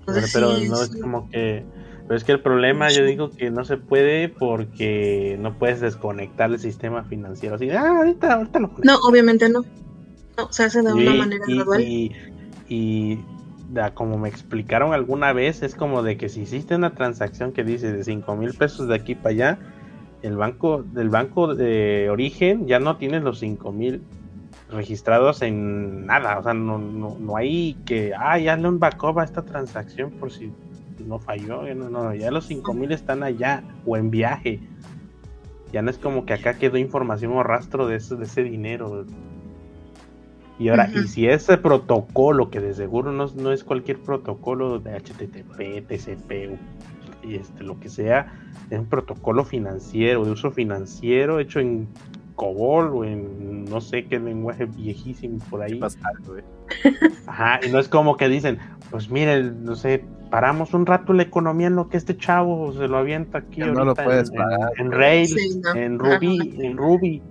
Pero, 0.06 0.18
Entonces, 0.18 0.30
pero 0.32 0.56
sí, 0.58 0.68
no 0.68 0.80
es 0.80 0.90
sí. 0.90 1.00
como 1.00 1.28
que 1.28 1.66
Pero 2.08 2.16
es 2.16 2.24
que 2.24 2.32
el 2.32 2.40
problema, 2.40 2.88
yo 2.88 3.04
digo 3.04 3.30
que 3.30 3.50
no 3.50 3.66
se 3.66 3.76
puede 3.76 4.30
porque 4.30 5.36
no 5.38 5.58
puedes 5.58 5.80
desconectar 5.80 6.50
el 6.50 6.58
sistema 6.58 7.04
financiero. 7.04 7.56
Así, 7.56 7.68
ah, 7.68 7.98
ahorita, 7.98 8.32
ahorita 8.32 8.60
lo 8.60 8.70
No, 8.82 8.96
obviamente 9.06 9.50
no. 9.50 9.62
No, 10.38 10.50
se 10.50 10.64
hace 10.64 10.80
de 10.80 10.90
una 10.90 11.12
manera 11.12 11.44
gradual. 11.46 11.82
Y, 11.82 12.12
y 12.66 13.20
como 13.92 14.16
me 14.16 14.30
explicaron 14.30 14.94
alguna 14.94 15.34
vez, 15.34 15.62
es 15.62 15.74
como 15.74 16.02
de 16.02 16.16
que 16.16 16.30
si 16.30 16.40
hiciste 16.42 16.74
una 16.76 16.94
transacción 16.94 17.52
que 17.52 17.62
dice 17.62 17.92
de 17.92 18.02
5 18.02 18.36
mil 18.36 18.54
pesos 18.54 18.88
de 18.88 18.94
aquí 18.94 19.14
para 19.14 19.28
allá, 19.28 19.58
el 20.22 20.36
banco 20.36 20.82
del 20.82 21.10
banco 21.10 21.54
de 21.54 22.08
origen 22.08 22.66
ya 22.66 22.80
no 22.80 22.96
tienes 22.96 23.22
los 23.22 23.38
5 23.40 23.70
mil 23.70 24.00
registrados 24.70 25.42
en 25.42 26.06
nada, 26.06 26.38
o 26.38 26.42
sea, 26.42 26.54
no, 26.54 26.78
no, 26.78 27.18
no 27.20 27.36
hay 27.36 27.74
que, 27.84 28.14
ah, 28.18 28.38
ya 28.38 28.56
un 28.56 28.78
backup 28.78 29.18
a 29.18 29.24
esta 29.24 29.42
transacción 29.42 30.10
por 30.12 30.30
si 30.30 30.50
no 31.08 31.18
falló, 31.18 31.74
no, 31.74 31.88
no, 31.88 32.14
ya 32.14 32.30
los 32.30 32.46
5 32.46 32.74
mil 32.74 32.92
están 32.92 33.22
allá 33.22 33.64
o 33.86 33.96
en 33.96 34.10
viaje. 34.10 34.60
Ya 35.72 35.82
no 35.82 35.90
es 35.90 35.98
como 35.98 36.24
que 36.24 36.34
acá 36.34 36.54
quedó 36.54 36.78
información 36.78 37.32
o 37.32 37.42
rastro 37.42 37.86
de, 37.86 37.98
de 37.98 38.24
ese 38.24 38.42
dinero. 38.42 39.04
Y 40.58 40.68
ahora, 40.68 40.90
y 40.92 41.06
si 41.06 41.26
ese 41.26 41.56
protocolo, 41.56 42.50
que 42.50 42.60
de 42.60 42.74
seguro 42.74 43.12
no, 43.12 43.26
no, 43.36 43.52
es 43.52 43.62
cualquier 43.64 43.98
protocolo 43.98 44.80
de 44.80 44.96
HTTP, 44.98 45.86
TCP, 45.86 46.58
y 47.22 47.36
este, 47.36 47.62
lo 47.62 47.78
que 47.78 47.88
sea, 47.88 48.32
es 48.70 48.78
un 48.78 48.86
protocolo 48.86 49.44
financiero, 49.44 50.24
de 50.24 50.32
uso 50.32 50.50
financiero, 50.50 51.38
hecho 51.38 51.60
en 51.60 51.88
COBOL 52.34 52.94
o 52.94 53.04
en 53.04 53.64
no 53.66 53.80
sé 53.80 54.06
qué 54.06 54.18
lenguaje 54.18 54.66
viejísimo 54.66 55.38
por 55.50 55.62
ahí. 55.62 55.78
Ajá, 57.26 57.60
y 57.64 57.70
no 57.70 57.78
es 57.78 57.88
como 57.88 58.16
que 58.16 58.28
dicen, 58.28 58.58
pues 58.90 59.10
miren, 59.10 59.64
no 59.64 59.76
sé, 59.76 60.04
paramos 60.30 60.74
un 60.74 60.86
rato 60.86 61.12
la 61.12 61.22
economía 61.22 61.68
en 61.68 61.76
lo 61.76 61.88
que 61.88 61.96
este 61.96 62.16
chavo 62.16 62.72
se 62.72 62.88
lo 62.88 62.98
avienta 62.98 63.38
aquí 63.38 63.60
no 63.60 63.84
lo 63.84 63.94
puedes 63.94 64.30
en, 64.30 64.86
en, 64.86 64.92
Rails, 64.92 65.36
en 65.74 65.98
Ruby, 65.98 66.56
en 66.60 66.76
Ruby. 66.76 67.22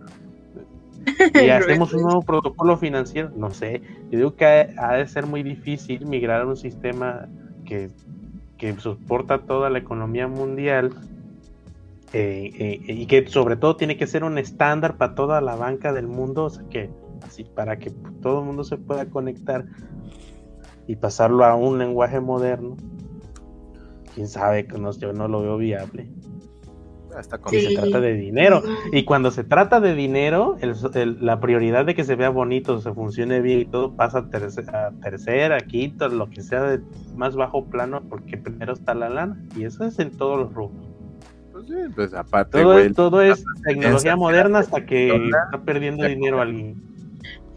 Y 1.42 1.50
hacemos 1.50 1.94
un 1.94 2.02
nuevo 2.02 2.22
protocolo 2.22 2.78
financiero, 2.78 3.32
no 3.36 3.50
sé, 3.52 3.82
yo 4.12 4.18
digo 4.18 4.36
que 4.36 4.46
ha, 4.46 4.94
de 4.96 5.08
ser 5.08 5.26
muy 5.26 5.42
difícil 5.42 6.06
migrar 6.06 6.42
a 6.42 6.46
un 6.46 6.58
sistema 6.58 7.28
que, 7.66 7.90
soporta 8.80 9.40
toda 9.40 9.70
la 9.70 9.78
economía 9.78 10.28
mundial 10.28 10.92
eh, 12.12 12.52
eh, 12.58 12.94
y 12.94 13.06
que 13.06 13.26
sobre 13.28 13.56
todo 13.56 13.78
tiene 13.78 13.96
que 13.96 14.08
ser 14.08 14.24
un 14.24 14.38
estándar 14.38 14.98
para 14.98 15.16
toda 15.16 15.40
la 15.40 15.56
banca 15.56 15.94
del 15.94 16.08
mundo, 16.08 16.46
o 16.46 16.50
sea 16.50 16.64
que 16.70 16.90
así 17.26 17.44
para 17.44 17.78
que 17.78 17.92
todo 18.22 18.40
el 18.40 18.46
mundo 18.46 18.64
se 18.64 18.78
pueda 18.78 19.06
conectar 19.06 19.66
y 20.88 20.96
pasarlo 20.96 21.46
a 21.46 21.56
un 21.56 21.78
lenguaje 21.78 22.20
moderno, 22.20 22.78
quién 24.16 24.28
sabe, 24.28 24.66
que 24.68 24.78
no, 24.78 24.92
yo 24.92 25.14
no 25.14 25.28
lo 25.28 25.42
veo 25.42 25.58
viable 25.58 26.10
hasta 27.18 27.38
cuando 27.38 27.60
se 27.60 27.76
trata 27.76 28.00
de 28.00 28.14
dinero. 28.14 28.64
Y 28.92 29.04
cuando 29.04 29.32
se 29.32 29.44
trata 29.44 29.80
de 29.80 29.96
dinero, 29.96 30.58
la 30.94 31.40
prioridad 31.40 31.86
de 31.86 31.96
que 31.96 32.04
se 32.04 32.16
vea 32.16 32.30
bonito, 32.30 32.80
se 32.80 32.94
funcione 32.94 33.42
bien 33.42 33.62
y 33.62 33.66
todo 33.66 33.96
pasa 33.96 34.20
a, 34.20 34.30
tercera, 34.30 34.88
a 34.88 34.92
tercera, 34.92 35.60
quinta, 35.62 36.08
lo 36.08 36.30
que 36.30 36.42
sea 36.42 36.64
de 36.64 36.82
más 37.16 37.36
bajo 37.36 37.66
plano, 37.66 38.04
porque 38.10 38.38
primero 38.38 38.74
está 38.74 38.94
la 38.94 39.10
lana. 39.10 39.38
Y 39.56 39.64
eso 39.64 39.84
es 39.86 40.00
en 40.00 40.12
todos 40.12 40.38
los 40.38 40.54
rubros. 40.54 40.88
Pues 41.52 41.66
pues 41.96 42.14
aparte, 42.14 42.62
todo, 42.62 42.78
es, 42.78 42.94
todo 42.94 43.22
es 43.22 43.44
tecnología 43.66 44.16
moderna 44.16 44.60
hasta 44.60 44.86
que 44.86 45.16
está 45.16 45.62
perdiendo 45.66 46.06
dinero 46.06 46.40
alguien. 46.40 46.82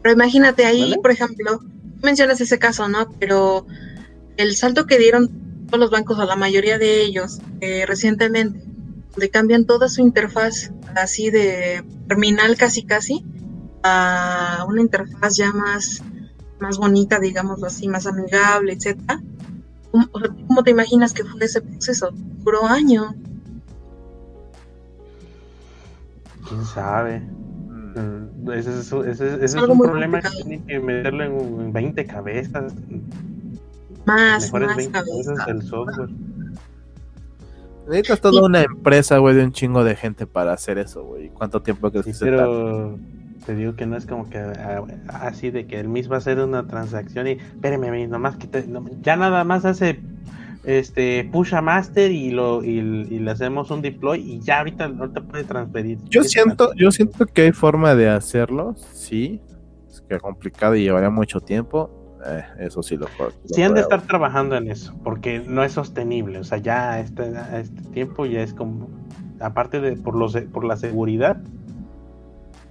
Pero 0.03 0.15
imagínate 0.15 0.65
ahí, 0.65 0.95
por 1.03 1.11
ejemplo, 1.11 1.61
mencionas 2.03 2.41
ese 2.41 2.59
caso, 2.59 2.89
¿no? 2.89 3.11
Pero 3.19 3.67
el 4.37 4.57
salto 4.57 4.87
que 4.87 4.99
dieron 4.99 5.67
todos 5.67 5.81
los 5.81 5.91
bancos, 5.91 6.19
o 6.19 6.25
la 6.25 6.37
mayoría 6.37 6.79
de 6.79 7.03
ellos, 7.03 7.41
eh, 7.61 7.85
recientemente, 7.87 8.65
le 9.17 9.31
cambian 9.31 9.67
toda 9.67 9.89
su 9.89 10.01
interfaz 10.01 10.71
así 10.97 11.31
de 11.31 11.85
terminal 12.09 12.57
casi 12.57 12.85
casi 12.85 13.25
a 13.83 14.65
una 14.69 14.81
interfaz 14.81 15.37
ya 15.37 15.53
más, 15.53 16.03
más 16.59 16.79
bonita, 16.79 17.19
digamos 17.19 17.63
así, 17.63 17.89
más 17.89 18.07
amigable, 18.07 18.73
etcétera. 18.73 19.21
¿Cómo, 19.91 20.63
te 20.63 20.71
imaginas 20.71 21.13
que 21.13 21.25
fue 21.25 21.45
ese 21.45 21.61
proceso? 21.61 22.11
Duró 22.13 22.67
año. 22.67 23.15
¿Quién 26.49 26.65
sabe? 26.65 27.23
Mm, 27.95 28.51
ese, 28.53 29.45
es 29.45 29.55
un 29.55 29.79
problema 29.79 30.21
que 30.21 30.29
tiene 30.43 30.65
que 30.65 30.81
meterlo 30.81 31.25
en, 31.25 31.73
20 31.73 32.07
cabezas. 32.07 32.75
Más, 34.07 34.53
más 34.53 34.89
cabezas. 34.89 35.49
el 35.49 35.63
software. 35.63 36.11
Necesitas 37.89 38.21
toda 38.21 38.47
una 38.47 38.63
empresa, 38.63 39.19
güey, 39.19 39.35
de 39.35 39.45
un 39.45 39.53
chingo 39.53 39.83
de 39.83 39.97
gente 39.97 40.27
para 40.27 40.53
hacer 40.53 40.79
eso, 40.79 41.05
güey. 41.05 41.31
¿Cuánto 41.31 41.63
tiempo 41.63 41.91
que 41.91 42.03
sí, 42.03 42.13
Pero 42.21 42.99
te 43.45 43.55
digo 43.55 43.75
que 43.75 43.87
no 43.87 43.97
es 43.97 44.07
como 44.07 44.29
que 44.29 44.39
así 45.09 45.51
de 45.51 45.67
que 45.67 45.81
el 45.81 45.89
mismo 45.89 46.11
va 46.11 46.17
a 46.17 46.19
hacer 46.19 46.39
una 46.39 46.67
transacción 46.67 47.27
y 47.27 47.33
espérame, 47.33 48.09
nomás 48.09 48.37
que 48.37 48.49
ya 49.01 49.17
nada 49.17 49.45
más 49.45 49.65
hace 49.65 49.99
este 50.65 51.29
push 51.33 51.55
a 51.55 51.63
master 51.63 52.11
y 52.11 52.31
lo 52.31 52.63
y, 52.63 52.81
le 52.83 53.31
hacemos 53.31 53.71
un 53.71 53.81
deploy 53.81 54.21
y 54.21 54.41
ya 54.41 54.59
ahorita 54.59 54.89
no 54.89 55.11
te 55.11 55.21
puede 55.21 55.45
transferir. 55.45 55.99
Yo 56.09 56.23
siento, 56.23 56.73
yo 56.75 56.91
siento 56.91 57.27
que 57.27 57.43
hay 57.43 57.53
forma 57.53 57.95
de 57.95 58.09
hacerlo, 58.09 58.75
sí. 58.93 59.41
Es 59.91 60.03
que 60.03 60.17
es 60.17 60.23
complicado 60.23 60.77
y 60.77 60.83
llevaría 60.83 61.11
mucho 61.11 61.41
tiempo 61.41 61.91
eh, 62.27 62.45
eso 62.59 62.83
sí 62.83 62.97
lo, 62.97 63.07
lo 63.19 63.33
Sí 63.47 63.63
han 63.63 63.75
de 63.75 63.81
estar 63.81 64.03
trabajando 64.03 64.57
en 64.57 64.71
eso, 64.71 64.95
porque 65.03 65.41
no 65.41 65.65
es 65.65 65.73
sostenible. 65.73 66.39
O 66.39 66.45
sea, 66.45 66.59
ya 66.59 66.93
a 66.93 67.01
este, 67.01 67.33
este 67.55 67.83
tiempo 67.93 68.27
ya 68.27 68.43
es 68.43 68.53
como, 68.53 68.89
aparte 69.41 69.81
de 69.81 69.97
por, 69.97 70.15
los, 70.15 70.37
por 70.53 70.65
la 70.65 70.77
seguridad 70.77 71.39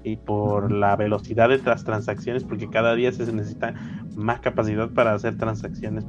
y 0.03 0.17
por 0.17 0.71
la 0.71 0.95
velocidad 0.95 1.49
de 1.49 1.57
las 1.57 1.83
transacciones, 1.83 2.43
porque 2.43 2.69
cada 2.69 2.93
día 2.95 3.11
se 3.11 3.31
necesita 3.31 3.73
más 4.15 4.39
capacidad 4.39 4.89
para 4.89 5.13
hacer 5.13 5.37
transacciones 5.37 6.05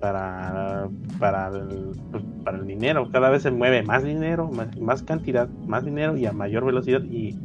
para, 0.00 0.88
para, 1.18 1.48
el, 1.48 1.92
pues, 2.10 2.24
para 2.44 2.58
el 2.58 2.66
dinero. 2.66 3.10
Cada 3.10 3.30
vez 3.30 3.42
se 3.42 3.50
mueve 3.50 3.82
más 3.82 4.04
dinero, 4.04 4.50
más, 4.80 5.02
cantidad, 5.02 5.48
más 5.66 5.84
dinero 5.84 6.16
y 6.16 6.26
a 6.26 6.32
mayor 6.32 6.64
velocidad 6.64 7.02
y, 7.02 7.36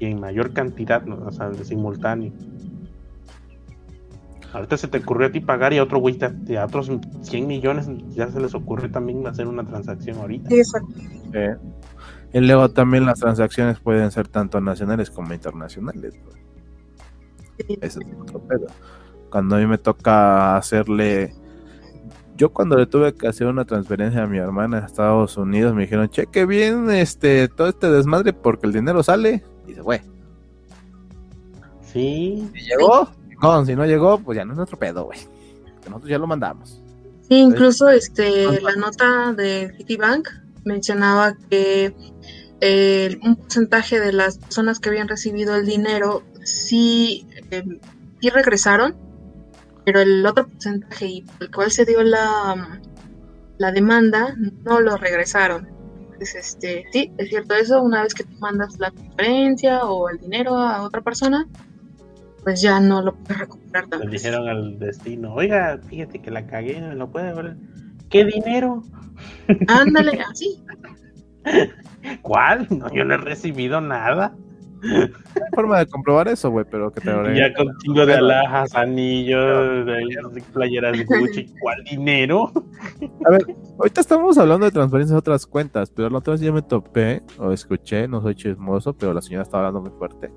en 0.00 0.20
mayor 0.20 0.52
cantidad, 0.52 1.06
o 1.08 1.30
sea, 1.30 1.52
simultáneo. 1.54 2.32
Ahorita 4.52 4.76
se 4.76 4.88
te 4.88 4.98
ocurrió 4.98 5.28
a 5.28 5.32
ti 5.32 5.40
pagar 5.40 5.72
y 5.72 5.78
a 5.78 5.82
otro 5.82 5.98
güey, 5.98 6.18
a 6.22 6.64
otros 6.64 6.90
100 7.22 7.46
millones 7.46 7.88
ya 8.08 8.28
se 8.28 8.40
les 8.40 8.54
ocurre 8.54 8.88
también 8.88 9.26
hacer 9.26 9.46
una 9.46 9.64
transacción 9.64 10.18
ahorita. 10.18 10.54
Exacto. 10.54 10.94
Y 12.32 12.40
luego 12.40 12.70
también 12.70 13.06
las 13.06 13.20
transacciones 13.20 13.80
pueden 13.80 14.10
ser 14.10 14.28
tanto 14.28 14.60
nacionales 14.60 15.10
como 15.10 15.32
internacionales. 15.34 16.14
Ese 17.58 17.80
es 17.80 17.98
otro 18.20 18.40
pedo. 18.40 18.66
Cuando 19.30 19.56
a 19.56 19.58
mí 19.58 19.66
me 19.66 19.78
toca 19.78 20.56
hacerle... 20.56 21.34
Yo 22.36 22.50
cuando 22.50 22.76
le 22.76 22.86
tuve 22.86 23.14
que 23.14 23.28
hacer 23.28 23.46
una 23.46 23.64
transferencia 23.64 24.22
a 24.22 24.26
mi 24.26 24.38
hermana 24.38 24.78
a 24.78 24.86
Estados 24.86 25.36
Unidos 25.36 25.74
me 25.74 25.82
dijeron, 25.82 26.08
cheque 26.08 26.44
bien 26.44 26.90
este 26.90 27.48
todo 27.48 27.68
este 27.68 27.90
desmadre 27.90 28.32
porque 28.32 28.66
el 28.66 28.72
dinero 28.72 29.02
sale 29.02 29.42
y 29.66 29.74
se 29.74 29.82
fue. 29.82 30.02
Sí. 31.92 32.50
¿Y 32.54 32.60
llegó? 32.60 33.08
si 33.64 33.74
no 33.74 33.86
llegó, 33.86 34.18
pues 34.18 34.36
ya 34.36 34.44
no 34.44 34.52
es 34.52 34.56
nuestro 34.56 34.78
pedo, 34.78 35.04
güey. 35.04 35.18
Nosotros 35.86 36.10
ya 36.10 36.18
lo 36.18 36.26
mandamos. 36.26 36.82
Sí, 37.28 37.36
incluso 37.36 37.88
este, 37.88 38.60
la 38.60 38.76
nota 38.76 39.32
de 39.32 39.72
Citibank 39.76 40.28
mencionaba 40.64 41.36
que 41.48 41.94
eh, 42.60 43.18
un 43.22 43.36
porcentaje 43.36 44.00
de 44.00 44.12
las 44.12 44.38
personas 44.38 44.78
que 44.78 44.88
habían 44.88 45.08
recibido 45.08 45.54
el 45.56 45.66
dinero 45.66 46.22
sí, 46.44 47.26
eh, 47.50 47.64
sí 48.20 48.30
regresaron, 48.30 48.96
pero 49.86 50.00
el 50.00 50.26
otro 50.26 50.48
porcentaje 50.48 51.06
y 51.06 51.22
por 51.22 51.44
el 51.44 51.50
cual 51.52 51.70
se 51.70 51.84
dio 51.84 52.02
la, 52.02 52.80
la 53.56 53.70
demanda 53.70 54.34
no 54.64 54.80
lo 54.80 54.96
regresaron. 54.96 55.68
Entonces, 56.12 56.34
este, 56.34 56.84
sí, 56.90 57.12
es 57.16 57.28
cierto 57.28 57.54
eso, 57.54 57.80
una 57.80 58.02
vez 58.02 58.12
que 58.12 58.24
tú 58.24 58.36
mandas 58.40 58.80
la 58.80 58.90
transferencia 58.90 59.84
o 59.84 60.10
el 60.10 60.18
dinero 60.18 60.56
a 60.56 60.82
otra 60.82 61.02
persona, 61.02 61.46
pues 62.42 62.60
ya 62.60 62.80
no 62.80 63.00
lo 63.00 63.14
puede 63.14 63.38
recuperar 63.38 63.86
Le 64.00 64.10
dijeron 64.10 64.48
al 64.48 64.78
destino, 64.80 65.32
oiga, 65.32 65.78
fíjate 65.88 66.20
que 66.20 66.32
la 66.32 66.46
cagué, 66.48 66.80
no 66.80 66.92
lo 66.94 67.08
puede 67.08 67.32
ver. 67.32 67.56
¿Qué 68.10 68.24
dinero? 68.24 68.82
Ándale, 69.68 70.20
así. 70.20 70.64
¿Cuál? 72.22 72.66
No, 72.70 72.92
yo 72.92 73.04
no 73.04 73.14
he 73.14 73.18
recibido 73.18 73.80
nada. 73.80 74.34
Hay 74.94 75.54
forma 75.54 75.78
de 75.78 75.86
comprobar 75.86 76.28
eso, 76.28 76.50
güey, 76.50 76.64
pero 76.70 76.90
que 76.92 77.00
te 77.00 77.10
Ya 77.36 77.52
con 77.54 77.76
chingo 77.78 78.04
de 78.06 78.14
alhajas, 78.14 78.74
anillos, 78.74 79.86
de 79.86 80.42
playeras 80.52 80.96
de 80.98 81.04
Gucci, 81.04 81.52
¿cuál 81.60 81.82
dinero? 81.84 82.52
A 83.26 83.30
ver, 83.30 83.46
ahorita 83.78 84.00
estamos 84.00 84.38
hablando 84.38 84.66
de 84.66 84.72
transferencias 84.72 85.14
a 85.14 85.18
otras 85.18 85.46
cuentas, 85.46 85.90
pero 85.90 86.10
la 86.10 86.18
otra 86.18 86.32
vez 86.32 86.40
ya 86.40 86.52
me 86.52 86.62
topé 86.62 87.22
o 87.38 87.52
escuché, 87.52 88.08
no 88.08 88.20
soy 88.20 88.34
chismoso, 88.34 88.96
pero 88.96 89.12
la 89.12 89.22
señora 89.22 89.42
estaba 89.42 89.66
hablando 89.66 89.88
muy 89.88 89.98
fuerte 89.98 90.30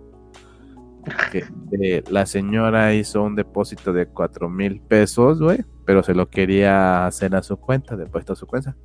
que 1.29 2.03
la 2.09 2.25
señora 2.25 2.93
hizo 2.93 3.23
un 3.23 3.35
depósito 3.35 3.93
de 3.93 4.07
cuatro 4.07 4.49
mil 4.49 4.81
pesos, 4.81 5.41
güey, 5.41 5.63
pero 5.85 6.03
se 6.03 6.13
lo 6.13 6.29
quería 6.29 7.05
hacer 7.05 7.35
a 7.35 7.43
su 7.43 7.57
cuenta, 7.57 7.95
depuesto 7.95 8.33
a 8.33 8.35
su 8.35 8.47
cuenta. 8.47 8.75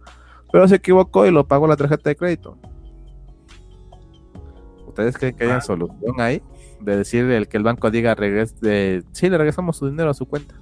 Pero 0.53 0.69
se 0.69 0.77
equivocó 0.77 1.27
y 1.27 1.31
lo 1.31 1.47
pagó 1.49 1.67
la 1.67 1.77
tarjeta 1.77 2.11
de 2.11 2.17
crédito. 2.17 2.59
¿Ustedes 4.95 5.19
creen 5.19 5.35
que 5.35 5.43
hay 5.43 5.51
una 5.51 5.59
ah. 5.59 5.61
solución 5.61 6.21
ahí? 6.21 6.41
De 6.81 6.97
decir 6.97 7.25
el 7.25 7.49
que 7.49 7.57
el 7.57 7.65
banco 7.65 7.91
diga, 7.91 8.15
regrese, 8.15 9.03
sí, 9.11 9.29
le 9.29 9.37
regresamos 9.37 9.77
su 9.77 9.89
dinero 9.89 10.11
a 10.11 10.15
su 10.15 10.27
cuenta. 10.27 10.55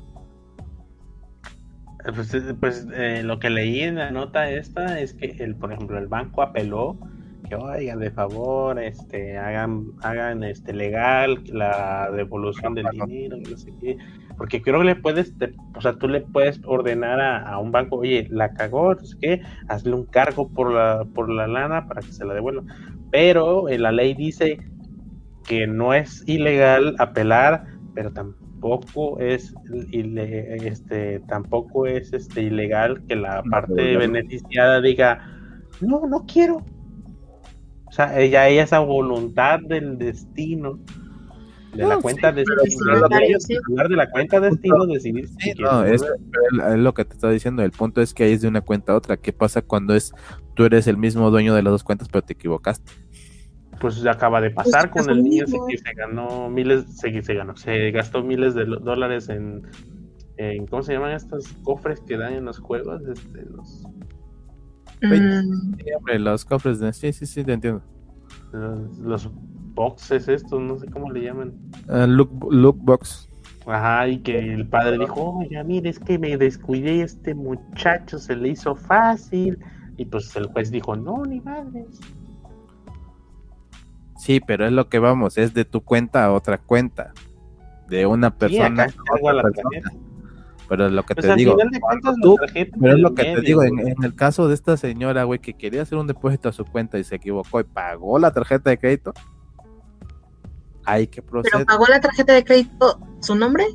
Eh, 2.07 2.13
pues, 2.15 2.33
eh, 2.33 2.55
pues 2.59 2.87
eh, 2.95 3.23
lo 3.23 3.39
que 3.39 3.51
leí 3.51 3.81
en 3.81 3.97
la 3.97 4.11
nota 4.11 4.51
esta 4.51 4.99
es 5.01 5.13
que, 5.13 5.37
el, 5.39 5.55
por 5.55 5.71
ejemplo, 5.71 5.99
el 5.99 6.07
banco 6.07 6.41
apeló 6.41 6.97
que, 7.47 7.57
oigan, 7.57 7.99
de 7.99 8.11
favor, 8.11 8.79
este, 8.79 9.37
hagan, 9.37 9.89
hagan 10.03 10.45
este, 10.45 10.73
legal 10.73 11.45
la 11.53 12.11
devolución 12.11 12.75
del 12.75 12.87
dinero, 12.91 13.37
no 13.37 13.57
sé 13.59 13.71
qué. 13.83 13.99
Porque 14.39 14.63
creo 14.63 14.79
que 14.79 14.87
le 14.87 14.97
puedes, 14.97 15.35
o 15.77 15.81
sea, 15.83 15.93
tú 15.99 16.09
le 16.09 16.23
puedes 16.23 16.59
ordenar 16.65 17.21
a, 17.21 17.59
un 17.59 17.71
banco, 17.71 17.97
oye, 17.97 18.27
la 18.31 18.55
cagó, 18.55 18.95
no 18.95 19.05
sé 19.05 19.17
qué, 19.21 19.43
hazle 19.69 19.93
un 19.93 20.07
cargo 20.07 20.49
por 20.49 20.73
la, 20.73 21.05
por 21.15 21.29
la 21.29 21.47
lana 21.47 21.87
para 21.87 22.01
que 22.01 22.13
se 22.13 22.25
la 22.25 22.33
devuelva. 22.33 22.63
Pero 23.13 23.69
la 23.69 23.93
ley 23.93 24.15
dice 24.15 24.59
que 25.47 25.67
no 25.67 25.95
es 25.95 26.27
ilegal 26.27 26.97
apelar, 26.99 27.67
pero 27.95 28.11
tampoco 28.11 29.19
es 29.21 29.55
este 30.63 31.21
tampoco 31.29 31.87
es 31.87 32.13
este 32.13 32.43
ilegal 32.43 33.03
que 33.07 33.17
la 33.17 33.43
parte 33.51 33.97
beneficiada 33.97 34.81
diga 34.81 35.19
no 35.81 36.07
no 36.07 36.25
quiero 36.27 36.65
o 37.87 37.93
sea 37.93 38.19
ella 38.21 38.49
ella 38.49 38.63
esa 38.63 38.79
voluntad 38.79 39.59
del 39.61 39.99
destino 39.99 40.79
de 41.75 41.87
la 41.87 41.99
cuenta 41.99 42.31
destino 42.31 42.69
de 43.89 43.97
la 43.97 44.11
cuenta 44.11 44.39
destino 44.39 44.87
decidir 44.87 45.29
no, 45.59 45.85
es, 45.85 46.03
es, 46.03 46.79
lo 46.79 46.95
que 46.95 47.05
te 47.05 47.15
estaba 47.15 47.33
diciendo 47.33 47.63
el 47.63 47.73
punto 47.73 48.01
es 48.01 48.15
que 48.15 48.25
ahí 48.25 48.33
es 48.33 48.43
de 48.43 48.49
una 48.49 48.61
cuenta 48.61 48.93
a 48.93 48.97
otra. 48.97 49.17
Qué 49.17 49.33
pasa 49.33 49.63
cuando 49.63 49.95
es 49.95 50.13
tú 50.55 50.65
eres 50.65 50.87
el 50.87 50.97
mismo 50.97 51.31
dueño 51.31 51.55
de 51.55 51.63
las 51.63 51.73
dos 51.73 51.85
cuentas 51.85 52.09
pero 52.09 52.23
te 52.23 52.35
equivocaste 52.35 52.93
pues 53.83 54.07
acaba 54.07 54.41
de 54.41 54.51
pues, 54.51 54.71
pasar 54.71 54.91
con 54.91 55.11
el 55.11 55.25
niño 55.25 55.45
que 55.69 55.77
se 55.77 55.93
ganó 55.95 56.49
miles, 56.49 56.85
se, 56.97 57.21
se 57.21 57.35
ganó, 57.35 57.57
se 57.57 57.91
gastó 57.91 58.23
miles 58.23 58.55
de 58.55 58.65
dólares 58.65 59.29
en, 59.29 59.63
en, 60.37 60.67
¿cómo 60.69 60.85
se 60.85 60.93
llaman 60.93 61.13
estos 61.13 61.49
cofres 61.65 62.01
que 62.01 62.17
dan 62.17 62.35
en 62.35 62.45
los 62.45 62.61
juegos? 62.61 63.03
Este, 63.09 63.45
los 63.51 63.85
mm. 65.03 65.75
los 66.21 66.45
cofres 66.45 66.79
de, 66.79 66.93
sí, 66.93 67.13
sí, 67.13 67.27
sí, 67.27 67.43
te 67.43 67.55
entiendo. 67.55 67.83
Los, 69.03 69.29
boxes 69.75 70.29
estos, 70.29 70.61
no 70.61 70.79
sé 70.79 70.87
cómo 70.87 71.11
le 71.11 71.23
llaman. 71.23 71.55
Uh, 71.89 72.07
look, 72.07 72.31
look 72.53 72.77
box. 72.79 73.29
Ajá, 73.67 74.07
y 74.07 74.19
que 74.19 74.39
el 74.39 74.69
padre 74.69 74.99
dijo, 74.99 75.39
oye, 75.39 75.65
mire, 75.65 75.89
es 75.89 75.99
que 75.99 76.19
me 76.19 76.37
descuidé, 76.37 77.03
este 77.03 77.35
muchacho 77.35 78.19
se 78.19 78.37
le 78.37 78.51
hizo 78.51 78.75
fácil. 78.75 79.59
Y 79.97 80.05
pues 80.07 80.35
el 80.37 80.47
juez 80.47 80.71
dijo, 80.71 80.97
no, 80.97 81.23
ni 81.25 81.41
madres. 81.41 82.01
Sí, 84.17 84.41
pero 84.41 84.67
es 84.67 84.73
lo 84.73 84.89
que 84.89 84.99
vamos, 84.99 85.37
es 85.37 85.53
de 85.53 85.65
tu 85.65 85.81
cuenta 85.81 86.25
a 86.25 86.33
otra 86.33 86.59
cuenta, 86.59 87.13
de 87.89 88.07
una 88.07 88.37
persona 88.37 88.85
a 88.85 89.15
otra 89.21 89.43
persona. 89.43 89.93
Pero 90.69 90.87
es 90.87 90.93
lo 90.93 91.03
que 91.03 91.15
te 91.17 91.35
digo, 91.35 91.57
pero 92.81 92.95
es 92.95 93.01
lo 93.01 93.15
que 93.15 93.25
te 93.25 93.41
digo, 93.41 93.63
en, 93.63 94.03
el 94.03 94.15
caso 94.15 94.49
de 94.49 94.55
esta 94.55 94.77
señora, 94.77 95.25
güey, 95.25 95.41
que 95.41 95.55
quería 95.55 95.83
hacer 95.83 95.99
un 95.99 96.07
depósito 96.07 96.49
a 96.49 96.53
su 96.53 96.65
cuenta 96.65 96.99
y 96.99 97.05
se 97.05 97.17
equivocó 97.17 97.61
y 97.61 97.65
pagó 97.65 98.19
la 98.19 98.33
tarjeta 98.33 98.71
de 98.71 98.79
crédito, 98.79 99.13
hay 100.85 101.09
que 101.09 101.21
proceder. 101.21 101.53
¿Pero 101.53 101.67
pagó 101.67 101.87
la 101.89 102.01
tarjeta 102.01 102.33
de 102.33 102.45
crédito 102.45 103.01
su 103.21 103.35
nombre? 103.35 103.67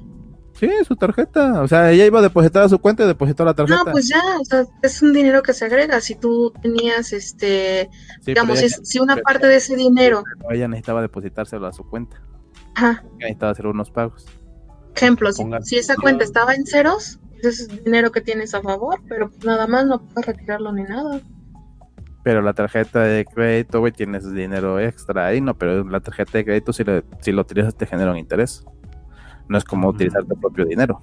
Sí, 0.59 0.69
su 0.87 0.95
tarjeta. 0.95 1.61
O 1.61 1.67
sea, 1.67 1.91
ella 1.91 2.05
iba 2.05 2.19
a 2.19 2.23
depositar 2.23 2.63
a 2.63 2.69
su 2.69 2.79
cuenta 2.79 3.03
y 3.03 3.07
depositó 3.07 3.45
la 3.45 3.53
tarjeta. 3.53 3.83
No, 3.85 3.91
pues 3.91 4.07
ya, 4.07 4.21
o 4.39 4.45
sea, 4.45 4.65
es 4.81 5.01
un 5.03 5.13
dinero 5.13 5.43
que 5.43 5.53
se 5.53 5.65
agrega. 5.65 6.01
Si 6.01 6.15
tú 6.15 6.51
tenías, 6.61 7.13
este, 7.13 7.89
digamos, 8.25 8.59
si, 8.59 8.99
una 8.99 9.17
parte 9.17 9.45
de 9.45 9.57
ese 9.57 9.75
dinero. 9.75 10.23
ella 10.49 10.67
necesitaba 10.67 11.01
depositárselo 11.01 11.67
a 11.67 11.73
su 11.73 11.87
cuenta. 11.87 12.21
Ajá. 12.73 13.03
necesitaba 13.19 13.51
hacer 13.51 13.67
unos 13.67 13.91
pagos. 13.91 14.25
Ejemplo, 14.95 15.29
si, 15.63 15.77
esa 15.77 15.95
cuenta 15.95 16.23
estaba 16.23 16.55
en 16.55 16.65
ceros, 16.65 17.19
ese 17.37 17.49
es 17.49 17.83
dinero 17.83 18.11
que 18.11 18.21
tienes 18.21 18.55
a 18.55 18.61
favor, 18.61 18.99
pero 19.07 19.29
pues 19.29 19.45
nada 19.45 19.67
más 19.67 19.85
no 19.85 20.01
puedes 20.01 20.25
retirarlo 20.25 20.71
ni 20.71 20.83
nada. 20.83 21.21
Pero 22.23 22.41
la 22.41 22.53
tarjeta 22.53 23.03
de 23.03 23.25
crédito, 23.25 23.79
güey, 23.79 23.91
tienes 23.91 24.33
dinero 24.33 24.79
extra 24.79 25.27
ahí, 25.27 25.39
no, 25.39 25.55
pero 25.55 25.83
la 25.87 25.99
tarjeta 25.99 26.39
de 26.39 26.45
crédito, 26.45 26.73
si, 26.73 26.83
si 27.21 27.31
lo 27.31 27.41
utilizas, 27.43 27.75
te 27.75 27.85
genera 27.85 28.11
un 28.11 28.17
interés. 28.17 28.65
No 29.49 29.57
es 29.57 29.63
como 29.63 29.89
utilizar 29.89 30.23
tu 30.25 30.35
propio 30.39 30.65
dinero. 30.65 31.01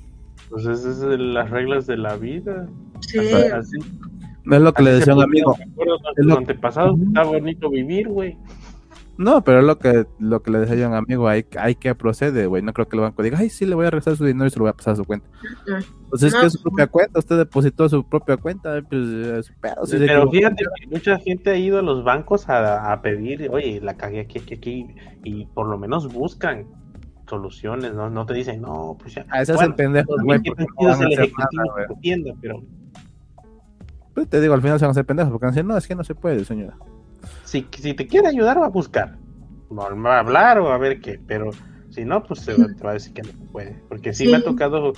Pues 0.50 0.66
esas 0.66 0.98
son 0.98 1.34
las 1.34 1.50
reglas 1.50 1.86
de 1.86 1.96
la 1.96 2.16
vida. 2.16 2.66
Sí. 3.00 3.18
Así, 3.18 3.78
es 3.78 4.60
lo 4.60 4.72
que 4.72 4.82
le 4.82 4.92
decía 4.92 5.14
un 5.14 5.22
amigo. 5.22 5.56
Es 6.16 6.24
lo 6.24 6.36
antepasado, 6.36 6.96
está 7.06 7.22
bonito 7.22 7.70
vivir, 7.70 8.08
güey. 8.08 8.36
No, 9.16 9.44
pero 9.44 9.60
es 9.60 9.64
lo 9.64 9.78
que, 9.78 10.06
lo 10.18 10.42
que 10.42 10.50
le 10.50 10.58
decía 10.58 10.74
yo 10.74 10.86
a 10.86 10.88
un 10.88 10.94
amigo, 10.94 11.28
hay, 11.28 11.46
hay 11.58 11.76
que 11.76 11.94
proceder, 11.94 12.48
güey. 12.48 12.62
No 12.62 12.72
creo 12.72 12.88
que 12.88 12.96
el 12.96 13.02
banco 13.02 13.22
diga, 13.22 13.38
ay, 13.38 13.48
sí, 13.48 13.64
le 13.64 13.76
voy 13.76 13.86
a 13.86 13.90
regresar 13.90 14.16
su 14.16 14.24
dinero 14.24 14.46
y 14.46 14.50
se 14.50 14.58
lo 14.58 14.64
voy 14.64 14.70
a 14.70 14.74
pasar 14.74 14.94
a 14.94 14.96
su 14.96 15.04
cuenta. 15.04 15.28
Pues 16.10 16.24
es 16.24 16.34
que 16.34 16.46
es 16.46 16.52
su 16.52 16.62
propia 16.62 16.88
cuenta, 16.88 17.20
usted 17.20 17.38
depositó 17.38 17.88
su 17.88 18.04
propia 18.04 18.36
cuenta, 18.36 18.82
pues 18.82 19.52
pero, 19.60 19.82
pero 19.86 20.30
fíjate 20.30 20.64
que 20.80 20.86
mucha 20.88 21.18
gente 21.18 21.50
ha 21.50 21.56
ido 21.56 21.78
a 21.78 21.82
los 21.82 22.02
bancos 22.02 22.48
a, 22.48 22.92
a 22.92 23.02
pedir, 23.02 23.48
oye, 23.50 23.80
la 23.80 23.96
cagué 23.96 24.20
aquí, 24.20 24.40
aquí, 24.40 24.54
aquí, 24.54 24.86
y 25.22 25.46
por 25.46 25.68
lo 25.68 25.78
menos 25.78 26.12
buscan 26.12 26.66
soluciones, 27.26 27.94
¿no? 27.94 28.10
No 28.10 28.26
te 28.26 28.34
dicen, 28.34 28.60
no, 28.60 28.96
pues 29.00 29.14
ya. 29.14 29.26
Ah, 29.30 29.42
ese 29.42 29.54
es 29.54 29.60
el 29.60 29.74
pendejo, 29.74 30.14
güey. 30.22 30.40
es 30.44 31.00
el 31.00 31.12
ejecutivo 31.12 32.36
pero. 32.40 32.62
Pues 34.14 34.28
te 34.28 34.40
digo, 34.40 34.54
al 34.54 34.62
final 34.62 34.78
se 34.78 34.84
van 34.84 34.90
a 34.90 34.92
hacer 34.92 35.06
pendejos 35.06 35.32
porque 35.32 35.46
van 35.46 35.52
a 35.52 35.54
decir, 35.54 35.64
no, 35.64 35.76
es 35.76 35.88
que 35.88 35.94
no 35.94 36.04
se 36.04 36.14
puede, 36.14 36.44
señora. 36.44 36.76
Si, 37.44 37.66
si 37.72 37.94
te 37.94 38.06
quiere 38.06 38.28
ayudar, 38.28 38.60
va 38.60 38.66
a 38.66 38.70
buscar. 38.70 39.16
Va 39.72 40.16
a 40.16 40.18
hablar 40.20 40.60
o 40.60 40.70
a 40.70 40.78
ver 40.78 41.00
qué, 41.00 41.18
pero 41.26 41.50
si 41.90 42.04
no, 42.04 42.22
pues 42.22 42.44
te 42.44 42.54
va 42.54 42.90
a 42.90 42.94
decir 42.94 43.12
que 43.12 43.22
no 43.22 43.28
se 43.28 43.46
puede. 43.50 43.76
Porque 43.88 44.12
sí, 44.14 44.28
me 44.28 44.36
ha 44.36 44.44
tocado 44.44 44.92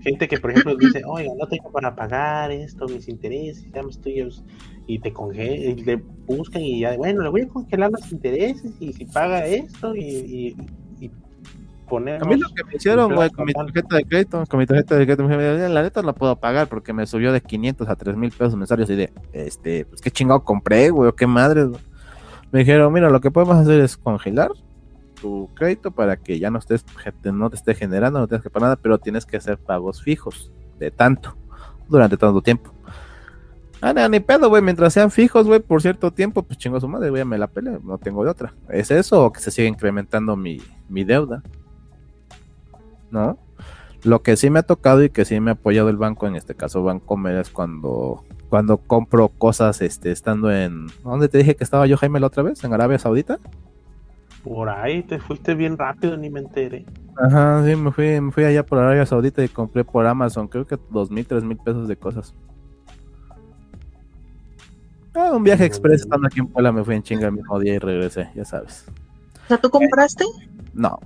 gente 0.00 0.28
que, 0.28 0.38
por 0.38 0.50
ejemplo, 0.50 0.76
dice, 0.80 1.02
oiga, 1.06 1.32
no 1.38 1.46
tengo 1.48 1.70
para 1.72 1.94
pagar 1.94 2.50
esto, 2.52 2.86
mis 2.86 3.08
intereses, 3.08 3.66
ya 3.72 3.82
me 3.82 3.90
estoy 3.90 4.26
y 4.86 4.98
te 4.98 5.12
congelan, 5.12 5.78
y 5.78 5.82
le 5.82 5.96
buscan 6.26 6.62
y 6.62 6.80
ya, 6.80 6.96
bueno, 6.96 7.22
le 7.22 7.30
voy 7.30 7.42
a 7.42 7.48
congelar 7.48 7.90
los 7.90 8.12
intereses 8.12 8.72
y 8.80 8.92
si 8.92 9.06
paga 9.06 9.46
esto 9.46 9.96
y 9.96 10.56
a 11.90 12.24
mí 12.24 12.36
lo 12.36 12.48
que 12.54 12.64
me 12.64 12.74
hicieron, 12.74 13.14
güey, 13.14 13.30
con 13.30 13.44
mi 13.44 13.52
tarjeta 13.52 13.96
de 13.96 14.04
crédito, 14.04 14.44
con 14.48 14.58
mi 14.58 14.66
tarjeta 14.66 14.96
de 14.96 15.06
crédito, 15.06 15.28
la 15.28 15.82
neta 15.82 16.00
no 16.00 16.06
la 16.06 16.12
puedo 16.14 16.36
pagar 16.36 16.68
porque 16.68 16.92
me 16.92 17.06
subió 17.06 17.32
de 17.32 17.40
500 17.40 17.88
a 17.88 17.96
3 17.96 18.16
mil 18.16 18.30
pesos 18.30 18.56
mensuales 18.56 18.88
y 18.90 18.96
de, 18.96 19.12
este, 19.32 19.84
pues 19.84 20.00
qué 20.00 20.10
chingado 20.10 20.42
compré, 20.44 20.90
güey, 20.90 21.08
o 21.08 21.14
qué 21.14 21.26
madre. 21.26 21.66
Me 22.52 22.60
dijeron, 22.60 22.92
mira, 22.92 23.10
lo 23.10 23.20
que 23.20 23.30
podemos 23.30 23.56
hacer 23.56 23.80
es 23.80 23.96
congelar 23.96 24.50
tu 25.20 25.48
crédito 25.54 25.90
para 25.90 26.16
que 26.16 26.38
ya 26.38 26.50
no 26.50 26.58
estés, 26.58 26.84
no 27.24 27.50
te 27.50 27.56
esté 27.56 27.74
generando, 27.74 28.18
no 28.18 28.28
tengas 28.28 28.42
que 28.42 28.50
pagar 28.50 28.66
nada, 28.66 28.76
pero 28.76 28.98
tienes 28.98 29.26
que 29.26 29.36
hacer 29.36 29.58
pagos 29.58 30.02
fijos 30.02 30.52
de 30.78 30.90
tanto, 30.90 31.36
durante 31.88 32.16
tanto 32.16 32.40
tiempo. 32.42 32.72
Ah, 33.80 33.92
no, 33.92 34.08
ni 34.08 34.18
pedo, 34.20 34.48
güey, 34.48 34.62
mientras 34.62 34.94
sean 34.94 35.10
fijos, 35.10 35.46
güey, 35.46 35.60
por 35.60 35.82
cierto 35.82 36.10
tiempo, 36.10 36.42
pues 36.42 36.58
chingo 36.58 36.80
su 36.80 36.88
madre, 36.88 37.10
güey, 37.10 37.24
me 37.24 37.36
la 37.36 37.48
pele, 37.48 37.78
no 37.82 37.98
tengo 37.98 38.24
de 38.24 38.30
otra. 38.30 38.54
¿Es 38.70 38.90
eso 38.90 39.26
o 39.26 39.32
que 39.32 39.40
se 39.40 39.50
sigue 39.50 39.68
incrementando 39.68 40.36
mi, 40.36 40.58
mi 40.88 41.04
deuda? 41.04 41.42
¿No? 43.14 43.38
Lo 44.02 44.22
que 44.22 44.36
sí 44.36 44.50
me 44.50 44.58
ha 44.58 44.64
tocado 44.64 45.02
y 45.02 45.08
que 45.08 45.24
sí 45.24 45.40
me 45.40 45.50
ha 45.50 45.54
apoyado 45.54 45.88
el 45.88 45.96
banco, 45.96 46.26
en 46.26 46.36
este 46.36 46.54
caso 46.54 46.82
Bancomer, 46.82 47.36
es 47.38 47.48
cuando, 47.48 48.22
cuando 48.50 48.76
compro 48.76 49.28
cosas 49.30 49.80
este, 49.80 50.10
estando 50.10 50.52
en... 50.52 50.88
¿Dónde 51.02 51.28
te 51.28 51.38
dije 51.38 51.56
que 51.56 51.64
estaba 51.64 51.86
yo, 51.86 51.96
Jaime, 51.96 52.20
la 52.20 52.26
otra 52.26 52.42
vez? 52.42 52.62
¿En 52.64 52.74
Arabia 52.74 52.98
Saudita? 52.98 53.38
Por 54.42 54.68
ahí, 54.68 55.02
te 55.04 55.18
fuiste 55.18 55.54
bien 55.54 55.78
rápido, 55.78 56.18
ni 56.18 56.28
me 56.28 56.40
enteré. 56.40 56.84
Ajá, 57.16 57.64
sí, 57.64 57.74
me 57.76 57.92
fui, 57.92 58.20
me 58.20 58.30
fui 58.30 58.44
allá 58.44 58.66
por 58.66 58.78
Arabia 58.78 59.06
Saudita 59.06 59.42
y 59.42 59.48
compré 59.48 59.84
por 59.84 60.04
Amazon, 60.04 60.48
creo 60.48 60.66
que 60.66 60.78
dos 60.90 61.10
mil, 61.10 61.24
tres 61.24 61.42
mil 61.42 61.56
pesos 61.56 61.88
de 61.88 61.96
cosas. 61.96 62.34
Ah, 65.14 65.32
un 65.32 65.44
viaje 65.44 65.64
express 65.64 66.02
estando 66.02 66.26
aquí 66.26 66.40
en 66.40 66.48
Puebla, 66.48 66.72
me 66.72 66.84
fui 66.84 66.96
en 66.96 67.02
chinga 67.02 67.28
el 67.28 67.32
mismo 67.32 67.58
día 67.58 67.74
y 67.74 67.78
regresé, 67.78 68.28
ya 68.34 68.44
sabes. 68.44 68.84
O 69.44 69.48
sea, 69.48 69.58
¿tú 69.58 69.70
compraste? 69.70 70.24
No, 70.74 70.98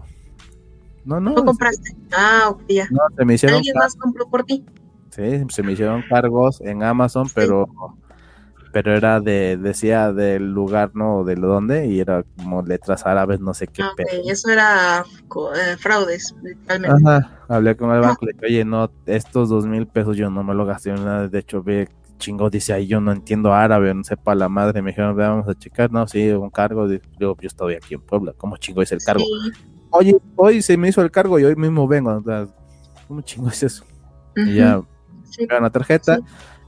no, 1.05 1.21
no. 1.21 1.35
¿Tú 1.35 1.45
compraste? 1.45 1.97
Ah, 2.13 2.47
ok, 2.49 2.63
ya. 2.69 2.89
No, 2.91 3.01
se 3.17 3.25
me 3.25 3.35
hicieron 3.35 3.59
¿Alguien 3.59 3.75
más 3.77 3.95
compró 3.97 4.29
por 4.29 4.45
ti? 4.45 4.65
Sí, 5.11 5.45
se 5.49 5.63
me 5.63 5.73
hicieron 5.73 6.03
cargos 6.09 6.61
en 6.61 6.83
Amazon, 6.83 7.27
pero 7.35 7.67
pero 8.73 8.95
era 8.95 9.21
de, 9.21 9.57
decía 9.57 10.13
del 10.13 10.53
lugar, 10.53 10.91
¿no? 10.95 11.25
De 11.25 11.35
dónde, 11.35 11.87
y 11.87 12.01
era 12.01 12.25
como 12.37 12.63
letras 12.63 13.07
árabes, 13.07 13.41
no 13.41 13.55
sé 13.55 13.67
qué. 13.67 13.83
Ah, 13.83 13.93
eso 14.27 14.51
era 14.51 15.05
eh, 15.57 15.77
fraudes, 15.79 16.35
literalmente. 16.43 17.09
Ajá, 17.09 17.45
hablé 17.49 17.77
con 17.77 17.91
el 17.91 18.01
banco, 18.01 18.27
le 18.27 18.33
dije, 18.33 18.47
oye, 18.47 18.65
no, 18.65 18.91
estos 19.07 19.49
dos 19.49 19.67
mil 19.67 19.87
pesos 19.87 20.17
yo 20.17 20.31
no 20.31 20.43
me 20.43 20.55
lo 20.55 20.67
gasté 20.67 20.91
en 20.91 21.05
nada, 21.05 21.29
de 21.29 21.39
hecho, 21.39 21.63
ve, 21.63 21.89
chingo, 22.19 22.51
dice 22.51 22.73
ahí, 22.73 22.87
yo 22.87 23.01
no 23.01 23.13
entiendo 23.13 23.53
árabe, 23.53 23.95
no 23.95 24.05
sepa 24.05 24.35
la 24.35 24.49
madre, 24.49 24.83
me 24.83 24.91
dijeron, 24.91 25.17
vamos 25.17 25.49
a 25.49 25.55
checar, 25.55 25.91
no, 25.91 26.07
sí, 26.07 26.31
un 26.31 26.51
cargo, 26.51 26.87
yo, 26.89 26.99
yo 27.19 27.37
estoy 27.41 27.75
aquí 27.75 27.95
en 27.95 28.01
Puebla, 28.01 28.35
¿cómo 28.37 28.57
chingo 28.59 28.83
es 28.83 28.93
el 28.93 28.99
cargo? 29.03 29.25
Oye, 29.91 30.16
hoy 30.36 30.62
se 30.62 30.76
me 30.76 30.89
hizo 30.89 31.03
el 31.03 31.11
cargo 31.11 31.39
y 31.39 31.45
hoy 31.45 31.57
mismo 31.57 31.86
vengo. 31.89 32.22
¿Cómo 33.07 33.20
chingo 33.22 33.49
es 33.49 33.62
eso? 33.62 33.84
Y 34.36 34.57
ya 34.57 34.80
Sí. 35.30 35.47
una 35.59 35.70
tarjeta 35.70 36.20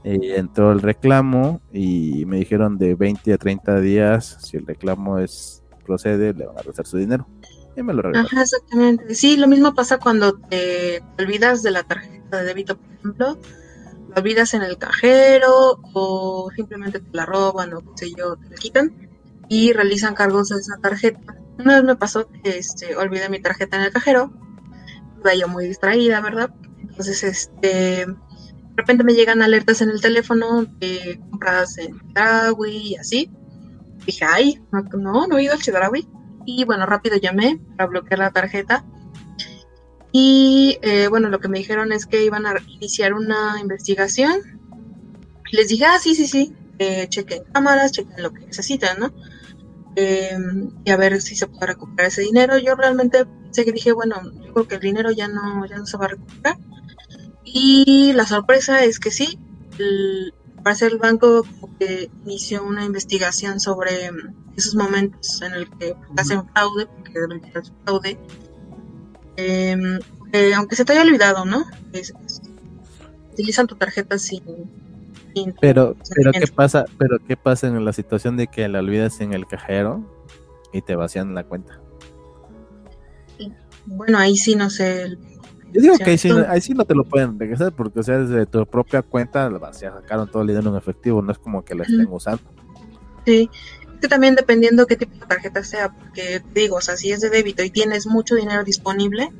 y 0.03 0.31
entró 0.31 0.71
el 0.71 0.81
reclamo 0.81 1.61
y 1.71 2.25
me 2.25 2.37
dijeron 2.37 2.77
de 2.77 2.95
20 2.95 3.33
a 3.33 3.37
30 3.37 3.79
días 3.79 4.37
si 4.41 4.57
el 4.57 4.65
reclamo 4.65 5.19
es 5.19 5.63
procede 5.85 6.33
le 6.33 6.45
van 6.45 6.57
a 6.57 6.61
regresar 6.61 6.85
su 6.85 6.97
dinero 6.97 7.27
y 7.75 7.81
me 7.83 7.93
lo 7.93 8.01
regresaron. 8.01 8.27
Ajá, 8.27 8.41
exactamente. 8.43 9.15
Sí, 9.15 9.37
lo 9.37 9.47
mismo 9.47 9.73
pasa 9.73 9.97
cuando 9.97 10.33
te 10.33 11.01
olvidas 11.17 11.63
de 11.63 11.71
la 11.71 11.83
tarjeta 11.83 12.37
de 12.37 12.43
débito, 12.43 12.77
por 12.77 12.93
ejemplo. 12.93 13.37
La 14.13 14.21
olvidas 14.21 14.53
en 14.53 14.61
el 14.63 14.77
cajero 14.77 15.79
o 15.93 16.49
simplemente 16.55 16.99
te 16.99 17.09
la 17.13 17.25
roban 17.25 17.73
o 17.73 17.79
qué 17.79 18.07
sé 18.07 18.11
yo, 18.17 18.35
te 18.35 18.49
la 18.49 18.55
quitan 18.57 19.09
y 19.47 19.71
realizan 19.73 20.15
cargos 20.15 20.49
de 20.49 20.57
esa 20.57 20.77
tarjeta. 20.81 21.37
Una 21.63 21.75
vez 21.75 21.83
me 21.83 21.95
pasó 21.95 22.27
que 22.27 22.57
este, 22.57 22.95
olvidé 22.95 23.29
mi 23.29 23.39
tarjeta 23.39 23.77
en 23.77 23.83
el 23.83 23.91
cajero. 23.91 24.31
Iba 25.19 25.35
yo 25.35 25.47
muy 25.47 25.67
distraída, 25.67 26.21
¿verdad? 26.21 26.53
Entonces, 26.79 27.23
este, 27.23 28.05
de 28.05 28.75
repente 28.75 29.03
me 29.03 29.13
llegan 29.13 29.41
alertas 29.41 29.81
en 29.81 29.89
el 29.89 30.01
teléfono 30.01 30.63
de 30.63 31.19
compras 31.29 31.77
en 31.77 31.99
Chedraui 31.99 32.77
y 32.77 32.95
así. 32.95 33.31
Dije, 34.05 34.25
ay, 34.25 34.61
no, 34.71 35.27
no, 35.27 35.37
he 35.37 35.43
ido 35.43 35.53
al 35.53 35.61
Chedraui. 35.61 36.07
Y 36.45 36.63
bueno, 36.65 36.85
rápido 36.85 37.17
llamé 37.17 37.59
para 37.77 37.89
bloquear 37.89 38.19
la 38.19 38.31
tarjeta. 38.31 38.83
Y 40.11 40.77
eh, 40.81 41.07
bueno, 41.07 41.29
lo 41.29 41.39
que 41.39 41.47
me 41.47 41.59
dijeron 41.59 41.91
es 41.91 42.05
que 42.05 42.25
iban 42.25 42.45
a 42.45 42.55
iniciar 42.67 43.13
una 43.13 43.59
investigación. 43.61 44.41
Les 45.51 45.67
dije, 45.67 45.85
ah, 45.85 45.99
sí, 45.99 46.15
sí, 46.15 46.27
sí, 46.27 46.55
eh, 46.79 47.07
chequen 47.09 47.43
cámaras, 47.53 47.91
chequen 47.91 48.21
lo 48.21 48.31
que 48.33 48.45
necesitan, 48.45 48.99
¿no? 48.99 49.13
Eh, 49.95 50.37
y 50.85 50.91
a 50.91 50.97
ver 50.97 51.21
si 51.21 51.35
se 51.35 51.47
puede 51.47 51.67
recuperar 51.67 52.07
ese 52.07 52.21
dinero. 52.21 52.57
Yo 52.57 52.75
realmente 52.75 53.25
sé 53.51 53.65
que 53.65 53.71
dije, 53.73 53.91
bueno, 53.91 54.15
yo 54.45 54.53
creo 54.53 54.67
que 54.67 54.75
el 54.75 54.81
dinero 54.81 55.11
ya 55.11 55.27
no, 55.27 55.65
ya 55.65 55.77
no 55.77 55.85
se 55.85 55.97
va 55.97 56.05
a 56.05 56.09
recuperar. 56.09 56.57
Y 57.43 58.13
la 58.13 58.25
sorpresa 58.25 58.83
es 58.83 58.99
que 58.99 59.11
sí, 59.11 59.37
el, 59.79 60.33
parece 60.63 60.85
el 60.87 60.97
banco 60.97 61.43
como 61.59 61.77
que 61.77 62.09
inició 62.25 62.63
una 62.63 62.85
investigación 62.85 63.59
sobre 63.59 64.11
esos 64.55 64.75
momentos 64.75 65.41
en 65.41 65.53
el 65.53 65.69
que 65.71 65.95
hacen 66.17 66.47
fraude, 66.49 66.85
porque 66.87 67.13
ser 67.51 67.63
fraude. 67.83 68.19
Eh, 69.37 69.99
eh, 70.33 70.53
aunque 70.53 70.75
se 70.75 70.85
te 70.85 70.93
haya 70.93 71.01
olvidado, 71.01 71.45
¿no? 71.45 71.65
Es- 71.93 72.13
es- 72.25 72.41
utilizan 73.33 73.67
tu 73.67 73.75
tarjeta 73.75 74.17
sin. 74.19 74.41
Pero, 75.59 75.95
pero 76.15 76.31
qué 76.31 76.47
pasa, 76.47 76.85
pero 76.97 77.17
qué 77.27 77.37
pasa 77.37 77.67
en 77.67 77.83
la 77.83 77.93
situación 77.93 78.37
de 78.37 78.47
que 78.47 78.67
la 78.67 78.79
olvidas 78.79 79.21
en 79.21 79.33
el 79.33 79.47
cajero 79.47 80.03
y 80.73 80.81
te 80.81 80.95
vacían 80.95 81.33
la 81.35 81.43
cuenta. 81.43 81.79
Bueno, 83.85 84.17
ahí 84.17 84.37
sí 84.37 84.55
no 84.55 84.69
sé. 84.69 85.17
Yo 85.73 85.81
digo 85.81 85.97
que 85.97 86.11
ahí 86.11 86.17
sí, 86.17 86.29
ahí 86.47 86.61
sí 86.61 86.73
no 86.73 86.85
te 86.85 86.93
lo 86.93 87.05
pueden 87.05 87.39
regresar 87.39 87.71
porque 87.71 88.01
o 88.01 88.03
sea 88.03 88.19
desde 88.19 88.45
tu 88.45 88.65
propia 88.65 89.01
cuenta 89.01 89.49
ya 89.71 89.93
sacaron 89.93 90.29
todo 90.29 90.41
el 90.41 90.49
dinero 90.49 90.69
en 90.69 90.75
efectivo, 90.75 91.21
no 91.21 91.31
es 91.31 91.37
como 91.37 91.63
que 91.63 91.75
la 91.75 91.83
estén 91.83 92.07
usando. 92.09 92.43
Sí. 93.25 93.49
Que 94.01 94.07
también 94.07 94.35
dependiendo 94.35 94.87
qué 94.87 94.95
tipo 94.95 95.13
de 95.15 95.27
tarjeta 95.27 95.63
sea, 95.63 95.93
porque 95.93 96.41
digo, 96.53 96.77
o 96.77 96.81
sea, 96.81 96.97
si 96.97 97.11
es 97.11 97.21
de 97.21 97.29
débito 97.29 97.63
y 97.63 97.69
tienes 97.69 98.07
mucho 98.07 98.35
dinero 98.35 98.63
disponible, 98.63 99.31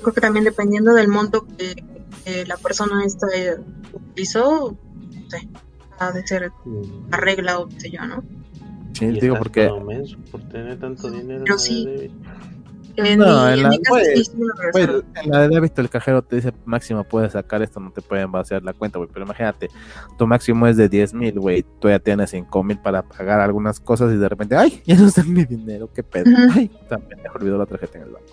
creo 0.00 0.14
que 0.14 0.20
también 0.20 0.44
dependiendo 0.44 0.94
del 0.94 1.08
monto 1.08 1.46
que, 1.46 1.84
que 2.24 2.46
la 2.46 2.56
persona 2.56 3.04
esta 3.04 3.26
utilizó, 3.92 4.76
no 5.14 5.30
sé, 5.30 5.48
ha 5.98 6.12
de 6.12 6.26
ser 6.26 6.52
la 7.10 7.16
regla 7.18 7.58
o 7.58 7.68
qué 7.68 7.80
sé 7.80 7.90
yo, 7.90 8.04
¿no? 8.06 8.22
Sí, 8.98 9.06
digo 9.20 9.36
porque 9.38 9.68
por 10.30 10.42
tener 10.48 10.78
tanto 10.78 11.10
dinero. 11.10 11.42
Pero 11.44 11.54
en 11.54 11.60
sí. 11.60 12.10
En, 12.94 13.18
No, 13.20 13.46
mi, 13.46 13.52
en 13.54 13.62
la- 13.62 13.68
mi 13.70 13.78
caso 13.80 14.00
sí, 14.04 14.30
Güey, 14.36 14.50
regresaron. 14.86 15.04
en 15.24 15.30
la 15.30 15.40
de 15.40 15.48
débito 15.48 15.80
el 15.80 15.88
cajero 15.88 16.20
te 16.20 16.36
dice 16.36 16.52
máximo 16.66 17.04
puedes 17.04 17.32
sacar 17.32 17.62
esto, 17.62 17.80
no 17.80 17.90
te 17.90 18.02
pueden 18.02 18.30
vaciar 18.30 18.62
la 18.62 18.74
cuenta, 18.74 18.98
güey. 18.98 19.08
Pero 19.10 19.24
imagínate, 19.24 19.70
tu 20.18 20.26
máximo 20.26 20.66
es 20.66 20.76
de 20.76 20.90
10 20.90 21.14
mil, 21.14 21.40
güey. 21.40 21.64
Tú 21.80 21.88
ya 21.88 21.98
tienes 21.98 22.28
5 22.30 22.62
mil 22.62 22.78
para 22.78 23.02
pagar 23.02 23.40
algunas 23.40 23.80
cosas 23.80 24.12
y 24.12 24.18
de 24.18 24.28
repente, 24.28 24.56
ay, 24.56 24.82
ya 24.84 24.96
no 24.96 25.06
está 25.06 25.22
mi 25.24 25.44
dinero, 25.46 25.88
qué 25.94 26.02
pedo. 26.02 26.26
Ay, 26.54 26.70
también 26.86 27.18
me 27.22 27.30
olvidó 27.30 27.56
la 27.56 27.64
tarjeta 27.64 27.96
en 27.96 28.04
el 28.04 28.10
banco. 28.10 28.26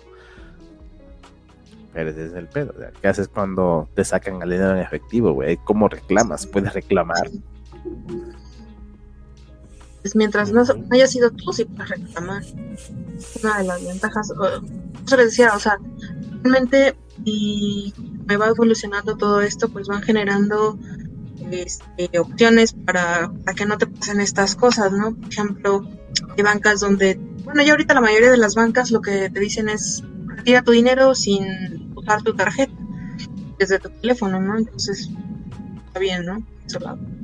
Pero 1.92 2.10
ese 2.10 2.26
es 2.26 2.32
el 2.34 2.46
pedo. 2.46 2.72
¿Qué 3.00 3.08
haces 3.08 3.28
cuando 3.28 3.88
te 3.94 4.04
sacan 4.04 4.40
el 4.42 4.50
dinero 4.50 4.72
en 4.76 4.78
efectivo, 4.82 5.32
güey? 5.32 5.56
¿Cómo 5.64 5.88
reclamas? 5.88 6.46
¿Puedes 6.46 6.72
reclamar? 6.72 7.28
Pues 10.02 10.16
mientras 10.16 10.50
no, 10.52 10.62
haya 10.90 11.06
sido 11.06 11.30
tú, 11.30 11.52
sí 11.52 11.64
puedes 11.66 11.90
reclamar. 11.90 12.42
Una 13.42 13.58
de 13.58 13.64
las 13.64 13.84
ventajas, 13.86 14.30
o- 14.30 14.62
eso 15.04 15.16
les 15.16 15.26
decía, 15.26 15.52
o 15.54 15.58
sea, 15.58 15.78
realmente 16.42 16.96
y 17.24 17.92
me 18.26 18.36
va 18.38 18.48
evolucionando 18.48 19.16
todo 19.16 19.42
esto, 19.42 19.68
pues 19.68 19.88
van 19.88 20.00
generando 20.02 20.78
este, 21.50 22.18
opciones 22.18 22.72
para, 22.72 23.30
para 23.44 23.54
que 23.54 23.66
no 23.66 23.76
te 23.76 23.86
pasen 23.86 24.20
estas 24.20 24.56
cosas, 24.56 24.92
¿no? 24.92 25.14
Por 25.14 25.28
ejemplo, 25.28 25.86
hay 26.36 26.42
bancas 26.44 26.80
donde, 26.80 27.20
bueno, 27.44 27.62
ya 27.62 27.72
ahorita 27.72 27.92
la 27.92 28.00
mayoría 28.00 28.30
de 28.30 28.38
las 28.38 28.54
bancas 28.54 28.90
lo 28.90 29.02
que 29.02 29.28
te 29.28 29.40
dicen 29.40 29.68
es 29.68 30.02
retira 30.40 30.62
tu 30.62 30.72
dinero 30.72 31.14
sin 31.14 31.92
usar 31.94 32.22
tu 32.22 32.34
tarjeta 32.34 32.72
desde 33.58 33.78
tu 33.78 33.90
teléfono, 33.90 34.40
¿no? 34.40 34.58
Entonces, 34.58 35.10
está 35.86 36.00
bien, 36.00 36.24
¿no? 36.24 36.42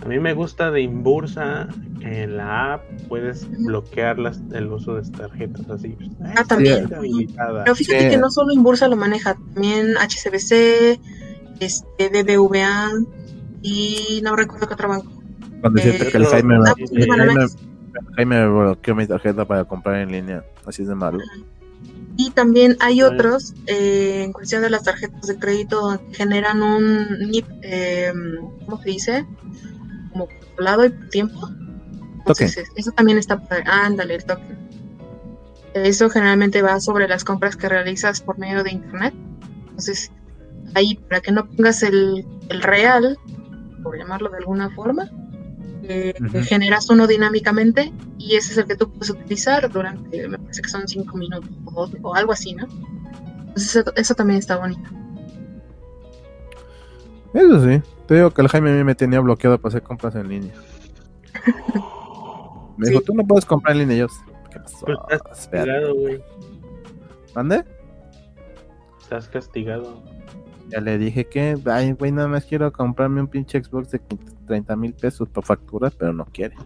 A 0.02 0.08
mí 0.08 0.18
me 0.18 0.32
gusta 0.34 0.70
de 0.72 0.80
Inbursa 0.82 1.68
que 2.00 2.24
en 2.24 2.36
la 2.36 2.74
app 2.74 2.82
puedes 3.08 3.48
bloquear 3.64 4.18
las, 4.18 4.40
el 4.52 4.66
uso 4.72 4.96
de 4.96 5.08
tarjetas 5.10 5.70
así. 5.70 5.96
Ah, 6.36 6.42
también. 6.46 6.88
Pero 6.88 7.74
fíjate 7.76 8.04
Sí. 8.04 8.10
que 8.10 8.16
no 8.18 8.28
solo 8.30 8.52
Inbursa 8.52 8.88
lo 8.88 8.96
maneja, 8.96 9.34
también 9.54 9.96
HCBC, 9.96 11.00
este, 11.60 12.08
BBVA 12.08 12.90
y 13.62 14.20
no 14.24 14.34
recuerdo 14.36 14.66
qué 14.66 14.74
otro 14.74 14.88
banco. 14.88 15.12
Cuando 15.60 15.80
Eh, 15.80 16.08
que 16.10 16.18
el 16.18 16.26
Jaime, 18.16 18.46
bloqueó 18.48 18.94
mi 18.94 19.06
tarjeta 19.06 19.44
para 19.44 19.64
comprar 19.64 19.96
en 20.00 20.12
línea. 20.12 20.44
Así 20.66 20.82
es 20.82 20.88
de 20.88 20.94
malo. 20.96 21.18
Y 22.16 22.30
también 22.30 22.76
hay 22.80 23.02
otros, 23.02 23.54
eh, 23.66 24.22
en 24.24 24.32
cuestión 24.32 24.62
de 24.62 24.70
las 24.70 24.84
tarjetas 24.84 25.26
de 25.26 25.38
crédito, 25.38 26.00
generan 26.12 26.62
un 26.62 27.06
NIP, 27.30 27.46
eh, 27.62 28.12
¿cómo 28.64 28.80
se 28.82 28.88
dice? 28.90 29.26
Como 30.12 30.26
controlado 30.26 30.86
y 30.86 30.90
por 30.90 31.08
tiempo. 31.10 31.48
Entonces, 32.18 32.56
es- 32.56 32.70
eso 32.74 32.90
también 32.92 33.18
está 33.18 33.38
padre. 33.40 33.64
Ándale, 33.66 34.14
el 34.14 34.24
token. 34.24 34.56
Eso 35.74 36.08
generalmente 36.08 36.62
va 36.62 36.80
sobre 36.80 37.06
las 37.06 37.22
compras 37.22 37.54
que 37.56 37.68
realizas 37.68 38.22
por 38.22 38.38
medio 38.38 38.64
de 38.64 38.72
internet. 38.72 39.14
Entonces, 39.68 40.10
ahí 40.74 40.94
para 40.94 41.20
que 41.20 41.32
no 41.32 41.46
pongas 41.46 41.82
el, 41.82 42.26
el 42.48 42.62
real, 42.62 43.18
por 43.82 43.98
llamarlo 43.98 44.30
de 44.30 44.38
alguna 44.38 44.70
forma, 44.70 45.10
eh, 45.88 46.14
generas 46.44 46.88
uno 46.90 47.06
dinámicamente 47.06 47.92
y 48.18 48.36
ese 48.36 48.52
es 48.52 48.58
el 48.58 48.66
que 48.66 48.76
tú 48.76 48.90
puedes 48.90 49.10
utilizar 49.10 49.70
durante, 49.70 50.28
me 50.28 50.38
parece 50.38 50.62
que 50.62 50.68
son 50.68 50.86
cinco 50.88 51.16
minutos 51.16 51.50
o, 51.64 51.88
o 52.02 52.14
algo 52.14 52.32
así, 52.32 52.54
¿no? 52.54 52.66
Entonces, 53.38 53.76
eso, 53.76 53.92
eso 53.96 54.14
también 54.14 54.38
está 54.38 54.56
bonito. 54.56 54.88
Eso 57.34 57.64
sí. 57.64 57.82
Te 58.06 58.14
digo 58.14 58.30
que 58.30 58.42
el 58.42 58.48
Jaime 58.48 58.70
a 58.70 58.74
mí 58.74 58.84
me 58.84 58.94
tenía 58.94 59.20
bloqueado 59.20 59.58
para 59.58 59.70
hacer 59.70 59.82
compras 59.82 60.14
en 60.14 60.28
línea. 60.28 60.54
Me 62.76 62.88
dijo, 62.88 63.00
tú 63.00 63.14
no 63.14 63.26
puedes 63.26 63.44
comprar 63.44 63.72
en 63.74 63.80
línea. 63.80 63.96
Yo, 63.96 64.06
¿qué 64.50 64.60
pasó? 64.60 64.86
Pues 64.86 64.98
estás 65.10 65.40
Espera. 65.40 65.64
castigado, 65.64 65.94
güey. 65.94 66.22
¿Mande? 67.34 67.64
Estás 69.00 69.28
castigado. 69.28 70.02
Ya 70.68 70.80
le 70.80 70.98
dije 70.98 71.26
que, 71.26 71.56
ay, 71.66 71.92
güey, 71.92 72.12
nada 72.12 72.28
más 72.28 72.44
quiero 72.44 72.72
comprarme 72.72 73.20
un 73.20 73.28
pinche 73.28 73.62
Xbox 73.62 73.90
de 73.90 74.00
30 74.46 74.76
mil 74.76 74.94
pesos 74.94 75.28
para 75.28 75.46
facturar, 75.46 75.92
pero 75.98 76.12
no 76.12 76.24
quiere. 76.26 76.56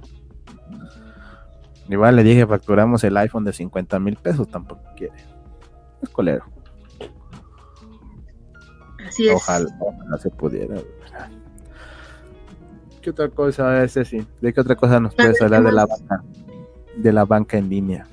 Igual 1.89 2.17
le 2.17 2.23
dije, 2.23 2.47
facturamos 2.47 3.03
el 3.03 3.17
iPhone 3.17 3.45
de 3.45 3.53
50 3.53 3.99
mil 3.99 4.17
pesos, 4.17 4.49
tampoco 4.49 4.83
quiere. 4.97 5.17
Es 6.01 6.09
colero. 6.11 6.45
Así 9.07 9.29
es. 9.29 9.35
Ojalá, 9.35 9.77
ojalá 9.81 10.19
se 10.19 10.31
pudiera. 10.31 10.77
¿Qué 13.03 13.11
otra 13.11 13.29
cosa 13.29 13.83
es 13.83 13.95
sí? 14.07 14.27
¿De 14.41 14.53
qué 14.53 14.61
otra 14.61 14.77
cosa 14.77 15.01
nos 15.01 15.15
puedes 15.15 15.41
hablar 15.41 15.63
¿qué 15.63 15.67
de 15.67 15.73
la 15.73 15.87
banca? 15.87 16.25
De 16.97 17.13
la 17.13 17.25
banca 17.25 17.59
en 17.59 17.69
línea. 17.69 18.07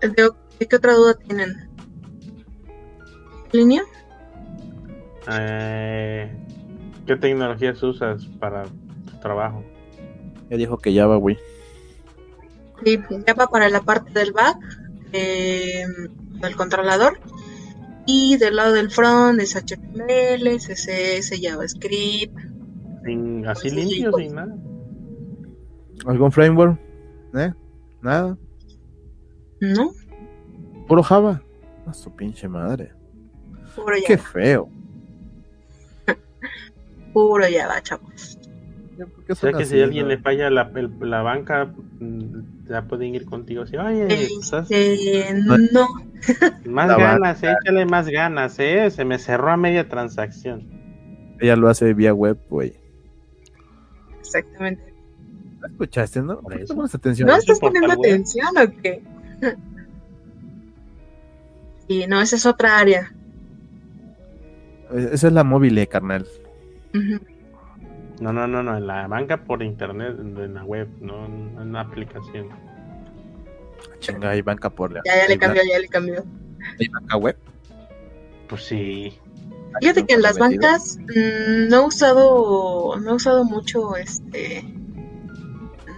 ¿De, 0.00 0.30
de 0.58 0.66
qué 0.66 0.76
otra 0.76 0.94
duda 0.94 1.14
tienen? 1.14 1.68
¿Línea? 3.52 3.82
Eh, 5.30 6.36
¿Qué 7.06 7.16
tecnologías 7.16 7.82
usas 7.82 8.24
para 8.40 8.64
tu 8.64 9.18
trabajo? 9.20 9.62
Ya 10.50 10.56
dijo 10.56 10.78
que 10.78 10.92
ya 10.92 11.06
va, 11.06 11.16
güey. 11.16 11.38
Sí, 12.84 12.98
ya 13.26 13.34
va 13.34 13.46
para 13.48 13.68
la 13.68 13.80
parte 13.82 14.18
del 14.18 14.32
back, 14.32 14.56
eh, 15.12 15.84
del 16.40 16.56
controlador. 16.56 17.18
Y 18.06 18.36
del 18.36 18.56
lado 18.56 18.72
del 18.74 18.90
front 18.90 19.40
es 19.40 19.54
HTML, 19.56 20.58
CSS, 20.58 21.40
JavaScript. 21.40 22.36
Sin, 23.04 23.46
así 23.46 23.70
Sí, 23.70 23.76
limpio, 23.76 24.10
pues. 24.10 24.26
sin 24.26 24.34
nada. 24.34 24.54
¿Algún 26.06 26.30
framework? 26.30 26.78
¿Eh? 27.34 27.52
Nada. 28.02 28.36
¿No? 29.60 29.90
Puro 30.86 31.02
Java. 31.02 31.42
A 31.86 31.94
su 31.94 32.14
pinche 32.14 32.46
madre. 32.48 32.92
Puro 33.74 33.96
Qué 34.06 34.18
Java. 34.18 34.30
feo. 34.30 34.68
Apuro, 37.14 37.48
ya 37.48 37.68
va, 37.68 37.80
chavos. 37.80 38.38
O 39.28 39.34
sea 39.34 39.52
que 39.52 39.64
si 39.64 39.80
a 39.80 39.84
alguien 39.84 40.08
le 40.08 40.18
falla 40.18 40.50
la, 40.50 40.70
la 41.00 41.22
banca, 41.22 41.66
mm, 42.00 42.68
ya 42.68 42.82
pueden 42.82 43.14
ir 43.14 43.24
contigo. 43.24 43.62
Así, 43.62 43.76
Oye, 43.76 44.06
este, 44.08 45.34
no. 45.72 45.86
Más 46.66 46.96
ganas, 46.96 47.42
échale 47.42 47.86
más 47.86 48.08
ganas, 48.08 48.58
¿eh? 48.58 48.90
Se 48.90 49.04
me 49.04 49.18
cerró 49.18 49.50
a 49.50 49.56
media 49.56 49.88
transacción. 49.88 50.68
Ella 51.40 51.56
lo 51.56 51.68
hace 51.68 51.92
vía 51.94 52.14
web, 52.14 52.38
güey. 52.48 52.74
Exactamente. 54.20 54.94
¿Escuchaste, 55.66 56.22
no? 56.22 56.40
¿No 56.42 57.36
estás 57.36 57.58
poniendo 57.58 57.92
atención 57.92 58.48
o 58.56 58.82
qué? 58.82 59.02
Y 61.86 62.06
no, 62.06 62.18
esa 62.22 62.36
es 62.36 62.46
otra 62.46 62.78
área. 62.78 63.12
Esa 64.90 65.26
es 65.26 65.32
la 65.34 65.44
móvil, 65.44 65.76
No, 68.20 68.32
no, 68.32 68.46
no, 68.46 68.62
no, 68.62 68.76
en 68.76 68.86
la 68.86 69.08
banca 69.08 69.44
por 69.44 69.62
internet, 69.62 70.16
en 70.18 70.54
la 70.54 70.64
web, 70.64 70.88
no 71.00 71.26
en 71.26 71.72
la 71.72 71.80
aplicación. 71.80 72.48
Chinga, 73.98 74.30
hay 74.30 74.42
banca 74.42 74.70
por 74.70 74.94
Ya, 74.94 75.02
ya 75.04 75.28
le 75.28 75.38
cambió, 75.38 75.62
ya 75.68 75.78
le 75.78 75.88
cambió. 75.88 76.24
¿Hay 76.78 76.88
banca 76.88 77.16
web? 77.16 77.36
Pues 78.48 78.62
sí. 78.64 79.18
Fíjate 79.80 80.06
que 80.06 80.14
en 80.14 80.22
las 80.22 80.38
bancas 80.38 80.98
mm, 80.98 81.68
no 81.68 81.76
he 81.76 81.86
usado, 81.86 83.00
no 83.00 83.10
he 83.10 83.14
usado 83.14 83.44
mucho, 83.44 83.96
este, 83.96 84.64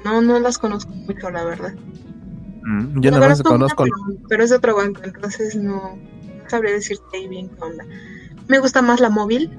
no, 0.05 0.23
no 0.23 0.41
las 0.41 0.59
conozco 0.59 0.93
mucho, 0.93 1.31
la 1.31 1.45
verdad. 1.45 1.75
Mm, 2.63 3.01
yo 3.01 3.11
no 3.11 3.19
más 3.19 3.43
conozco. 3.43 3.85
pero, 4.29 4.45
es 4.45 4.51
de 4.51 4.57
otro 4.57 4.77
banco, 4.77 5.03
entonces 5.05 5.57
no, 5.57 5.97
no 5.97 6.51
sabría 6.51 6.73
decirte 6.73 7.29
bien 7.29 7.51
qué 7.51 7.63
onda. 7.63 7.85
Me 8.49 8.59
gusta 8.61 8.81
más 8.81 9.01
la 9.01 9.11
móvil 9.11 9.51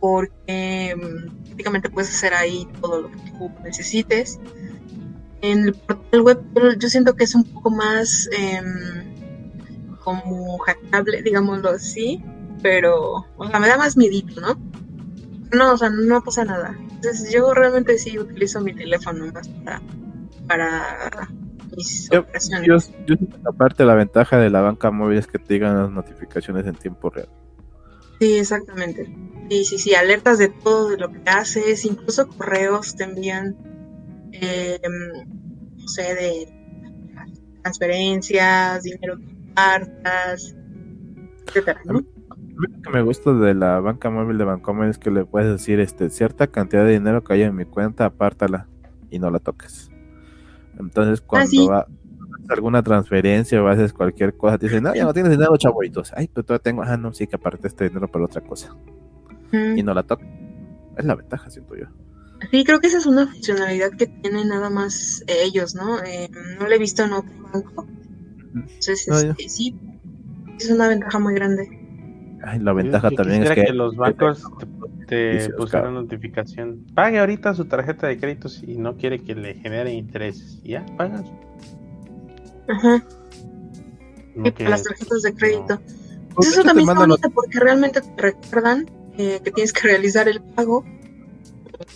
porque 0.00 0.94
mm, 0.96 1.44
prácticamente 1.44 1.90
puedes 1.90 2.10
hacer 2.10 2.34
ahí 2.34 2.68
todo 2.80 3.02
lo 3.02 3.10
que 3.10 3.16
tú 3.16 3.50
necesites. 3.64 4.40
En 5.40 5.64
el 5.64 5.74
portal 5.74 6.22
web 6.22 6.40
yo 6.78 6.88
siento 6.88 7.14
que 7.14 7.24
es 7.24 7.34
un 7.34 7.44
poco 7.44 7.70
más 7.70 8.28
em, 8.32 9.98
como 10.02 10.58
hackable, 10.58 11.22
digámoslo 11.22 11.70
así, 11.70 12.22
pero 12.62 13.26
o 13.36 13.48
sea, 13.48 13.60
me 13.60 13.68
da 13.68 13.76
más 13.76 13.96
miedito, 13.96 14.40
¿no? 14.40 14.58
No, 15.52 15.72
o 15.72 15.76
sea, 15.76 15.90
no 15.90 16.22
pasa 16.22 16.44
nada. 16.44 16.76
Entonces 16.78 17.32
yo 17.32 17.54
realmente 17.54 17.96
sí 17.98 18.18
utilizo 18.18 18.60
mi 18.60 18.74
teléfono 18.74 19.32
más 19.32 19.48
para, 19.48 19.80
para 20.46 21.28
mis 21.76 22.08
yo, 22.10 22.20
operaciones. 22.20 22.92
Yo, 23.06 23.16
aparte 23.46 23.84
la 23.84 23.94
ventaja 23.94 24.38
de 24.38 24.50
la 24.50 24.60
banca 24.60 24.90
móvil 24.90 25.18
es 25.18 25.26
que 25.26 25.38
te 25.38 25.54
digan 25.54 25.76
las 25.76 25.90
notificaciones 25.90 26.66
en 26.66 26.74
tiempo 26.74 27.10
real. 27.10 27.28
Sí, 28.20 28.38
exactamente. 28.38 29.06
Sí, 29.48 29.64
sí, 29.64 29.78
sí, 29.78 29.94
alertas 29.94 30.38
de 30.38 30.48
todo, 30.48 30.90
de 30.90 30.98
lo 30.98 31.10
que 31.10 31.20
haces, 31.26 31.84
incluso 31.84 32.28
correos 32.28 32.96
te 32.96 33.04
envían, 33.04 33.56
eh, 34.32 34.80
no 35.76 35.88
sé, 35.88 36.14
de 36.14 36.58
transferencias, 37.62 38.82
dinero 38.82 39.18
que 39.18 39.52
cartas, 39.54 40.54
etcétera. 41.46 41.80
Lo 41.84 42.02
que 42.82 42.90
me 42.90 43.02
gusta 43.02 43.32
de 43.32 43.54
la 43.54 43.80
banca 43.80 44.10
móvil 44.10 44.36
de 44.36 44.44
Bancomer 44.44 44.88
es 44.88 44.98
que 44.98 45.10
le 45.10 45.24
puedes 45.24 45.50
decir 45.50 45.80
este 45.80 46.10
cierta 46.10 46.48
cantidad 46.48 46.84
de 46.84 46.92
dinero 46.92 47.22
que 47.22 47.34
hay 47.34 47.42
en 47.42 47.54
mi 47.54 47.64
cuenta, 47.64 48.04
apártala 48.04 48.66
y 49.10 49.18
no 49.18 49.30
la 49.30 49.38
toques. 49.38 49.90
Entonces, 50.78 51.20
ah, 51.20 51.24
cuando 51.26 51.68
va 51.68 51.86
alguna 52.48 52.82
transferencia 52.82 53.62
o 53.62 53.68
haces 53.68 53.92
cualquier 53.92 54.36
cosa, 54.36 54.58
te 54.58 54.66
dicen, 54.66 54.82
no, 54.82 54.94
ya 54.94 55.04
no 55.04 55.12
tienes 55.12 55.32
dinero, 55.32 55.56
chavoritos. 55.56 56.12
Ay, 56.14 56.28
pero 56.32 56.44
todavía 56.44 56.62
tengo, 56.62 56.82
ah, 56.82 56.96
no, 56.96 57.12
sí, 57.12 57.26
que 57.26 57.36
aparte 57.36 57.68
este 57.68 57.88
dinero 57.88 58.08
para 58.08 58.24
otra 58.24 58.40
cosa. 58.40 58.74
Y 59.52 59.82
no 59.82 59.94
la 59.94 60.02
toca. 60.02 60.24
Es 60.96 61.04
la 61.04 61.14
ventaja, 61.14 61.48
siento 61.48 61.74
yo. 61.76 61.86
Sí, 62.50 62.64
creo 62.64 62.80
que 62.80 62.86
esa 62.86 62.98
es 62.98 63.06
una 63.06 63.26
funcionalidad 63.26 63.90
que 63.92 64.06
tienen 64.06 64.48
nada 64.48 64.70
más 64.70 65.24
ellos, 65.26 65.74
¿no? 65.74 66.02
Eh, 66.04 66.28
no 66.58 66.68
la 66.68 66.74
he 66.74 66.78
visto 66.78 67.02
en 67.02 67.12
otro 67.12 67.32
banco. 67.52 67.86
Entonces, 68.54 69.08
este, 69.08 69.48
sí, 69.48 69.76
es 70.58 70.70
una 70.70 70.88
ventaja 70.88 71.18
muy 71.18 71.34
grande. 71.34 71.68
Ay, 72.44 72.60
la 72.60 72.72
ventaja 72.72 73.10
también 73.10 73.42
es 73.42 73.50
que, 73.50 73.72
los 73.72 73.96
bancos 73.96 74.44
te, 75.06 75.50
pusieron 75.56 75.94
notificación. 75.94 76.86
Pague 76.94 77.18
ahorita 77.18 77.54
su 77.54 77.64
tarjeta 77.64 78.06
de 78.06 78.18
crédito 78.18 78.48
si 78.48 78.76
no 78.76 78.96
quiere 78.96 79.20
que 79.20 79.34
le 79.34 79.54
genere 79.54 79.92
intereses. 79.92 80.62
Ya, 80.62 80.84
pagas. 80.96 81.24
Ajá. 82.68 83.04
las 84.58 84.82
tarjetas 84.82 85.22
de 85.22 85.34
crédito. 85.34 85.80
Pues 86.34 86.48
eso 86.52 86.62
también 86.62 86.88
está 86.88 87.00
bonito 87.00 87.30
porque 87.30 87.58
realmente 87.58 88.00
te 88.00 88.22
recuerdan 88.22 88.86
que 89.16 89.40
tienes 89.54 89.72
que 89.72 89.88
realizar 89.88 90.28
el 90.28 90.40
pago. 90.40 90.84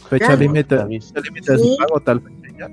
Fecha 0.09 0.35
límite, 0.35 0.77
límite 0.85 1.53
de 1.53 1.59
su 1.59 1.77
pago 1.77 2.01
tal 2.01 2.21
fecha 2.21 2.71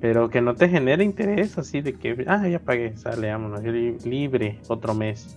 Pero 0.00 0.30
que 0.30 0.40
no 0.40 0.54
te 0.54 0.68
genere 0.68 1.04
interés 1.04 1.58
así 1.58 1.80
de 1.80 1.94
que, 1.94 2.24
ah, 2.28 2.46
ya 2.48 2.60
pagué, 2.60 2.96
sale, 2.96 3.30
vámonos, 3.30 3.62
libre 4.04 4.60
otro 4.68 4.94
mes. 4.94 5.36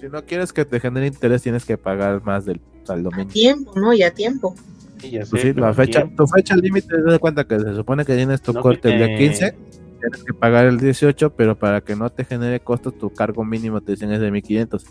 Si 0.00 0.06
no 0.06 0.24
quieres 0.24 0.52
que 0.52 0.64
te 0.64 0.80
genere 0.80 1.06
interés, 1.06 1.42
tienes 1.42 1.64
que 1.64 1.76
pagar 1.76 2.22
más 2.24 2.44
del 2.44 2.60
saldo 2.84 3.10
mínimo. 3.10 3.30
tiempo, 3.30 3.72
¿no? 3.74 3.92
Ya 3.92 4.10
tiempo. 4.10 4.54
Sí, 4.98 5.10
ya 5.10 5.24
pues 5.28 5.42
sé, 5.42 5.54
la 5.54 5.74
fecha, 5.74 6.08
tu 6.16 6.26
fecha 6.26 6.56
límite, 6.56 6.88
te 6.88 7.02
das 7.02 7.18
cuenta 7.18 7.44
que 7.44 7.58
se 7.58 7.74
supone 7.74 8.04
que 8.04 8.14
tienes 8.14 8.40
tu 8.40 8.54
corte 8.54 8.90
el 8.90 8.98
día 8.98 9.18
15 9.18 9.54
tienes 9.98 10.24
que 10.24 10.34
pagar 10.34 10.66
el 10.66 10.78
18, 10.78 11.34
pero 11.34 11.58
para 11.58 11.80
que 11.80 11.96
no 11.96 12.10
te 12.10 12.24
genere 12.24 12.60
costos, 12.60 12.96
tu 12.96 13.10
cargo 13.10 13.44
mínimo 13.44 13.80
te 13.80 13.92
dicen 13.92 14.12
es 14.12 14.20
de 14.20 14.30
1500. 14.30 14.84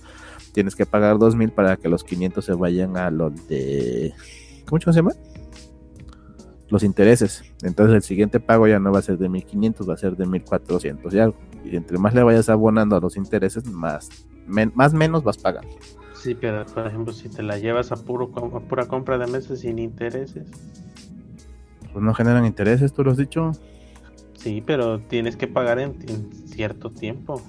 Tienes 0.53 0.75
que 0.75 0.85
pagar 0.85 1.17
2000 1.17 1.51
para 1.51 1.77
que 1.77 1.89
los 1.89 2.03
500 2.03 2.43
se 2.43 2.53
vayan 2.53 2.97
a 2.97 3.11
los 3.11 3.47
de. 3.47 4.13
¿Cómo 4.65 4.79
se 4.81 4.91
llama? 4.91 5.11
Los 6.69 6.83
intereses. 6.83 7.43
Entonces 7.63 7.95
el 7.95 8.01
siguiente 8.01 8.39
pago 8.39 8.67
ya 8.67 8.79
no 8.79 8.91
va 8.91 8.99
a 8.99 9.01
ser 9.01 9.17
de 9.17 9.29
1500, 9.29 9.89
va 9.89 9.93
a 9.93 9.97
ser 9.97 10.17
de 10.17 10.25
1400 10.25 11.13
y 11.13 11.19
algo. 11.19 11.37
Y 11.63 11.75
entre 11.75 11.97
más 11.97 12.13
le 12.13 12.23
vayas 12.23 12.49
abonando 12.49 12.95
a 12.95 12.99
los 12.99 13.17
intereses, 13.17 13.65
más, 13.65 14.09
más 14.47 14.93
menos 14.93 15.23
vas 15.23 15.37
pagando. 15.37 15.69
Sí, 16.13 16.35
pero 16.35 16.65
por 16.65 16.87
ejemplo, 16.87 17.13
si 17.13 17.29
te 17.29 17.43
la 17.43 17.57
llevas 17.57 17.91
a, 17.91 17.95
puro, 17.95 18.31
a 18.35 18.59
pura 18.59 18.87
compra 18.87 19.17
de 19.17 19.27
meses 19.27 19.61
sin 19.61 19.79
intereses. 19.79 20.47
Pues 21.93 22.03
no 22.03 22.13
generan 22.13 22.45
intereses, 22.45 22.93
tú 22.93 23.03
lo 23.03 23.11
has 23.11 23.17
dicho. 23.17 23.51
Sí, 24.37 24.63
pero 24.65 24.99
tienes 24.99 25.35
que 25.35 25.47
pagar 25.47 25.79
en, 25.79 25.95
cierto 26.45 26.91
tiempo. 26.91 27.41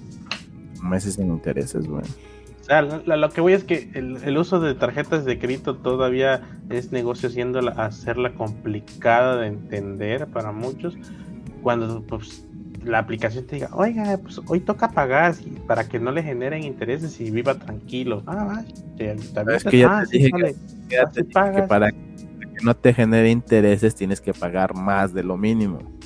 Meses 0.83 1.15
sin 1.15 1.27
intereses, 1.27 1.87
güey. 1.87 2.03
O 2.03 2.65
sea, 2.65 2.83
lo, 2.83 3.31
que 3.31 3.41
voy 3.41 3.53
es 3.53 3.65
que 3.65 3.91
el, 3.95 4.37
uso 4.37 4.61
de 4.61 4.75
tarjetas 4.75 5.25
de 5.25 5.39
crédito 5.39 5.77
todavía 5.77 6.43
es 6.69 6.93
negocio 6.93 7.29
haciendo 7.29 7.61
hacerla 7.77 8.35
complicada 8.35 9.37
de 9.37 9.47
entender 9.47 10.27
para 10.27 10.53
muchos. 10.53 10.97
Cuando 11.63 12.03
pues, 12.03 12.47
la 12.85 12.99
aplicación 12.99 13.47
te 13.47 13.57
diga, 13.57 13.71
oiga, 13.73 14.19
pues 14.19 14.41
hoy 14.47 14.61
toca 14.61 14.91
pagar 14.91 15.35
para 15.67 15.89
que 15.89 15.99
no 15.99 16.11
le 16.11 16.23
generen 16.23 16.63
intereses 16.63 17.21
y 17.21 17.31
viva 17.31 17.55
tranquilo. 17.55 18.23
Ah, 18.27 18.63
es 18.99 19.65
que 19.65 19.79
ya 19.79 20.05
te 20.05 20.19
dije 20.19 20.31
que, 20.89 21.07
que 21.25 21.63
para 21.63 21.91
que 21.91 21.99
no 22.63 22.75
te 22.75 22.93
genere 22.93 23.31
intereses 23.31 23.95
tienes 23.95 24.21
que 24.21 24.33
pagar 24.33 24.75
más 24.75 25.13
de 25.13 25.23
lo 25.23 25.37
mínimo. 25.37 25.98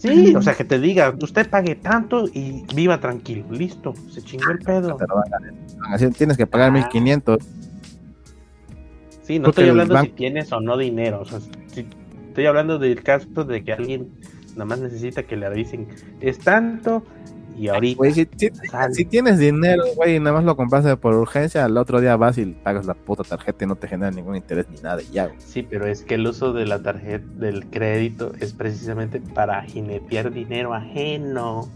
Sí, 0.00 0.34
o 0.34 0.40
sea, 0.40 0.54
que 0.54 0.64
te 0.64 0.78
diga, 0.78 1.14
usted 1.20 1.50
pague 1.50 1.74
tanto 1.74 2.26
y 2.26 2.64
viva 2.74 2.98
tranquilo, 3.00 3.44
listo, 3.50 3.92
se 4.08 4.22
chingó 4.22 4.50
el 4.50 4.58
pedo. 4.60 4.96
Así 5.92 6.08
tienes 6.08 6.38
que 6.38 6.46
pagar 6.46 6.72
1500. 6.72 7.38
Ah. 7.38 7.44
Sí, 9.20 9.38
no 9.38 9.50
estoy 9.50 9.68
hablando 9.68 10.00
si 10.00 10.08
tienes 10.08 10.50
o 10.52 10.60
no 10.60 10.78
dinero, 10.78 11.20
o 11.20 11.24
sea, 11.26 11.38
estoy 12.28 12.46
hablando 12.46 12.78
del 12.78 13.02
caso 13.02 13.44
de 13.44 13.62
que 13.62 13.74
alguien 13.74 14.08
nada 14.52 14.64
más 14.64 14.80
necesita 14.80 15.24
que 15.24 15.36
le 15.36 15.44
avisen, 15.44 15.86
es 16.20 16.38
tanto 16.38 17.04
y 17.56 17.68
ahorita. 17.68 18.02
si, 18.92 19.04
tienes 19.04 19.38
dinero, 19.38 19.84
güey, 19.96 20.18
nada 20.18 20.36
más 20.36 20.44
lo 20.44 20.56
compras 20.56 20.84
por 20.96 21.14
urgencia, 21.14 21.64
al 21.64 21.76
otro 21.76 22.00
día 22.00 22.16
vas 22.16 22.38
y 22.38 22.46
pagas 22.46 22.86
la 22.86 22.94
puta 22.94 23.22
tarjeta 23.22 23.64
y 23.64 23.68
no 23.68 23.76
te 23.76 23.88
genera 23.88 24.10
ningún 24.10 24.36
interés 24.36 24.66
ni 24.70 24.80
nada, 24.80 25.02
y 25.02 25.12
ya. 25.12 25.30
Sí, 25.38 25.62
pero 25.62 25.86
es 25.86 26.02
que 26.02 26.14
el 26.14 26.26
uso 26.26 26.52
de 26.52 26.66
la 26.66 26.82
tarjeta, 26.82 27.26
del 27.36 27.66
crédito, 27.66 28.32
es 28.40 28.52
precisamente 28.52 29.20
para 29.20 29.62
jinetear 29.62 30.32
dinero 30.32 30.74
ajeno. 30.74 31.68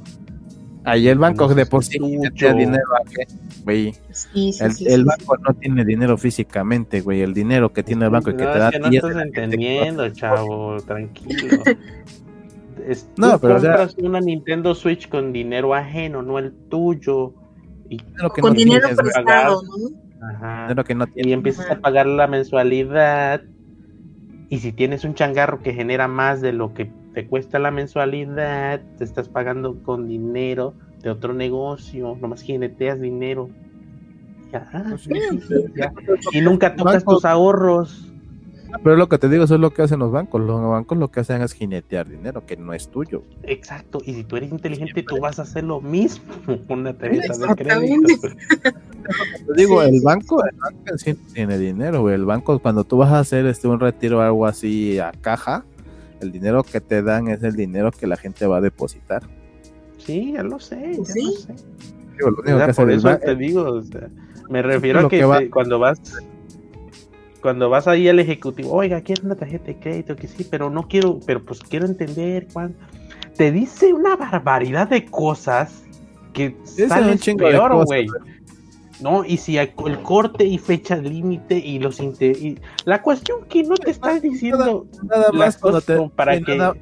Ahí 0.86 1.08
el 1.08 1.18
banco 1.18 1.48
de 1.48 1.64
por 1.64 1.82
sí 1.82 1.98
dinero 1.98 2.34
ajeno, 2.34 2.78
güey. 3.64 3.94
el, 4.80 5.04
banco 5.04 5.36
no 5.38 5.54
tiene 5.54 5.84
dinero 5.84 6.18
físicamente, 6.18 7.00
güey. 7.00 7.22
El 7.22 7.32
dinero 7.32 7.72
que 7.72 7.82
tiene 7.82 8.04
el 8.04 8.10
banco 8.10 8.30
y 8.30 8.36
que 8.36 8.44
te 8.44 8.58
da. 8.58 8.70
no 8.70 8.88
estás 8.88 9.16
entendiendo, 9.16 10.08
chavo, 10.10 10.76
tranquilo. 10.82 11.62
no, 13.16 13.38
pero 13.38 13.54
compras 13.54 13.96
una 13.98 14.20
Nintendo 14.20 14.74
Switch 14.74 15.08
con 15.08 15.32
dinero 15.32 15.74
ajeno, 15.74 16.22
no 16.22 16.38
el 16.38 16.52
tuyo. 16.68 17.34
Y 17.88 17.98
con 18.40 18.54
dinero 18.54 18.88
prestado, 18.96 19.62
¿no? 19.62 20.04
Ajá. 20.26 20.74
y 21.16 21.32
empiezas 21.32 21.70
a 21.70 21.80
pagar 21.80 22.06
la 22.06 22.26
mensualidad. 22.26 23.42
Y 24.48 24.58
si 24.58 24.72
tienes 24.72 25.04
un 25.04 25.14
changarro 25.14 25.62
que 25.62 25.72
genera 25.72 26.08
más 26.08 26.40
de 26.40 26.52
lo 26.52 26.74
que 26.74 26.90
te 27.14 27.26
cuesta 27.26 27.58
la 27.58 27.70
mensualidad, 27.70 28.80
te 28.98 29.04
estás 29.04 29.28
pagando 29.28 29.82
con 29.82 30.08
dinero 30.08 30.74
de 31.02 31.10
otro 31.10 31.34
negocio, 31.34 32.16
nomás 32.20 32.42
jineteas 32.42 33.00
dinero. 33.00 33.50
ya, 34.52 35.92
Y 36.32 36.40
nunca 36.40 36.74
tocas 36.76 37.04
tus 37.04 37.24
ahorros. 37.24 38.13
Pero 38.82 38.96
lo 38.96 39.08
que 39.08 39.18
te 39.18 39.28
digo, 39.28 39.44
eso 39.44 39.54
es 39.54 39.60
lo 39.60 39.72
que 39.72 39.82
hacen 39.82 39.98
los 39.98 40.10
bancos. 40.10 40.40
Los 40.40 40.60
bancos 40.60 40.98
lo 40.98 41.08
que 41.08 41.20
hacen 41.20 41.42
es 41.42 41.52
jinetear 41.52 42.08
dinero 42.08 42.44
que 42.46 42.56
no 42.56 42.72
es 42.72 42.88
tuyo. 42.88 43.22
Exacto, 43.42 43.98
y 44.04 44.14
si 44.14 44.24
tú 44.24 44.36
eres 44.36 44.50
inteligente, 44.50 45.02
tú 45.02 45.20
vas 45.20 45.38
a 45.38 45.42
hacer 45.42 45.64
lo 45.64 45.80
mismo 45.80 46.32
con 46.66 46.80
una 46.80 46.94
tarjeta 46.94 47.36
de 47.36 47.54
crédito. 47.54 48.28
Te 49.46 49.54
digo, 49.54 49.82
el 49.82 50.00
banco, 50.02 50.44
el 50.44 50.56
banco 50.56 50.98
sí 50.98 51.14
tiene 51.32 51.58
dinero, 51.58 52.08
El 52.10 52.24
banco, 52.24 52.58
cuando 52.58 52.84
tú 52.84 52.96
vas 52.96 53.10
a 53.10 53.18
hacer 53.18 53.46
este 53.46 53.68
un 53.68 53.80
retiro 53.80 54.18
o 54.18 54.22
algo 54.22 54.46
así 54.46 54.98
a 54.98 55.12
caja, 55.20 55.64
el 56.20 56.32
dinero 56.32 56.62
que 56.62 56.80
te 56.80 57.02
dan 57.02 57.28
es 57.28 57.42
el 57.42 57.54
dinero 57.54 57.90
que 57.92 58.06
la 58.06 58.16
gente 58.16 58.46
va 58.46 58.58
a 58.58 58.60
depositar. 58.60 59.22
Sí, 59.98 60.32
ya 60.32 60.42
lo 60.42 60.58
sé, 60.58 60.96
ya 60.98 61.04
¿Sí? 61.04 61.46
lo 62.18 62.70
sé. 62.70 62.74
por 62.74 62.90
eso 62.90 63.18
te 63.18 63.36
digo, 63.36 63.80
me 64.48 64.62
refiero 64.62 65.06
a 65.06 65.08
que, 65.08 65.50
cuando 65.50 65.78
vas 65.78 65.98
cuando 67.44 67.68
vas 67.68 67.86
ahí 67.86 68.08
al 68.08 68.18
ejecutivo, 68.20 68.72
oiga, 68.72 69.02
quiero 69.02 69.26
una 69.26 69.34
tarjeta 69.34 69.66
de 69.66 69.76
crédito, 69.76 70.16
que 70.16 70.28
sí, 70.28 70.46
pero 70.50 70.70
no 70.70 70.88
quiero, 70.88 71.20
pero 71.26 71.44
pues 71.44 71.60
quiero 71.60 71.84
entender 71.84 72.46
cuánto. 72.50 72.78
Te 73.36 73.52
dice 73.52 73.92
una 73.92 74.16
barbaridad 74.16 74.88
de 74.88 75.04
cosas 75.04 75.82
que 76.32 76.56
salen 76.64 77.18
peor, 77.36 77.84
güey. 77.84 78.06
¿no? 79.02 79.26
Y 79.26 79.36
si 79.36 79.58
el 79.58 79.74
corte 80.02 80.46
y 80.46 80.56
fecha 80.56 80.96
límite 80.96 81.58
y 81.58 81.80
los 81.80 82.00
inter... 82.00 82.34
la 82.86 83.02
cuestión 83.02 83.44
que 83.46 83.62
no 83.62 83.76
te 83.76 83.90
están 83.90 84.22
diciendo 84.22 84.86
nada, 85.02 85.30
más 85.30 85.60
para 86.16 86.40
que 86.40 86.72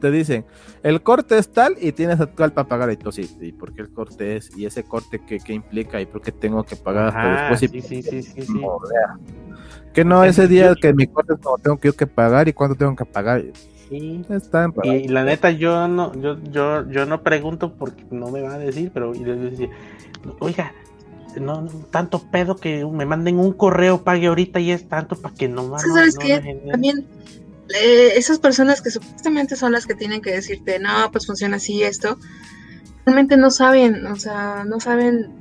te 0.00 0.10
dicen 0.10 0.46
el 0.86 1.02
corte 1.02 1.36
es 1.36 1.48
tal 1.50 1.76
y 1.80 1.90
tienes 1.90 2.20
actual 2.20 2.52
para 2.52 2.68
pagar 2.68 2.92
y 2.92 2.96
tú 2.96 3.10
sí, 3.10 3.28
y 3.40 3.50
por 3.50 3.74
qué 3.74 3.82
el 3.82 3.92
corte 3.92 4.36
es 4.36 4.56
y 4.56 4.66
ese 4.66 4.84
corte 4.84 5.18
que, 5.18 5.52
implica 5.52 6.00
y 6.00 6.06
por 6.06 6.22
qué 6.22 6.30
tengo 6.30 6.62
que 6.62 6.76
pagar 6.76 7.08
hasta 7.08 7.50
después 7.50 7.58
sí, 7.58 7.80
sí, 7.82 8.02
sí, 8.02 8.22
sí, 8.22 8.42
sí. 8.42 8.60
Que 9.92 10.04
no, 10.04 10.22
ese 10.22 10.46
día 10.46 10.76
que 10.80 10.92
mi 10.92 11.08
corte 11.08 11.34
es 11.34 11.40
como 11.40 11.58
tengo 11.58 11.76
que, 11.76 11.92
que 11.92 12.06
pagar 12.06 12.46
y 12.46 12.52
cuánto 12.52 12.76
tengo 12.76 12.94
que 12.94 13.04
pagar. 13.04 13.42
Sí. 13.88 14.22
y 14.84 15.08
la 15.08 15.24
neta 15.24 15.50
yo 15.50 15.88
no 15.88 16.12
yo 16.14 16.38
yo 16.52 16.88
yo 16.88 17.04
no 17.04 17.22
pregunto 17.22 17.74
porque 17.74 18.04
no 18.12 18.30
me 18.30 18.42
va 18.42 18.54
a 18.54 18.58
decir, 18.58 18.92
pero 18.94 19.12
y 19.12 19.24
les 19.24 19.40
decía, 19.40 19.68
"Oiga, 20.38 20.72
no 21.40 21.66
tanto 21.90 22.22
pedo 22.30 22.54
que 22.54 22.84
me 22.84 23.06
manden 23.06 23.40
un 23.40 23.52
correo 23.52 24.04
pague 24.04 24.28
ahorita 24.28 24.60
y 24.60 24.70
es 24.70 24.88
tanto 24.88 25.16
para 25.16 25.34
que 25.34 25.48
no 25.48 25.64
más 25.64 25.82
¿Sabes 25.82 26.16
qué? 26.16 26.60
También 26.70 27.06
eh, 27.74 28.12
esas 28.16 28.38
personas 28.38 28.80
que 28.80 28.90
supuestamente 28.90 29.56
son 29.56 29.72
las 29.72 29.86
que 29.86 29.94
tienen 29.94 30.20
que 30.20 30.32
decirte, 30.32 30.78
"No, 30.78 31.10
pues 31.12 31.26
funciona 31.26 31.56
así 31.56 31.82
esto." 31.82 32.18
realmente 33.06 33.36
no 33.36 33.52
saben, 33.52 34.04
o 34.06 34.16
sea, 34.16 34.64
no 34.66 34.80
saben. 34.80 35.32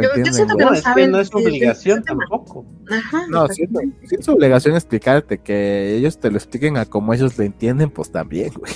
yo, 0.00 0.32
siento 0.32 0.56
que 0.56 0.64
no, 0.64 0.76
saben. 0.76 1.10
no 1.10 1.20
es 1.20 1.34
obligación 1.34 2.04
tampoco. 2.04 2.64
Ajá. 2.88 3.26
No, 3.28 3.48
sí, 3.48 3.68
es 4.10 4.28
obligación 4.28 4.76
explicarte 4.76 5.38
que 5.38 5.96
ellos 5.96 6.18
te 6.20 6.30
lo 6.30 6.36
expliquen 6.36 6.76
a 6.76 6.86
como 6.86 7.12
ellos 7.12 7.36
lo 7.36 7.44
entienden, 7.44 7.90
pues 7.90 8.12
también, 8.12 8.52
güey. 8.54 8.72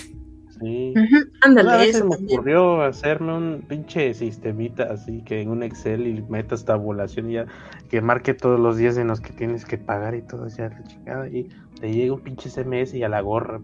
Sí. 0.65 0.95
Ándale, 1.43 1.69
Una 1.69 1.77
vez 1.77 2.03
me 2.03 2.17
ocurrió 2.17 2.83
hacerme 2.83 3.37
un 3.37 3.65
pinche 3.69 4.15
sistemita 4.15 4.85
así 4.85 5.23
que 5.23 5.43
en 5.43 5.51
un 5.51 5.63
Excel 5.63 6.07
y 6.07 6.23
metas 6.23 6.65
tabulación 6.65 7.31
y 7.31 7.35
ya 7.35 7.47
que 7.91 8.01
marque 8.01 8.33
todos 8.33 8.59
los 8.59 8.79
días 8.79 8.97
en 8.97 9.09
los 9.09 9.21
que 9.21 9.35
tienes 9.35 9.67
que 9.67 9.77
pagar 9.77 10.15
y 10.15 10.23
todo, 10.23 10.49
ya 10.49 10.71
la 10.71 10.83
chingada. 10.85 11.29
Y 11.29 11.51
te 11.79 11.93
llega 11.93 12.15
un 12.15 12.21
pinche 12.21 12.49
SMS 12.49 12.95
y 12.95 13.03
a 13.03 13.11
la 13.11 13.21
gorra. 13.21 13.61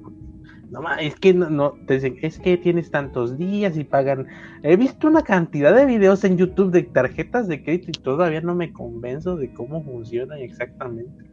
No, 0.71 0.83
es 1.01 1.15
que 1.17 1.33
no, 1.33 1.73
te 1.87 1.95
dicen, 1.95 2.19
es 2.21 2.39
que 2.39 2.59
tienes 2.59 2.91
tantos 2.91 3.39
días 3.39 3.79
y 3.79 3.85
pagan. 3.85 4.27
He 4.63 4.77
visto 4.77 5.09
una 5.09 5.23
cantidad 5.23 5.75
de 5.75 5.87
videos 5.87 6.23
en 6.25 6.37
YouTube 6.37 6.71
de 6.71 6.83
tarjetas 6.83 7.49
de 7.49 7.63
crédito 7.65 7.89
y 7.89 8.03
todavía 8.03 8.43
no 8.43 8.55
me 8.55 8.73
convenzo 8.73 9.37
de 9.37 9.53
cómo 9.55 9.83
funcionan 9.83 10.39
exactamente. 10.39 11.25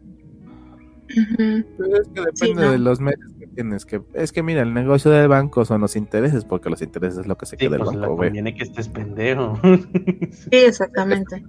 Pero 1.08 2.02
es 2.02 2.08
que 2.10 2.22
depende 2.22 2.70
de 2.72 2.80
los 2.80 3.00
medios 3.00 3.37
tienes. 3.58 3.86
que 3.86 4.02
Es 4.14 4.32
que 4.32 4.44
mira, 4.44 4.62
el 4.62 4.74
negocio 4.74 5.12
del 5.12 5.28
banco 5.28 5.66
son 5.66 5.82
los 5.82 5.96
intereses, 5.96 6.46
porque 6.46 6.70
los 6.70 6.82
intereses 6.82 7.20
es 7.20 7.28
lo 7.28 7.38
que 7.38 7.46
se 7.46 7.58
queda 7.58 7.72
del 7.72 7.82
pues 7.82 7.98
banco. 7.98 8.16
Conviene 8.16 8.56
que 8.56 8.64
estés 8.64 8.88
pendejo. 8.88 9.60
sí, 10.32 10.50
exactamente. 10.52 11.44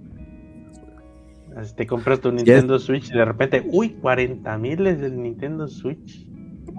te 1.75 1.87
compras 1.87 2.19
tu 2.19 2.31
Nintendo 2.31 2.79
Switch 2.79 3.09
y 3.09 3.17
de 3.17 3.25
repente, 3.25 3.63
uy, 3.71 3.91
40 4.01 4.57
mil 4.57 4.87
es 4.87 4.99
del 4.99 5.21
Nintendo 5.21 5.67
Switch. 5.67 6.27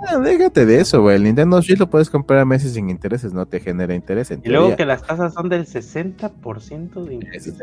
Ah, 0.07 0.19
déjate 0.19 0.67
de 0.67 0.81
eso, 0.81 1.03
güey. 1.03 1.17
El 1.17 1.25
Nintendo 1.25 1.61
Switch 1.63 1.79
lo 1.79 1.91
puedes 1.91 2.11
comprar 2.11 2.41
a 2.41 2.45
meses 2.45 2.73
sin 2.73 2.91
intereses, 2.91 3.33
no 3.33 3.47
te 3.47 3.61
genera 3.61 3.95
interés. 3.95 4.31
y 4.31 4.49
luego 4.49 4.77
que 4.77 4.85
las 4.85 5.03
tasas 5.03 5.35
son 5.35 5.49
del 5.49 5.67
60% 5.67 7.05
de 7.05 7.15
interés. 7.15 7.55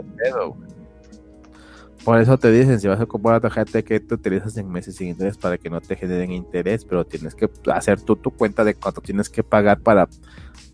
Por 2.03 2.19
eso 2.19 2.37
te 2.37 2.51
dicen, 2.51 2.79
si 2.79 2.87
vas 2.87 3.01
a 3.01 3.05
comprar 3.05 3.33
una 3.33 3.41
tarjeta 3.41 3.81
que 3.81 3.99
te 3.99 4.15
utilizas 4.15 4.55
en 4.57 4.69
meses 4.69 4.95
sin 4.95 5.09
interés 5.09 5.37
para 5.37 5.57
que 5.57 5.69
no 5.69 5.81
te 5.81 5.95
generen 5.95 6.31
interés, 6.31 6.85
pero 6.85 7.05
tienes 7.05 7.35
que 7.35 7.49
hacer 7.71 8.01
tú 8.01 8.15
tu 8.15 8.31
cuenta 8.31 8.63
de 8.63 8.75
cuánto 8.75 9.01
tienes 9.01 9.29
que 9.29 9.43
pagar 9.43 9.79
para 9.79 10.07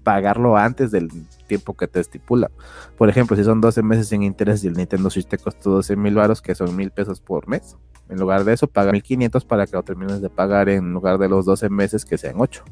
pagarlo 0.04 0.58
antes 0.58 0.92
del 0.92 1.10
tiempo 1.48 1.76
que 1.76 1.88
te 1.88 2.00
estipula. 2.00 2.52
Por 2.98 3.10
ejemplo, 3.10 3.36
si 3.36 3.44
son 3.44 3.62
12 3.62 3.82
meses 3.82 4.10
sin 4.10 4.22
interés 4.22 4.64
y 4.64 4.68
el 4.68 4.74
Nintendo 4.74 5.10
Switch 5.10 5.28
te 5.28 5.38
costó 5.38 5.72
12 5.72 5.96
mil 5.96 6.14
baros, 6.14 6.42
que 6.42 6.56
son 6.56 6.76
mil 6.76 6.92
pesos 6.92 7.20
por 7.20 7.48
mes, 7.48 7.78
en 8.10 8.20
lugar 8.20 8.44
de 8.44 8.54
eso, 8.54 8.68
paga 8.68 8.92
1500 8.92 9.46
para 9.46 9.66
que 9.66 9.76
lo 9.76 9.84
termines 9.84 10.22
de 10.22 10.30
pagar 10.30 10.70
en 10.70 10.92
lugar 10.92 11.18
de 11.18 11.30
los 11.30 11.46
12 11.46 11.70
meses 11.70 12.06
que 12.06 12.18
sean 12.18 12.36
8. 12.38 12.64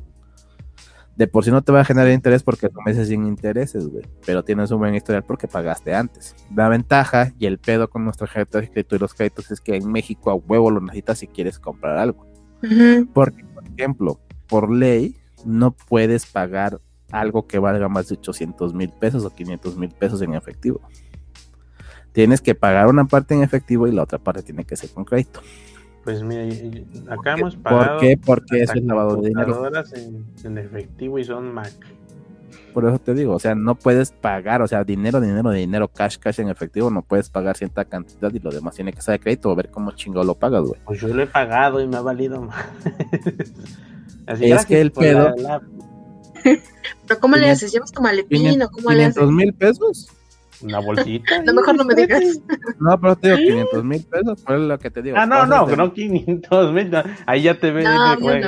De 1.21 1.27
por 1.27 1.45
sí 1.45 1.51
no 1.51 1.61
te 1.61 1.71
va 1.71 1.81
a 1.81 1.85
generar 1.85 2.09
interés 2.09 2.41
porque 2.41 2.67
meses 2.83 3.09
sin 3.09 3.27
intereses, 3.27 3.87
güey. 3.87 4.03
Pero 4.25 4.43
tienes 4.43 4.71
un 4.71 4.79
buen 4.79 4.95
historial 4.95 5.23
porque 5.23 5.47
pagaste 5.47 5.93
antes. 5.93 6.35
La 6.55 6.67
ventaja 6.67 7.31
y 7.37 7.45
el 7.45 7.59
pedo 7.59 7.91
con 7.91 8.03
nuestra 8.03 8.25
tarjeta 8.25 8.59
de 8.59 8.71
crédito 8.71 8.95
y 8.95 8.97
los 8.97 9.13
créditos 9.13 9.51
es 9.51 9.61
que 9.61 9.75
en 9.75 9.91
México 9.91 10.31
a 10.31 10.33
huevo 10.33 10.71
lo 10.71 10.81
necesitas 10.81 11.19
si 11.19 11.27
quieres 11.27 11.59
comprar 11.59 11.99
algo. 11.99 12.25
Porque, 13.13 13.43
por 13.43 13.63
ejemplo, 13.67 14.19
por 14.47 14.71
ley 14.71 15.15
no 15.45 15.73
puedes 15.73 16.25
pagar 16.25 16.81
algo 17.11 17.45
que 17.45 17.59
valga 17.59 17.87
más 17.87 18.09
de 18.09 18.15
800 18.15 18.73
mil 18.73 18.89
pesos 18.89 19.23
o 19.23 19.29
500 19.29 19.77
mil 19.77 19.91
pesos 19.91 20.23
en 20.23 20.33
efectivo 20.33 20.81
tienes 22.13 22.41
que 22.41 22.55
pagar 22.55 22.87
una 22.87 23.05
parte 23.05 23.33
en 23.33 23.43
efectivo 23.43 23.87
y 23.87 23.91
la 23.91 24.03
otra 24.03 24.19
parte 24.19 24.43
tiene 24.43 24.65
que 24.65 24.75
ser 24.75 24.89
con 24.89 25.05
crédito. 25.05 25.41
Pues 26.03 26.23
mira, 26.23 26.43
acá 27.09 27.35
hemos 27.37 27.55
pagado. 27.55 27.99
¿Por 27.99 27.99
qué? 27.99 28.19
Porque 28.23 28.63
eso 28.63 28.73
es 28.73 28.83
lavado 28.83 29.17
de 29.17 29.29
dinero. 29.29 29.69
En, 29.95 30.25
en 30.43 30.57
efectivo 30.57 31.19
y 31.19 31.23
son 31.23 31.53
Mac. 31.53 31.73
Por 32.73 32.85
eso 32.85 32.99
te 32.99 33.13
digo, 33.13 33.33
o 33.35 33.39
sea, 33.39 33.53
no 33.53 33.75
puedes 33.75 34.11
pagar, 34.11 34.61
o 34.61 34.67
sea, 34.67 34.83
dinero, 34.83 35.19
dinero, 35.19 35.51
dinero, 35.51 35.87
cash, 35.89 36.17
cash 36.17 36.39
en 36.39 36.49
efectivo, 36.49 36.89
no 36.89 37.01
puedes 37.01 37.29
pagar 37.29 37.57
cierta 37.57 37.85
cantidad 37.85 38.33
y 38.33 38.39
lo 38.39 38.49
demás 38.49 38.75
tiene 38.75 38.93
que 38.93 39.01
ser 39.01 39.13
de 39.13 39.19
crédito 39.19 39.49
o 39.49 39.55
ver 39.55 39.69
cómo 39.69 39.91
chingo 39.91 40.23
lo 40.23 40.35
pagas, 40.35 40.63
güey. 40.63 40.79
Pues 40.85 41.01
yo 41.01 41.09
lo 41.09 41.21
he 41.21 41.27
pagado 41.27 41.81
y 41.81 41.87
me 41.87 41.97
ha 41.97 42.01
valido 42.01 42.41
más. 42.41 42.65
es 44.27 44.65
que 44.65 44.79
el 44.79 44.91
pedo. 44.91 45.33
Pero 47.07 47.19
¿cómo 47.19 47.35
le 47.35 47.49
haces? 47.49 47.71
¿Llevas 47.71 47.91
tu 47.91 48.01
maletín 48.01 48.61
o 48.61 48.69
cómo 48.69 48.91
le 48.91 49.05
haces? 49.05 49.23
mil 49.27 49.53
pesos? 49.53 50.09
Una 50.63 50.79
bolsita. 50.79 51.37
A 51.37 51.43
lo 51.43 51.53
mejor 51.53 51.75
no 51.75 51.83
me 51.83 51.95
digas. 51.95 52.41
No, 52.79 52.99
pero 52.99 53.15
te 53.15 53.27
digo 53.29 53.37
500 53.37 53.83
mil 53.83 54.05
pesos, 54.05 54.41
por 54.41 54.59
lo 54.59 54.79
que 54.79 54.91
te 54.91 55.01
digo. 55.01 55.17
Ah, 55.17 55.25
no, 55.25 55.45
no, 55.45 55.67
no 55.67 55.93
500 55.93 56.73
mil. 56.73 56.91
Ahí 57.25 57.43
ya 57.43 57.59
te 57.59 57.71
ves. 57.71 57.85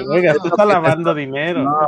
oiga, 0.07 0.34
tú 0.41 0.47
estás 0.47 0.68
lavando 0.68 1.14
dinero. 1.14 1.64
No, 1.64 1.88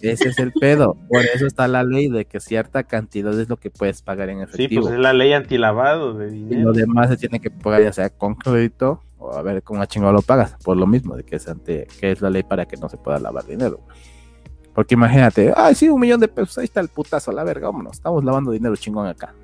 ese 0.00 0.28
es 0.28 0.38
el 0.38 0.52
pedo. 0.52 0.96
Por 1.08 1.24
eso 1.24 1.46
está 1.46 1.68
la 1.68 1.82
ley 1.84 2.08
de 2.08 2.24
que 2.24 2.40
cierta 2.40 2.84
cantidad 2.84 3.38
es 3.38 3.48
lo 3.48 3.56
que 3.56 3.70
puedes 3.70 4.02
pagar 4.02 4.28
en 4.30 4.40
efectivo. 4.40 4.68
Sí, 4.68 4.88
pues 4.88 4.94
es 4.94 5.00
la 5.00 5.12
ley 5.12 5.32
antilavado 5.32 6.14
de 6.14 6.30
dinero. 6.30 6.60
Y 6.60 6.62
lo 6.62 6.72
demás 6.72 7.10
se 7.10 7.16
tiene 7.16 7.40
que 7.40 7.50
pagar 7.50 7.82
ya 7.82 7.92
sea 7.92 8.10
con 8.10 8.34
crédito 8.34 9.02
o 9.18 9.34
a 9.34 9.42
ver 9.42 9.62
cómo 9.62 9.84
chingado 9.84 10.12
lo 10.12 10.22
pagas. 10.22 10.56
Por 10.64 10.76
lo 10.76 10.86
mismo, 10.86 11.16
de 11.16 11.24
que 11.24 11.36
es, 11.36 11.48
ante, 11.48 11.86
que 12.00 12.12
es 12.12 12.20
la 12.20 12.30
ley 12.30 12.42
para 12.42 12.66
que 12.66 12.76
no 12.76 12.88
se 12.88 12.96
pueda 12.96 13.18
lavar 13.18 13.46
dinero. 13.46 13.80
Porque 14.74 14.94
imagínate, 14.94 15.52
ay, 15.56 15.74
sí, 15.74 15.88
un 15.88 16.00
millón 16.00 16.20
de 16.20 16.28
pesos, 16.28 16.58
ahí 16.58 16.64
está 16.64 16.80
el 16.80 16.88
putazo, 16.88 17.32
la 17.32 17.44
verga, 17.44 17.66
vámonos, 17.66 17.94
estamos 17.94 18.24
lavando 18.24 18.52
dinero 18.52 18.76
chingón 18.76 19.06
acá. 19.06 19.34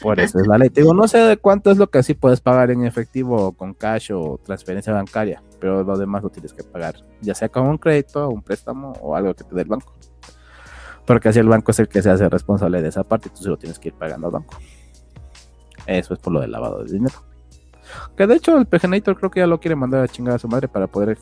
Por 0.00 0.20
eso 0.20 0.38
es 0.38 0.46
la 0.46 0.58
ley. 0.58 0.70
Te 0.70 0.82
digo, 0.82 0.94
no 0.94 1.08
sé 1.08 1.18
de 1.18 1.36
cuánto 1.36 1.70
es 1.70 1.78
lo 1.78 1.88
que 1.88 1.98
así 1.98 2.14
puedes 2.14 2.40
pagar 2.40 2.70
en 2.70 2.84
efectivo, 2.84 3.52
con 3.52 3.74
cash 3.74 4.12
o 4.12 4.38
transferencia 4.44 4.92
bancaria, 4.92 5.42
pero 5.60 5.82
lo 5.82 5.96
demás 5.96 6.22
lo 6.22 6.30
tienes 6.30 6.52
que 6.52 6.62
pagar, 6.62 6.96
ya 7.20 7.34
sea 7.34 7.48
con 7.48 7.66
un 7.66 7.78
crédito, 7.78 8.28
un 8.28 8.42
préstamo 8.42 8.92
o 9.00 9.16
algo 9.16 9.34
que 9.34 9.44
te 9.44 9.54
dé 9.54 9.62
el 9.62 9.68
banco. 9.68 9.92
Porque 11.04 11.30
así 11.30 11.38
el 11.38 11.48
banco 11.48 11.70
es 11.70 11.78
el 11.80 11.88
que 11.88 12.02
se 12.02 12.10
hace 12.10 12.28
responsable 12.28 12.82
de 12.82 12.88
esa 12.88 13.02
parte 13.02 13.28
y 13.28 13.36
tú 13.36 13.42
se 13.42 13.48
lo 13.48 13.56
tienes 13.56 13.78
que 13.78 13.88
ir 13.88 13.94
pagando 13.94 14.26
al 14.26 14.34
banco. 14.34 14.56
Eso 15.86 16.14
es 16.14 16.20
por 16.20 16.32
lo 16.32 16.40
del 16.40 16.52
lavado 16.52 16.84
de 16.84 16.92
dinero. 16.92 17.14
Que 18.16 18.26
de 18.26 18.34
hecho 18.34 18.58
el 18.58 18.66
Peganator 18.66 19.16
creo 19.16 19.30
que 19.30 19.40
ya 19.40 19.46
lo 19.46 19.58
quiere 19.58 19.74
mandar 19.74 20.02
a 20.02 20.08
chingar 20.08 20.34
a 20.34 20.38
su 20.38 20.48
madre 20.48 20.68
para 20.68 20.86
poder. 20.86 21.18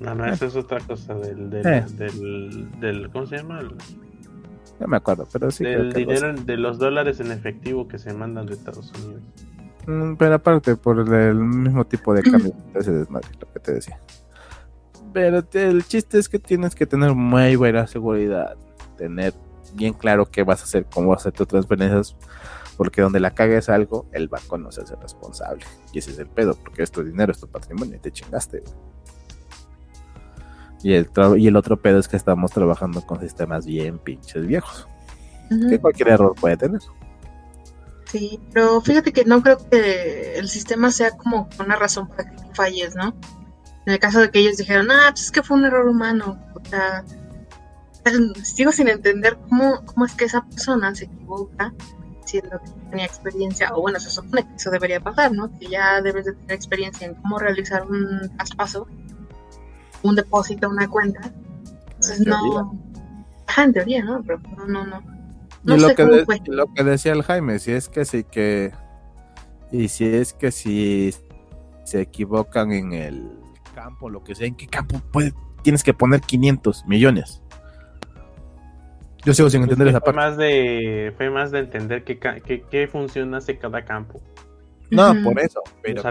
No, 0.00 0.14
no, 0.14 0.26
eso 0.26 0.46
es 0.46 0.56
otra 0.56 0.80
cosa 0.80 1.14
del, 1.14 1.50
del, 1.50 1.66
eh. 1.66 1.84
del, 2.80 3.10
¿cómo 3.12 3.26
se 3.26 3.36
llama? 3.36 3.60
No 4.82 4.88
me 4.88 4.96
acuerdo, 4.96 5.28
pero 5.32 5.48
sí. 5.52 5.62
Del 5.62 5.92
dinero 5.92 6.34
de 6.34 6.56
los 6.56 6.76
dólares 6.76 7.20
en 7.20 7.30
efectivo 7.30 7.86
que 7.86 8.00
se 8.00 8.12
mandan 8.12 8.46
de 8.46 8.54
Estados 8.54 8.92
Unidos. 9.04 9.22
Mm, 9.86 10.14
pero 10.16 10.34
aparte, 10.34 10.74
por 10.74 10.98
el 11.14 11.36
mismo 11.36 11.84
tipo 11.86 12.12
de 12.12 12.22
cambio, 12.22 12.52
ese 12.74 12.90
desmadre, 12.90 13.28
lo 13.40 13.52
que 13.52 13.60
te 13.60 13.74
decía. 13.74 14.00
Pero 15.12 15.44
el 15.52 15.84
chiste 15.84 16.18
es 16.18 16.28
que 16.28 16.40
tienes 16.40 16.74
que 16.74 16.84
tener 16.84 17.14
muy 17.14 17.54
buena 17.54 17.86
seguridad, 17.86 18.56
tener 18.96 19.34
bien 19.74 19.92
claro 19.92 20.26
qué 20.26 20.42
vas 20.42 20.62
a 20.62 20.64
hacer, 20.64 20.84
cómo 20.92 21.10
vas 21.10 21.18
a 21.18 21.28
hacer 21.28 21.34
tus 21.34 21.46
transferencias, 21.46 22.16
porque 22.76 23.02
donde 23.02 23.20
la 23.20 23.30
cagues 23.30 23.68
algo, 23.68 24.06
el 24.10 24.26
banco 24.26 24.58
no 24.58 24.72
se 24.72 24.80
hace 24.80 24.96
responsable. 24.96 25.64
Y 25.92 26.00
ese 26.00 26.10
es 26.10 26.18
el 26.18 26.26
pedo, 26.26 26.56
porque 26.56 26.82
es 26.82 26.90
tu 26.90 27.04
dinero, 27.04 27.30
es 27.30 27.38
tu 27.38 27.46
patrimonio, 27.46 27.94
y 27.94 28.00
te 28.00 28.10
chingaste. 28.10 28.64
Y 30.82 30.94
el, 30.94 31.08
y 31.36 31.46
el 31.46 31.56
otro 31.56 31.80
pedo 31.80 31.98
es 31.98 32.08
que 32.08 32.16
estamos 32.16 32.50
trabajando 32.50 33.00
con 33.02 33.20
sistemas 33.20 33.66
bien 33.66 33.98
pinches 33.98 34.46
viejos, 34.46 34.88
que 35.48 35.78
cualquier 35.78 36.08
error 36.08 36.34
puede 36.34 36.56
tener. 36.56 36.80
Sí, 38.06 38.40
pero 38.52 38.80
fíjate 38.80 39.12
que 39.12 39.24
no 39.24 39.42
creo 39.42 39.58
que 39.70 40.34
el 40.34 40.48
sistema 40.48 40.90
sea 40.90 41.12
como 41.12 41.48
una 41.58 41.76
razón 41.76 42.08
para 42.08 42.30
que 42.30 42.36
falles, 42.52 42.94
¿no? 42.94 43.14
En 43.86 43.94
el 43.94 43.98
caso 43.98 44.20
de 44.20 44.30
que 44.30 44.40
ellos 44.40 44.58
dijeron, 44.58 44.90
ah, 44.90 45.08
pues 45.10 45.24
es 45.24 45.32
que 45.32 45.42
fue 45.42 45.56
un 45.56 45.64
error 45.64 45.88
humano. 45.88 46.38
O 46.54 46.68
sea, 46.68 47.04
sigo 48.42 48.70
sin 48.72 48.88
entender 48.88 49.38
cómo, 49.48 49.84
cómo 49.86 50.04
es 50.04 50.14
que 50.14 50.26
esa 50.26 50.44
persona 50.44 50.94
se 50.94 51.06
equivoca 51.06 51.72
siendo 52.24 52.60
que 52.60 52.70
tenía 52.90 53.06
experiencia, 53.06 53.74
o 53.74 53.80
bueno, 53.80 53.98
se 53.98 54.10
supone 54.10 54.46
que 54.46 54.54
eso 54.56 54.70
debería 54.70 55.00
pasar, 55.00 55.32
¿no? 55.32 55.50
Que 55.58 55.68
ya 55.68 56.00
debes 56.00 56.24
de 56.26 56.32
tener 56.32 56.52
experiencia 56.52 57.06
en 57.06 57.14
cómo 57.14 57.38
realizar 57.38 57.84
un 57.84 58.30
traspaso, 58.36 58.86
un 60.02 60.14
depósito, 60.14 60.68
una 60.68 60.88
cuenta. 60.88 61.32
Entonces 61.86 62.26
no... 62.26 62.78
Ajá, 63.46 63.64
en 63.64 63.72
teoría, 63.72 64.04
¿no? 64.04 64.22
Pero 64.22 64.40
no, 64.56 64.66
no, 64.66 64.86
no. 64.86 65.02
no 65.64 65.76
y 65.76 65.80
lo, 65.80 65.94
que 65.94 66.24
lo 66.46 66.72
que 66.72 66.84
decía 66.84 67.12
el 67.12 67.22
Jaime, 67.22 67.58
si 67.58 67.72
es 67.72 67.88
que 67.88 68.04
sí 68.04 68.24
que... 68.24 68.72
Y 69.70 69.88
si 69.88 70.06
es 70.06 70.32
que 70.32 70.50
si 70.50 71.14
se 71.84 72.00
equivocan 72.00 72.72
en 72.72 72.92
el 72.92 73.30
campo, 73.74 74.10
lo 74.10 74.22
que 74.22 74.34
sea, 74.34 74.46
¿en 74.46 74.54
qué 74.54 74.66
campo 74.66 75.00
puede, 75.10 75.32
tienes 75.62 75.82
que 75.82 75.94
poner 75.94 76.20
500 76.20 76.84
millones? 76.86 77.42
Yo 79.24 79.34
sigo 79.34 79.48
sin 79.50 79.60
pues 79.60 79.70
entender 79.70 79.88
esa 79.88 80.00
fue 80.00 80.12
Más 80.12 80.36
de, 80.36 81.14
fue 81.16 81.30
más 81.30 81.50
de 81.52 81.60
entender 81.60 82.02
qué, 82.04 82.18
qué, 82.18 82.88
función 82.88 83.34
hace 83.34 83.56
cada 83.56 83.84
campo. 83.84 84.20
No, 84.90 85.14
por 85.22 85.38
eso. 85.40 85.62
Pero 85.80 86.02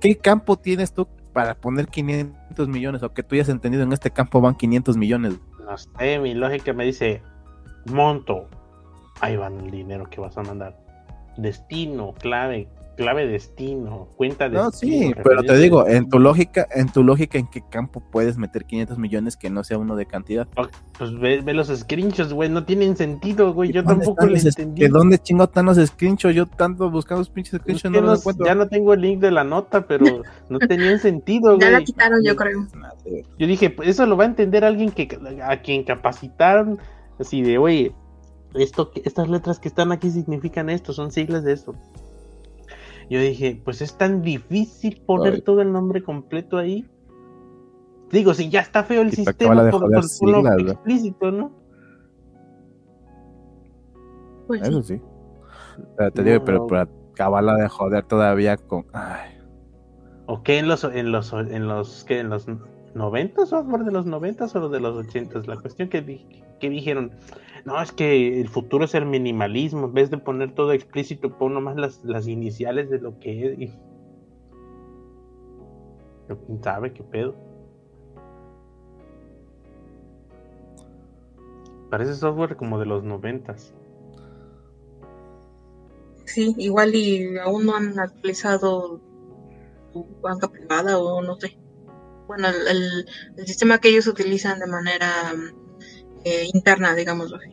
¿qué, 0.00 0.18
campo 0.18 0.56
tienes 0.56 0.92
tú 0.92 1.08
para 1.34 1.54
poner 1.56 1.88
500 1.88 2.68
millones? 2.68 3.02
O 3.02 3.12
que 3.12 3.22
tú 3.22 3.34
hayas 3.34 3.50
entendido 3.50 3.82
en 3.82 3.92
este 3.92 4.10
campo 4.10 4.40
van 4.40 4.54
500 4.54 4.96
millones. 4.96 5.34
No 5.66 5.76
sé, 5.76 6.18
mi 6.18 6.32
lógica 6.32 6.72
me 6.72 6.84
dice, 6.84 7.20
monto, 7.92 8.48
ahí 9.20 9.36
van 9.36 9.60
el 9.60 9.70
dinero 9.70 10.08
que 10.08 10.20
vas 10.20 10.38
a 10.38 10.42
mandar. 10.42 10.78
Destino, 11.36 12.14
clave, 12.14 12.68
clave 12.94 13.26
destino, 13.26 14.08
cuenta 14.16 14.48
de. 14.48 14.56
No, 14.56 14.70
sí, 14.70 15.12
pero 15.22 15.42
te 15.42 15.56
digo, 15.56 15.86
en 15.86 16.08
tu 16.08 16.18
lógica, 16.18 16.66
en 16.74 16.90
tu 16.90 17.02
lógica, 17.02 17.38
¿en 17.38 17.46
qué 17.46 17.62
campo 17.68 18.02
puedes 18.10 18.38
meter 18.38 18.64
500 18.64 18.98
millones 18.98 19.36
que 19.36 19.50
no 19.50 19.64
sea 19.64 19.78
uno 19.78 19.96
de 19.96 20.06
cantidad? 20.06 20.48
Pues 20.98 21.18
ve, 21.18 21.42
los 21.52 21.68
screenshots, 21.68 22.32
güey, 22.32 22.48
no 22.48 22.64
tienen 22.64 22.96
sentido, 22.96 23.52
güey, 23.52 23.72
yo 23.72 23.84
tampoco 23.84 24.26
les 24.26 24.46
entendí. 24.46 24.82
¿De 24.82 24.88
dónde 24.88 25.18
chingo 25.18 25.44
están 25.44 25.66
los 25.66 25.76
screenshots? 25.78 26.34
Yo 26.34 26.46
tanto 26.46 26.90
buscando 26.90 27.20
los 27.20 27.30
pinches 27.30 27.60
screenshots 27.60 27.92
no 27.92 28.00
los 28.00 28.20
encuentro. 28.20 28.46
Ya 28.46 28.54
no 28.54 28.68
tengo 28.68 28.94
el 28.94 29.00
link 29.00 29.20
de 29.20 29.30
la 29.30 29.44
nota, 29.44 29.86
pero 29.86 30.04
no 30.48 30.58
tenían 30.58 30.98
sentido, 30.98 31.56
güey. 31.56 31.60
Ya 31.60 31.70
la 31.70 31.82
quitaron, 31.82 32.22
yo 32.24 32.36
creo. 32.36 32.66
Yo 33.38 33.46
dije, 33.46 33.70
pues 33.70 33.88
eso 33.88 34.06
lo 34.06 34.16
va 34.16 34.24
a 34.24 34.28
entender 34.28 34.64
alguien 34.64 34.90
que 34.90 35.18
a 35.42 35.60
quien 35.62 35.84
capacitaron, 35.84 36.78
así 37.18 37.42
de, 37.42 37.58
oye, 37.58 37.94
esto, 38.54 38.90
estas 39.04 39.28
letras 39.28 39.58
que 39.58 39.68
están 39.68 39.92
aquí 39.92 40.10
significan 40.10 40.70
esto, 40.70 40.92
son 40.92 41.10
siglas 41.10 41.44
de 41.44 41.52
esto. 41.52 41.74
Yo 43.10 43.20
dije, 43.20 43.60
pues 43.64 43.82
es 43.82 43.96
tan 43.96 44.22
difícil 44.22 45.02
poner 45.06 45.42
todo 45.42 45.60
el 45.62 45.72
nombre 45.72 46.02
completo 46.02 46.56
ahí. 46.56 46.88
Digo, 48.10 48.34
si 48.34 48.48
ya 48.48 48.60
está 48.60 48.84
feo 48.84 49.02
el 49.02 49.12
sistema 49.12 49.70
por, 49.70 49.80
por, 49.80 49.96
explícito, 49.96 51.30
¿no? 51.30 51.52
Pues 54.46 54.62
Eso 54.62 54.82
sí. 54.82 55.00
Pero 55.96 56.10
te 56.12 56.22
digo, 56.22 56.44
pero 56.44 56.66
de 57.56 57.68
joder 57.68 58.04
todavía 58.04 58.56
con. 58.56 58.86
Ay. 58.92 59.30
¿O 60.26 60.42
qué 60.42 60.58
en 60.58 60.68
los 60.68 60.84
en 60.84 61.12
los 61.12 61.32
en 61.32 61.68
los 61.68 62.04
¿qué? 62.04 62.20
en 62.20 62.30
los 62.30 62.46
90 62.94 63.46
software 63.46 63.84
de 63.84 63.92
los 63.92 64.06
90 64.06 64.44
o 64.44 64.68
de 64.68 64.80
los 64.80 65.06
80? 65.06 65.42
La 65.46 65.56
cuestión 65.56 65.88
que, 65.88 66.02
que 66.60 66.70
dijeron, 66.70 67.12
no, 67.64 67.80
es 67.80 67.92
que 67.92 68.40
el 68.40 68.48
futuro 68.48 68.84
es 68.84 68.94
el 68.94 69.06
minimalismo. 69.06 69.86
En 69.86 69.94
vez 69.94 70.10
de 70.10 70.18
poner 70.18 70.54
todo 70.54 70.72
explícito, 70.72 71.38
pon 71.38 71.54
nomás 71.54 71.76
las, 72.04 72.28
iniciales 72.28 72.90
de 72.90 73.00
lo 73.00 73.18
que 73.18 73.46
es. 73.46 73.58
Y... 73.58 73.72
¿Quién 76.46 76.62
sabe 76.62 76.92
qué 76.92 77.02
pedo? 77.02 77.34
Parece 81.90 82.14
software 82.14 82.56
como 82.56 82.78
de 82.78 82.86
los 82.86 83.02
noventas. 83.02 83.72
Sí, 86.26 86.54
igual 86.58 86.94
y 86.94 87.38
aún 87.38 87.66
no 87.66 87.76
han 87.76 87.98
actualizado 87.98 89.00
su 89.92 90.06
banca 90.20 90.48
privada 90.48 90.98
o 90.98 91.22
no 91.22 91.36
sé. 91.36 91.56
Bueno, 92.26 92.48
el, 92.48 93.06
el 93.36 93.46
sistema 93.46 93.78
que 93.78 93.88
ellos 93.88 94.06
utilizan 94.06 94.58
de 94.58 94.66
manera 94.66 95.32
eh, 96.24 96.48
interna, 96.52 96.94
digámoslo 96.94 97.36
así. 97.36 97.50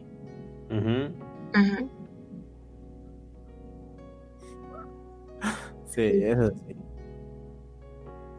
Sí, 5.91 6.23
eso 6.23 6.51
sí. 6.67 6.75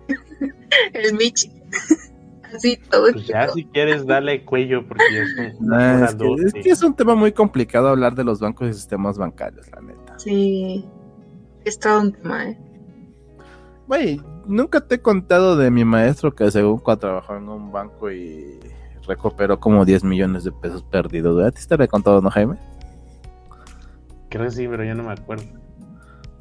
El 0.94 1.14
Michi. 1.14 1.52
Así 2.54 2.76
todo. 2.90 3.12
Pues 3.12 3.26
ya 3.26 3.48
si 3.48 3.64
quieres 3.64 4.06
darle 4.06 4.44
cuello 4.44 4.86
porque 4.86 5.04
es, 5.22 5.58
un, 5.58 5.72
ah, 5.72 6.08
es, 6.44 6.52
que, 6.52 6.68
es, 6.68 6.82
un 6.82 6.94
tema 6.94 7.14
muy 7.14 7.32
complicado 7.32 7.88
hablar 7.88 8.14
de 8.14 8.24
los 8.24 8.40
bancos 8.40 8.68
y 8.68 8.74
sistemas 8.74 9.16
bancarios, 9.16 9.70
la 9.70 9.80
neta. 9.80 10.18
Sí, 10.18 10.84
es 11.64 11.78
todo 11.78 12.02
un 12.02 12.12
tema, 12.12 12.50
eh. 12.50 12.58
Güey, 13.86 14.20
nunca 14.46 14.86
te 14.86 14.96
he 14.96 15.00
contado 15.00 15.56
de 15.56 15.70
mi 15.70 15.84
maestro 15.84 16.34
que 16.34 16.50
según 16.50 16.78
cuando 16.78 17.00
trabajó 17.00 17.36
en 17.36 17.48
un 17.48 17.72
banco 17.72 18.10
y 18.10 18.58
recuperó 19.06 19.58
como 19.58 19.84
10 19.84 20.04
millones 20.04 20.44
de 20.44 20.52
pesos 20.52 20.82
perdidos. 20.82 21.52
¿Te 21.54 21.60
estaré 21.60 21.88
contado, 21.88 22.20
no, 22.20 22.30
Jaime? 22.30 22.56
Creo 24.28 24.44
que 24.44 24.50
sí, 24.50 24.66
pero 24.68 24.84
yo 24.84 24.94
no 24.94 25.02
me 25.02 25.12
acuerdo. 25.12 25.44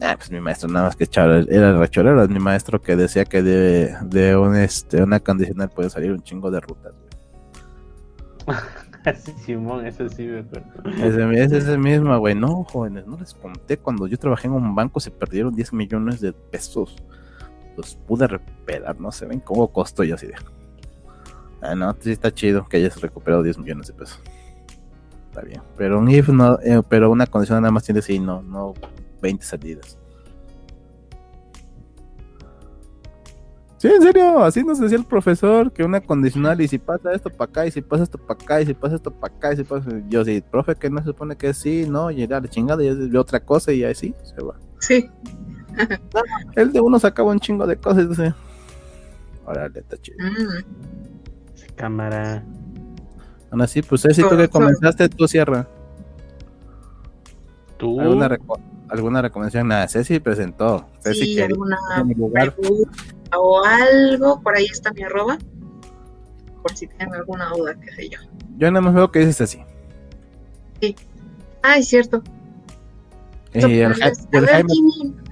Ah, 0.02 0.16
pues 0.18 0.32
mi 0.32 0.40
maestro 0.40 0.68
nada 0.68 0.88
más 0.88 0.96
que 0.96 1.04
echar, 1.04 1.46
era 1.50 1.78
rechorero, 1.78 2.24
es 2.24 2.30
mi 2.30 2.40
maestro 2.40 2.82
que 2.82 2.96
decía 2.96 3.24
que 3.24 3.44
de, 3.44 3.96
de 4.06 4.36
un, 4.36 4.56
este, 4.56 5.04
una 5.04 5.20
condicional 5.20 5.70
puede 5.70 5.92
salir 5.92 6.12
un 6.12 6.24
chingo 6.24 6.50
de 6.50 6.60
rutas. 6.60 6.94
sí, 9.24 9.34
Simón, 9.46 9.86
ese 9.86 10.10
sí 10.10 10.26
me 10.26 10.40
acuerdo. 10.40 10.90
Ese, 10.90 11.44
es 11.44 11.52
ese 11.52 11.78
mismo, 11.78 12.18
güey. 12.18 12.34
No, 12.34 12.64
jóvenes, 12.64 13.06
no 13.06 13.18
les 13.18 13.34
conté. 13.36 13.78
Cuando 13.78 14.08
yo 14.08 14.18
trabajé 14.18 14.48
en 14.48 14.54
un 14.54 14.74
banco 14.74 15.00
se 15.00 15.12
perdieron 15.12 15.54
10 15.54 15.74
millones 15.74 16.20
de 16.20 16.34
pesos. 16.34 16.96
Los 17.78 17.96
pude 17.96 18.28
recuperar, 18.28 19.00
no 19.00 19.12
se 19.12 19.26
ven 19.26 19.40
cómo 19.40 19.72
costó 19.72 20.04
yo 20.04 20.16
así 20.16 20.28
de. 20.28 20.36
Ah, 21.62 21.76
no, 21.76 21.96
sí 22.00 22.12
está 22.12 22.34
chido 22.34 22.68
que 22.68 22.78
hayas 22.78 23.00
recuperado 23.00 23.44
10 23.44 23.60
millones 23.60 23.88
de 23.88 23.94
pesos. 23.94 24.20
Está 25.30 25.42
bien. 25.42 25.62
Pero 25.78 26.00
un 26.00 26.10
if 26.10 26.28
no, 26.30 26.60
eh, 26.62 26.82
pero 26.90 27.12
una 27.12 27.28
condición 27.28 27.62
nada 27.62 27.72
más 27.72 27.84
tiene 27.84 28.02
sí, 28.02 28.20
no, 28.20 28.42
no 28.42 28.74
20 29.22 29.46
salidas. 29.46 29.98
Sí, 33.78 33.88
en 33.88 34.02
serio, 34.02 34.44
así 34.44 34.64
nos 34.64 34.80
decía 34.80 34.98
el 34.98 35.06
profesor 35.06 35.72
que 35.72 35.84
una 35.84 36.02
condicional 36.02 36.62
y 36.62 36.68
si 36.68 36.78
pasa 36.78 37.14
esto 37.14 37.32
para 37.32 37.50
acá 37.50 37.66
y 37.66 37.72
si 37.72 37.82
pasa 37.82 38.04
esto 38.04 38.20
para 38.20 38.40
acá 38.40 38.62
y 38.62 38.66
si 38.68 38.74
pasa 38.76 38.96
esto 38.96 39.10
para 39.10 39.34
acá 39.34 39.54
y 39.54 39.58
si 39.58 39.64
pasa 39.64 39.90
yo 40.08 40.24
sí, 40.24 40.44
profe 40.52 40.76
que 40.76 40.88
no 40.92 41.00
se 41.00 41.06
supone 41.06 41.36
que 41.36 41.52
sí, 41.56 41.88
no, 41.90 42.12
y 42.12 42.28
la 42.28 42.44
chingada 42.44 42.84
y 42.84 42.88
es 42.90 43.16
otra 43.16 43.40
cosa 43.40 43.72
y 43.72 43.84
así 43.84 44.14
se 44.24 44.44
va. 44.44 44.56
Sí. 44.80 45.10
el 46.56 46.72
de 46.72 46.80
uno 46.80 47.00
sacaba 47.00 47.32
un 47.32 47.40
chingo 47.40 47.66
de 47.66 47.76
cosas 47.78 48.04
y 48.04 48.08
dice, 48.08 48.34
órale, 49.46 49.80
está 49.80 49.98
chido. 49.98 50.18
Mm 50.20 51.02
cámara. 51.76 52.44
Aún 53.52 53.62
así, 53.62 53.82
pues 53.82 54.02
Ceci, 54.02 54.22
tú 54.22 54.38
que 54.38 54.48
comenzaste, 54.48 55.10
tú 55.10 55.28
cierra. 55.28 55.68
¿Tú? 57.78 58.00
¿Alguna, 58.00 58.38
alguna 58.90 59.22
recomendación? 59.22 59.68
Nada, 59.68 59.88
Ceci 59.88 60.20
presentó. 60.20 60.88
Ceci 61.02 61.36
sí, 61.36 61.42
alguna 61.42 61.78
o 63.38 63.64
algo, 63.64 64.42
por 64.42 64.56
ahí 64.56 64.66
está 64.66 64.92
mi 64.94 65.04
arroba. 65.04 65.38
Por 66.62 66.76
si 66.76 66.88
tienen 66.88 67.14
alguna 67.14 67.50
duda, 67.50 67.76
qué 67.80 67.92
sé 67.92 68.10
yo. 68.10 68.20
Yo 68.58 68.70
nada 68.72 68.82
más 68.82 68.94
veo 68.94 69.12
que 69.12 69.20
dices 69.20 69.38
Ceci. 69.38 69.64
Sí. 70.80 70.96
Ah, 71.64 71.78
es 71.78 71.88
cierto. 71.88 72.24
Y 73.54 73.80
el, 73.80 73.94
Jaime, 73.94 74.74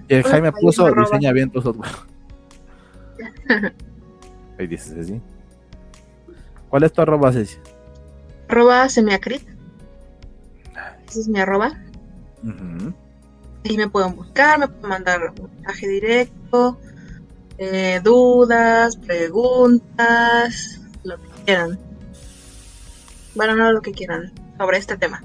el 0.10 0.24
Jaime 0.24 0.52
puso 0.52 0.92
diseña 0.94 1.32
bien 1.32 1.50
tu 1.52 1.62
software. 1.62 1.92
Ahí 4.60 4.68
dices 4.68 4.94
Ceci. 4.94 5.22
¿Cuál 6.70 6.84
es 6.84 6.93
tu 6.93 7.01
arroba, 7.01 7.32
Ceci? 7.32 7.57
Arroba 8.47 8.89
semiacrit. 8.89 9.47
Ese 11.07 11.22
es 11.22 11.28
mi 11.28 11.39
arroba. 11.39 11.72
Ahí 13.65 13.78
me 13.78 13.89
pueden 13.89 14.15
buscar, 14.15 14.59
me 14.59 14.67
pueden 14.67 14.89
mandar 14.89 15.34
un 15.39 15.49
mensaje 15.55 15.88
directo, 15.88 16.80
eh, 17.57 17.99
dudas, 18.03 18.95
preguntas, 18.95 20.80
lo 21.03 21.17
que 21.17 21.28
quieran. 21.45 21.80
Bueno, 23.36 23.55
no 23.55 23.72
lo 23.72 23.82
que 23.82 23.91
quieran. 23.91 24.32
sobre 24.57 24.78
este 24.78 24.97
tema. 24.97 25.22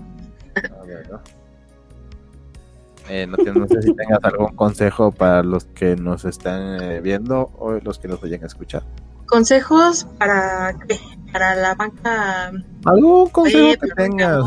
Eh, 3.08 3.26
no, 3.26 3.36
no, 3.36 3.68
sé 3.68 3.82
si 3.82 3.94
tengas 3.94 4.22
algún 4.22 4.56
consejo 4.56 5.12
para 5.12 5.42
los 5.42 5.66
que 5.66 5.94
nos 5.94 6.24
están 6.24 6.82
eh, 6.82 7.00
viendo 7.02 7.50
o 7.58 7.72
los 7.72 7.98
que 7.98 8.08
nos 8.08 8.20
vayan 8.20 8.42
a 8.44 8.46
escuchar. 8.46 8.82
¿Consejos 9.34 10.06
para 10.16 10.76
qué? 10.86 10.96
Para 11.32 11.56
la 11.56 11.74
banca. 11.74 12.52
¿Algún 12.84 13.28
consejo 13.30 13.80
que 13.80 13.88
tengas? 13.96 14.44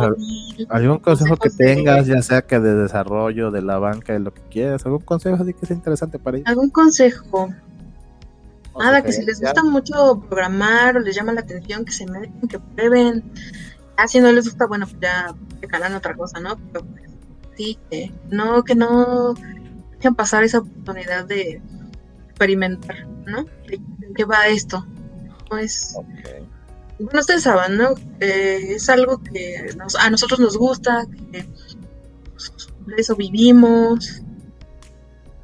¿Algún 0.69 0.99
consejo 0.99 1.35
que 1.35 1.49
tengas, 1.49 2.07
ya 2.07 2.21
sea 2.21 2.41
que 2.43 2.57
de 2.61 2.73
desarrollo 2.73 3.51
de 3.51 3.61
la 3.61 3.79
banca, 3.79 4.13
de 4.13 4.19
lo 4.19 4.33
que 4.33 4.39
quieras? 4.43 4.85
¿Algún 4.85 5.01
consejo 5.01 5.43
así 5.43 5.53
que 5.53 5.65
sea 5.65 5.75
interesante 5.75 6.19
para 6.19 6.37
ellos? 6.37 6.47
¿Algún 6.47 6.69
consejo? 6.69 7.53
Nada, 8.79 9.03
que 9.03 9.11
si 9.11 9.25
les 9.25 9.41
gusta 9.41 9.61
mucho 9.61 10.23
programar 10.29 10.95
o 10.95 10.99
les 11.01 11.13
llama 11.17 11.33
la 11.33 11.41
atención, 11.41 11.83
que 11.83 11.91
se 11.91 12.05
meten, 12.05 12.47
que 12.47 12.57
prueben. 12.57 13.29
Ah, 13.97 14.07
si 14.07 14.21
no 14.21 14.31
les 14.31 14.45
gusta, 14.45 14.67
bueno, 14.67 14.87
pues 14.87 15.01
ya 15.01 15.35
calan 15.67 15.95
otra 15.95 16.15
cosa, 16.15 16.39
¿no? 16.39 16.55
Pero 16.71 16.85
pues, 16.85 17.11
sí, 17.57 17.77
que 17.91 18.13
no, 18.31 18.63
que 18.63 18.75
no 18.75 19.33
dejen 19.97 20.15
pasar 20.15 20.45
esa 20.45 20.59
oportunidad 20.59 21.25
de 21.25 21.61
experimentar, 22.29 23.05
¿no? 23.25 23.43
¿De 23.67 23.81
qué 24.17 24.25
va 24.25 24.47
esto? 24.47 24.85
Pues, 25.47 25.95
bueno, 26.99 27.19
ustedes 27.19 27.43
saben, 27.43 27.77
¿no? 27.77 27.93
Eh, 28.19 28.73
es 28.75 28.89
algo 28.89 29.21
que 29.21 29.69
a 29.99 30.09
nosotros 30.09 30.39
nos 30.39 30.57
gusta, 30.57 31.05
que 31.31 31.45
pues, 32.31 32.51
de 32.87 32.95
eso 32.97 33.15
vivimos 33.15 34.21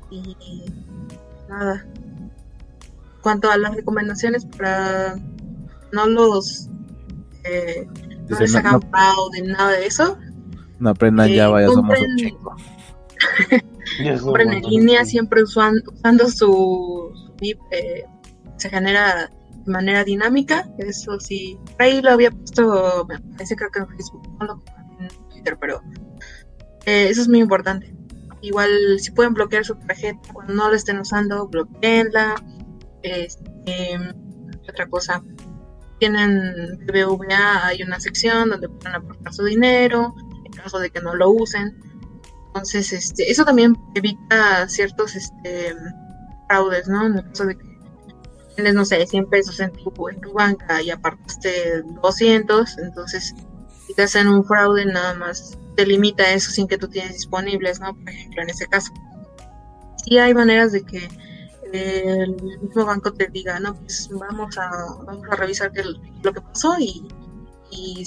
y 0.10 0.36
nada, 1.48 1.86
cuanto 3.22 3.50
a 3.50 3.58
las 3.58 3.76
recomendaciones 3.76 4.46
para 4.46 5.16
no 5.92 6.08
los 6.08 6.70
eh, 7.44 7.88
no 8.28 8.40
les 8.40 8.56
hagan 8.56 8.80
de 9.32 9.42
nada 9.44 9.72
de 9.72 9.86
eso. 9.86 10.18
No 10.80 10.90
aprendan 10.90 11.30
ya, 11.30 11.48
vaya, 11.50 11.68
somos 11.68 11.98
un 12.00 12.16
chico. 12.18 12.56
compren 14.22 14.54
en 14.54 14.64
línea, 14.64 15.06
siempre 15.06 15.44
usando 15.44 16.30
su, 16.30 17.12
su 17.40 17.46
eh, 17.72 18.06
se 18.64 18.70
genera 18.70 19.30
de 19.66 19.72
manera 19.72 20.04
dinámica. 20.06 20.70
Eso 20.78 21.20
sí, 21.20 21.60
ahí 21.80 22.02
lo 22.02 22.12
había 22.12 22.32
puesto, 22.32 23.06
parece 23.34 23.56
que 23.58 23.66
en 23.76 23.88
Facebook, 23.90 24.38
no 24.40 24.46
lo 24.46 24.64
en 25.00 25.30
Twitter, 25.30 25.58
pero 25.60 25.82
eh, 26.86 27.08
eso 27.10 27.22
es 27.22 27.28
muy 27.28 27.40
importante. 27.40 27.94
Igual, 28.42 28.70
si 29.00 29.12
pueden 29.12 29.34
bloquear 29.34 29.66
su 29.66 29.76
tarjeta 29.76 30.20
cuando 30.34 30.54
no 30.54 30.70
la 30.70 30.78
estén 30.78 30.98
usando, 31.00 31.48
bloqueenla 31.48 32.36
este, 33.02 34.00
otra 34.70 34.88
cosa, 34.88 35.22
tienen 36.00 36.80
BBVA, 36.86 37.68
hay 37.68 37.84
una 37.84 38.00
sección 38.00 38.50
donde 38.50 38.70
pueden 38.70 38.96
aportar 38.96 39.34
su 39.34 39.44
dinero 39.44 40.16
en 40.46 40.52
caso 40.54 40.80
de 40.80 40.90
que 40.90 41.02
no 41.02 41.16
lo 41.16 41.30
usen. 41.32 41.78
Entonces, 42.48 42.94
este, 42.94 43.30
eso 43.30 43.44
también 43.44 43.76
evita 43.96 44.70
ciertos 44.70 45.16
este, 45.16 45.76
fraudes, 46.48 46.88
¿no? 46.88 47.06
En 47.08 47.18
el 47.18 47.24
caso 47.26 47.46
de 47.46 47.58
que 47.58 47.73
tienes, 48.56 48.74
no 48.74 48.86
sé, 48.86 49.06
100 49.06 49.30
pesos 49.30 49.60
en 49.60 49.72
tu, 49.72 50.10
en 50.10 50.22
tu 50.22 50.34
banca 50.34 50.82
y 50.82 50.90
apartaste 50.92 51.82
200, 52.02 52.78
entonces 52.80 53.34
si 53.88 53.94
te 53.94 54.04
hacen 54.04 54.28
un 54.28 54.44
fraude, 54.46 54.86
nada 54.86 55.14
más 55.14 55.58
te 55.76 55.86
limita 55.86 56.32
eso 56.34 56.52
sin 56.52 56.68
que 56.68 56.78
tú 56.78 56.88
tienes 56.88 57.14
disponibles, 57.14 57.80
¿no? 57.80 57.94
Por 57.94 58.10
ejemplo, 58.10 58.44
en 58.44 58.50
ese 58.50 58.68
caso. 58.68 58.92
Sí 60.06 60.18
hay 60.18 60.34
maneras 60.34 60.72
de 60.72 60.84
que 60.84 61.10
el 61.74 62.36
mismo 62.62 62.86
banco 62.86 63.14
te 63.14 63.28
diga, 63.28 63.60
no, 63.60 63.76
pues 63.76 64.10
vamos 64.12 64.58
a, 64.58 64.70
vamos 65.06 65.26
a 65.30 65.36
revisar 65.36 65.72
qué, 65.72 65.84
lo 65.84 66.34
que 66.34 66.42
pasó 66.42 66.76
y, 66.80 67.08
y 67.72 68.06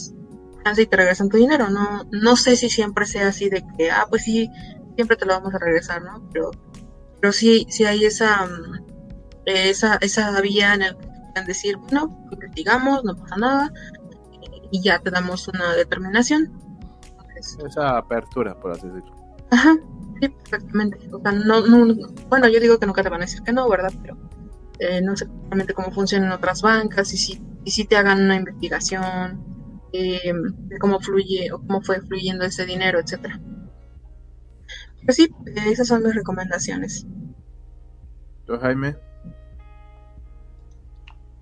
y 0.76 0.86
te 0.86 0.97
regresan 0.97 1.28
tu 1.28 1.36
dinero. 1.36 1.68
No, 1.70 2.05
no 2.11 2.36
sé 2.36 2.57
si 2.57 2.68
siempre 2.68 3.07
sea 3.07 3.28
así 3.28 3.49
de 3.49 3.64
que, 3.76 3.90
ah, 3.90 4.07
pues 4.09 4.24
sí, 4.24 4.51
siempre 4.97 5.16
te 5.16 5.24
lo 5.24 5.34
vamos 5.34 5.55
a 5.55 5.59
regresar, 5.59 6.03
¿no? 6.03 6.28
Pero, 6.32 6.51
pero 7.20 7.32
sí, 7.32 7.66
sí 7.70 7.84
hay 7.84 8.05
esa, 8.05 8.49
esa, 9.47 9.97
esa 10.01 10.40
vía 10.40 10.74
en 10.74 10.80
la 10.80 10.90
que 10.90 11.07
pueden 11.32 11.47
decir, 11.47 11.76
bueno, 11.76 12.28
investigamos, 12.30 13.05
no 13.05 13.16
pasa 13.16 13.36
nada, 13.36 13.72
y 14.70 14.82
ya 14.82 14.99
te 14.99 15.11
damos 15.11 15.49
una 15.49 15.74
determinación. 15.74 16.53
esa 17.36 17.99
apertura, 17.99 18.59
por 18.61 18.72
así 18.72 18.86
decirlo. 18.88 19.16
Ajá, 19.51 19.76
Sí, 20.20 20.28
perfectamente. 20.28 20.99
O 21.12 21.20
sea, 21.20 21.32
no, 21.32 21.62
bueno, 22.28 22.49
yo 22.49 22.61
digo 22.61 22.78
que 22.78 22.86
nunca 22.86 23.03
te 23.03 23.09
van 23.09 23.20
a 23.20 23.26
decir 23.26 23.42
que 23.42 23.53
no, 23.53 23.68
¿verdad? 23.68 23.92
Pero 24.03 24.16
eh, 24.78 25.01
no 25.03 25.16
sé 25.16 25.24
exactamente 25.24 25.74
cómo 25.74 25.90
funcionan 25.90 26.32
otras 26.32 26.62
bancas 26.62 27.12
y 27.12 27.16
si, 27.16 27.42
y 27.64 27.70
si 27.70 27.84
te 27.84 27.97
hagan 27.97 28.22
una 28.22 28.36
investigación 28.36 29.42
eh, 29.92 30.32
de 30.32 30.78
cómo 30.78 31.01
fluye 31.01 31.53
o 31.53 31.59
cómo 31.59 31.82
fue 31.82 32.01
fluyendo 32.01 32.44
ese 32.44 32.64
dinero, 32.64 32.99
etcétera. 32.99 33.40
Pero 35.01 35.12
sí, 35.12 35.28
esas 35.66 35.88
son 35.88 36.03
mis 36.03 36.14
recomendaciones. 36.14 37.07
¿Tú, 38.47 38.59
Jaime? 38.59 38.97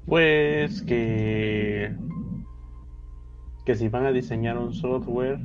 Pues 0.06 0.82
que 0.82 1.94
que 3.64 3.74
si 3.74 3.88
van 3.88 4.04
a 4.04 4.12
diseñar 4.12 4.58
un 4.58 4.74
software 4.74 5.38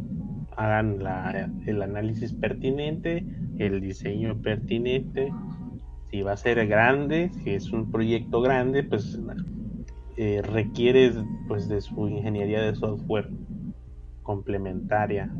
hagan 0.57 1.01
la, 1.01 1.49
el 1.65 1.81
análisis 1.81 2.33
pertinente, 2.33 3.25
el 3.59 3.79
diseño 3.79 4.41
pertinente. 4.41 5.31
Si 6.11 6.21
va 6.21 6.33
a 6.33 6.37
ser 6.37 6.67
grande, 6.67 7.29
si 7.29 7.51
es 7.51 7.71
un 7.71 7.91
proyecto 7.91 8.41
grande, 8.41 8.83
pues 8.83 9.17
eh, 10.17 10.41
requiere 10.41 11.13
pues 11.47 11.69
de 11.69 11.79
su 11.79 12.09
ingeniería 12.09 12.61
de 12.61 12.75
software 12.75 13.29
complementaria 14.23 15.31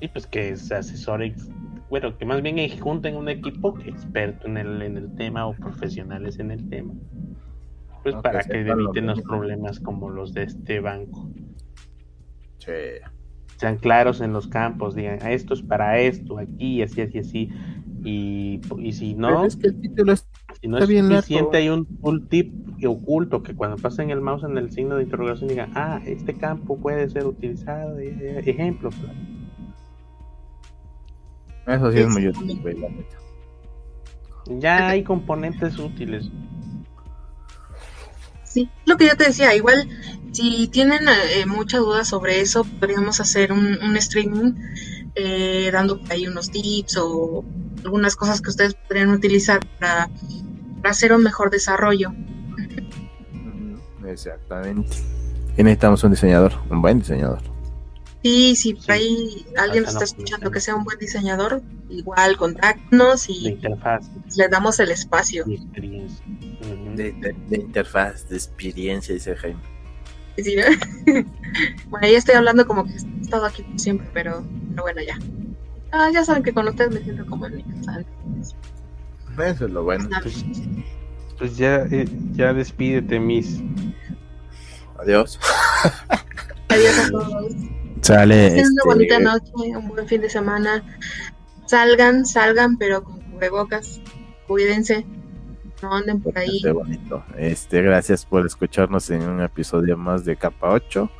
y 0.00 0.08
pues 0.08 0.26
que 0.26 0.56
se 0.56 0.74
asesore 0.74 1.34
bueno 1.90 2.16
que 2.16 2.24
más 2.24 2.42
bien 2.42 2.56
junten 2.80 3.14
un 3.16 3.28
equipo 3.28 3.78
experto 3.84 4.48
en 4.48 4.56
el, 4.56 4.82
en 4.82 4.96
el 4.96 5.14
tema 5.14 5.46
o 5.46 5.54
profesionales 5.54 6.38
en 6.38 6.50
el 6.50 6.68
tema 6.70 6.94
pues 8.02 8.14
para 8.16 8.42
que 8.42 8.60
eviten 8.60 9.06
los 9.06 9.20
problemas 9.22 9.80
como 9.80 10.10
los 10.10 10.34
de 10.34 10.44
este 10.44 10.80
banco 10.80 11.30
sí 12.58 12.72
sean 13.62 13.76
claros 13.76 14.20
en 14.20 14.32
los 14.32 14.48
campos, 14.48 14.96
digan, 14.96 15.20
ah, 15.22 15.30
esto 15.30 15.54
es 15.54 15.62
para 15.62 16.00
esto, 16.00 16.36
aquí, 16.38 16.82
así, 16.82 17.00
así, 17.00 17.18
así. 17.18 17.48
Y, 18.02 18.60
y 18.78 18.92
si 18.92 19.14
no, 19.14 19.44
es 19.44 19.54
que 19.54 19.68
el 19.68 19.80
título 19.80 20.16
si 20.16 20.66
no 20.66 20.78
es 20.78 20.88
suficiente, 20.88 21.58
hay 21.58 21.68
un, 21.68 21.86
un, 22.02 22.26
tip 22.26 22.52
oculto 22.84 23.44
que 23.44 23.54
cuando 23.54 23.76
pasen 23.76 24.10
el 24.10 24.20
mouse 24.20 24.42
en 24.42 24.58
el 24.58 24.72
signo 24.72 24.96
de 24.96 25.04
interrogación 25.04 25.48
digan, 25.48 25.70
ah, 25.76 26.00
este 26.04 26.34
campo 26.34 26.76
puede 26.76 27.08
ser 27.08 27.24
utilizado, 27.24 28.00
ejemplo. 28.00 28.90
Eso 31.68 31.92
sí 31.92 31.98
es 32.00 32.08
muy 32.08 32.26
útil, 32.26 32.60
Ya 34.58 34.88
hay 34.88 35.04
componentes 35.04 35.78
útiles. 35.78 36.32
Sí, 38.52 38.68
lo 38.84 38.98
que 38.98 39.06
yo 39.06 39.16
te 39.16 39.24
decía, 39.24 39.54
igual 39.54 39.88
si 40.32 40.68
tienen 40.68 41.00
eh, 41.08 41.46
mucha 41.46 41.78
duda 41.78 42.04
sobre 42.04 42.40
eso, 42.40 42.64
podríamos 42.64 43.18
hacer 43.18 43.50
un, 43.50 43.96
streaming 43.96 44.52
eh, 45.14 45.70
dando 45.72 45.98
ahí 46.10 46.26
unos 46.26 46.50
tips 46.50 46.98
o 46.98 47.44
algunas 47.82 48.14
cosas 48.14 48.42
que 48.42 48.50
ustedes 48.50 48.74
podrían 48.74 49.10
utilizar 49.10 49.60
para, 49.78 50.10
hacer 50.84 51.14
un 51.14 51.22
mejor 51.22 51.50
desarrollo. 51.50 52.12
Exactamente. 54.06 54.96
Y 55.56 55.62
necesitamos 55.62 56.04
un 56.04 56.10
diseñador, 56.10 56.52
un 56.68 56.82
buen 56.82 56.98
diseñador. 56.98 57.40
Sí, 58.22 58.54
si 58.54 58.74
por 58.74 58.92
ahí 58.92 59.46
alguien 59.56 59.84
nos 59.84 59.94
está 59.94 60.04
escuchando 60.04 60.50
que 60.50 60.60
sea 60.60 60.74
un 60.74 60.84
buen 60.84 60.98
diseñador, 60.98 61.62
igual 61.88 62.36
contáctanos 62.36 63.28
y 63.28 63.58
le 64.36 64.48
damos 64.48 64.78
el 64.78 64.90
espacio 64.90 65.44
de, 66.96 67.34
interfaz, 67.50 68.28
de 68.28 68.36
experiencia, 68.36 69.14
dice 69.14 69.36
Jaime. 69.36 69.60
bueno, 71.88 72.06
ya 72.08 72.18
estoy 72.18 72.34
hablando 72.34 72.66
como 72.66 72.84
que 72.84 72.92
he 72.92 73.20
estado 73.20 73.44
aquí 73.44 73.64
siempre, 73.76 74.08
pero, 74.12 74.42
bueno, 74.76 75.00
ya. 75.02 75.18
Ah, 75.92 76.08
ya 76.12 76.24
saben 76.24 76.42
que 76.42 76.54
con 76.54 76.66
ustedes 76.68 76.90
me 76.90 77.02
siento 77.02 77.26
como 77.26 77.46
en 77.46 77.56
mi 77.56 77.62
casa. 77.64 78.02
Eso 79.38 79.66
es 79.66 79.70
lo 79.70 79.84
bueno. 79.84 80.08
Pues, 80.22 80.44
pues, 81.38 81.56
ya, 81.56 81.86
eh, 81.90 82.06
ya 82.32 82.54
despídete, 82.54 83.20
Miss. 83.20 83.60
Adiós. 84.98 85.38
Adiós 86.68 86.98
a 86.98 87.10
todos. 87.10 87.52
Sale. 88.00 88.52
una 88.52 88.60
este, 88.62 88.80
bonita 88.84 89.18
noche, 89.18 89.52
un 89.54 89.88
buen 89.88 90.08
fin 90.08 90.22
de 90.22 90.30
semana. 90.30 90.82
Salgan, 91.66 92.24
salgan, 92.24 92.78
pero 92.78 93.04
con 93.04 93.20
cubrebocas. 93.20 94.00
Cuídense 94.46 95.06
no 95.82 95.94
anden 95.94 96.20
por 96.20 96.36
ahí. 96.38 96.60
bonito. 96.72 97.24
Este, 97.36 97.82
gracias 97.82 98.24
por 98.24 98.46
escucharnos 98.46 99.10
en 99.10 99.22
un 99.22 99.42
episodio 99.42 99.96
más 99.96 100.24
de 100.24 100.36
Capa 100.36 100.70
8. 100.70 101.10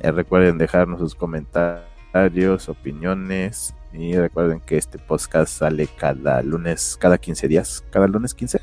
Eh, 0.00 0.12
recuerden 0.12 0.58
dejarnos 0.58 1.00
sus 1.00 1.14
comentarios, 1.14 2.68
opiniones 2.68 3.74
y 3.92 4.14
recuerden 4.14 4.60
que 4.60 4.76
este 4.76 4.98
podcast 4.98 5.58
sale 5.58 5.88
cada 5.98 6.42
lunes, 6.42 6.96
cada 7.00 7.18
15 7.18 7.48
días, 7.48 7.84
cada 7.90 8.06
lunes 8.06 8.34
15. 8.34 8.60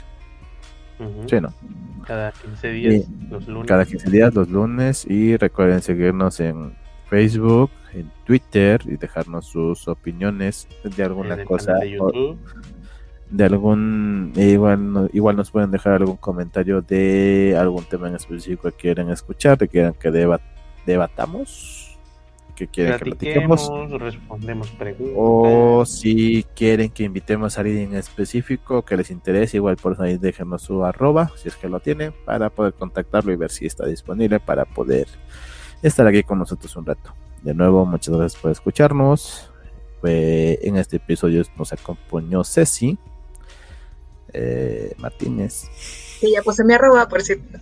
Sí, 1.27 1.41
¿no? 1.41 1.53
Cada 2.05 2.31
15 2.31 2.69
días, 2.69 3.05
los 3.29 3.47
lunes. 3.47 3.67
Cada 3.67 3.85
15 3.85 4.09
días, 4.09 4.33
los 4.33 4.49
lunes. 4.49 5.05
Y 5.09 5.35
recuerden 5.35 5.81
seguirnos 5.81 6.39
en 6.39 6.77
Facebook, 7.09 7.69
en 7.93 8.11
Twitter 8.25 8.81
y 8.85 8.95
dejarnos 8.95 9.47
sus 9.47 9.87
opiniones 9.87 10.67
de 10.83 11.03
alguna 11.03 11.43
cosa. 11.43 11.73
De 11.79 11.91
YouTube. 11.91 12.37
De 13.35 13.43
algún 13.43 14.31
igual 14.35 15.09
igual 15.11 15.35
nos 15.35 15.51
pueden 15.51 15.71
dejar 15.71 15.93
algún 15.93 16.15
comentario 16.15 16.81
de 16.81 17.55
algún 17.59 17.83
tema 17.83 18.07
en 18.07 18.15
específico 18.15 18.69
que 18.71 18.77
quieran 18.77 19.09
escuchar 19.09 19.57
que 19.57 19.67
quieran 19.67 19.93
que 19.93 20.09
debatamos 20.85 21.97
que 22.55 22.67
quieren 22.67 22.97
que 22.97 23.05
platiquemos. 23.05 23.69
Respondemos 23.99 24.69
preguntas. 24.69 25.13
O 25.17 25.83
si 25.85 26.45
quieren 26.55 26.89
que 26.89 27.03
invitemos 27.03 27.57
a 27.57 27.61
alguien 27.61 27.91
en 27.91 27.95
específico 27.95 28.83
que 28.83 28.95
les 28.95 29.11
interese 29.11 29.57
igual 29.57 29.75
por 29.75 30.01
ahí 30.01 30.17
déjenos 30.17 30.61
su 30.61 30.85
arroba 30.85 31.29
si 31.35 31.49
es 31.49 31.57
que 31.57 31.67
lo 31.67 31.81
tiene 31.81 32.11
para 32.11 32.49
poder 32.49 32.73
contactarlo 32.73 33.33
y 33.33 33.35
ver 33.35 33.51
si 33.51 33.65
está 33.65 33.85
disponible 33.85 34.39
para 34.39 34.63
poder 34.63 35.07
estar 35.81 36.07
aquí 36.07 36.23
con 36.23 36.39
nosotros 36.39 36.73
un 36.77 36.85
rato. 36.85 37.13
De 37.43 37.53
nuevo 37.53 37.85
muchas 37.85 38.15
gracias 38.15 38.41
por 38.41 38.51
escucharnos. 38.51 39.51
En 40.07 40.77
este 40.77 40.97
episodio 40.97 41.41
nos 41.57 41.73
acompañó 41.73 42.43
Ceci 42.43 42.97
eh, 44.35 44.93
Martínez. 44.97 45.69
Y 46.21 46.33
ya 46.33 46.41
pues 46.43 46.57
se 46.57 46.63
me 46.63 46.75
arroba, 46.75 47.07
por 47.07 47.21
cierto. 47.21 47.57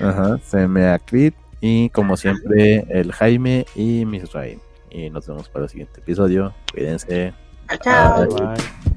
Ajá, 0.00 0.38
se 0.44 0.68
me 0.68 0.86
acrit 0.86 1.34
y 1.60 1.88
como 1.90 2.16
siempre 2.16 2.86
el 2.90 3.12
Jaime 3.12 3.66
y 3.74 4.04
Misraim. 4.04 4.60
Y 4.90 5.10
nos 5.10 5.26
vemos 5.26 5.48
para 5.48 5.64
el 5.64 5.70
siguiente 5.70 6.00
episodio. 6.00 6.54
Cuídense. 6.72 7.34
Chao. 7.82 8.26
Bye. 8.26 8.96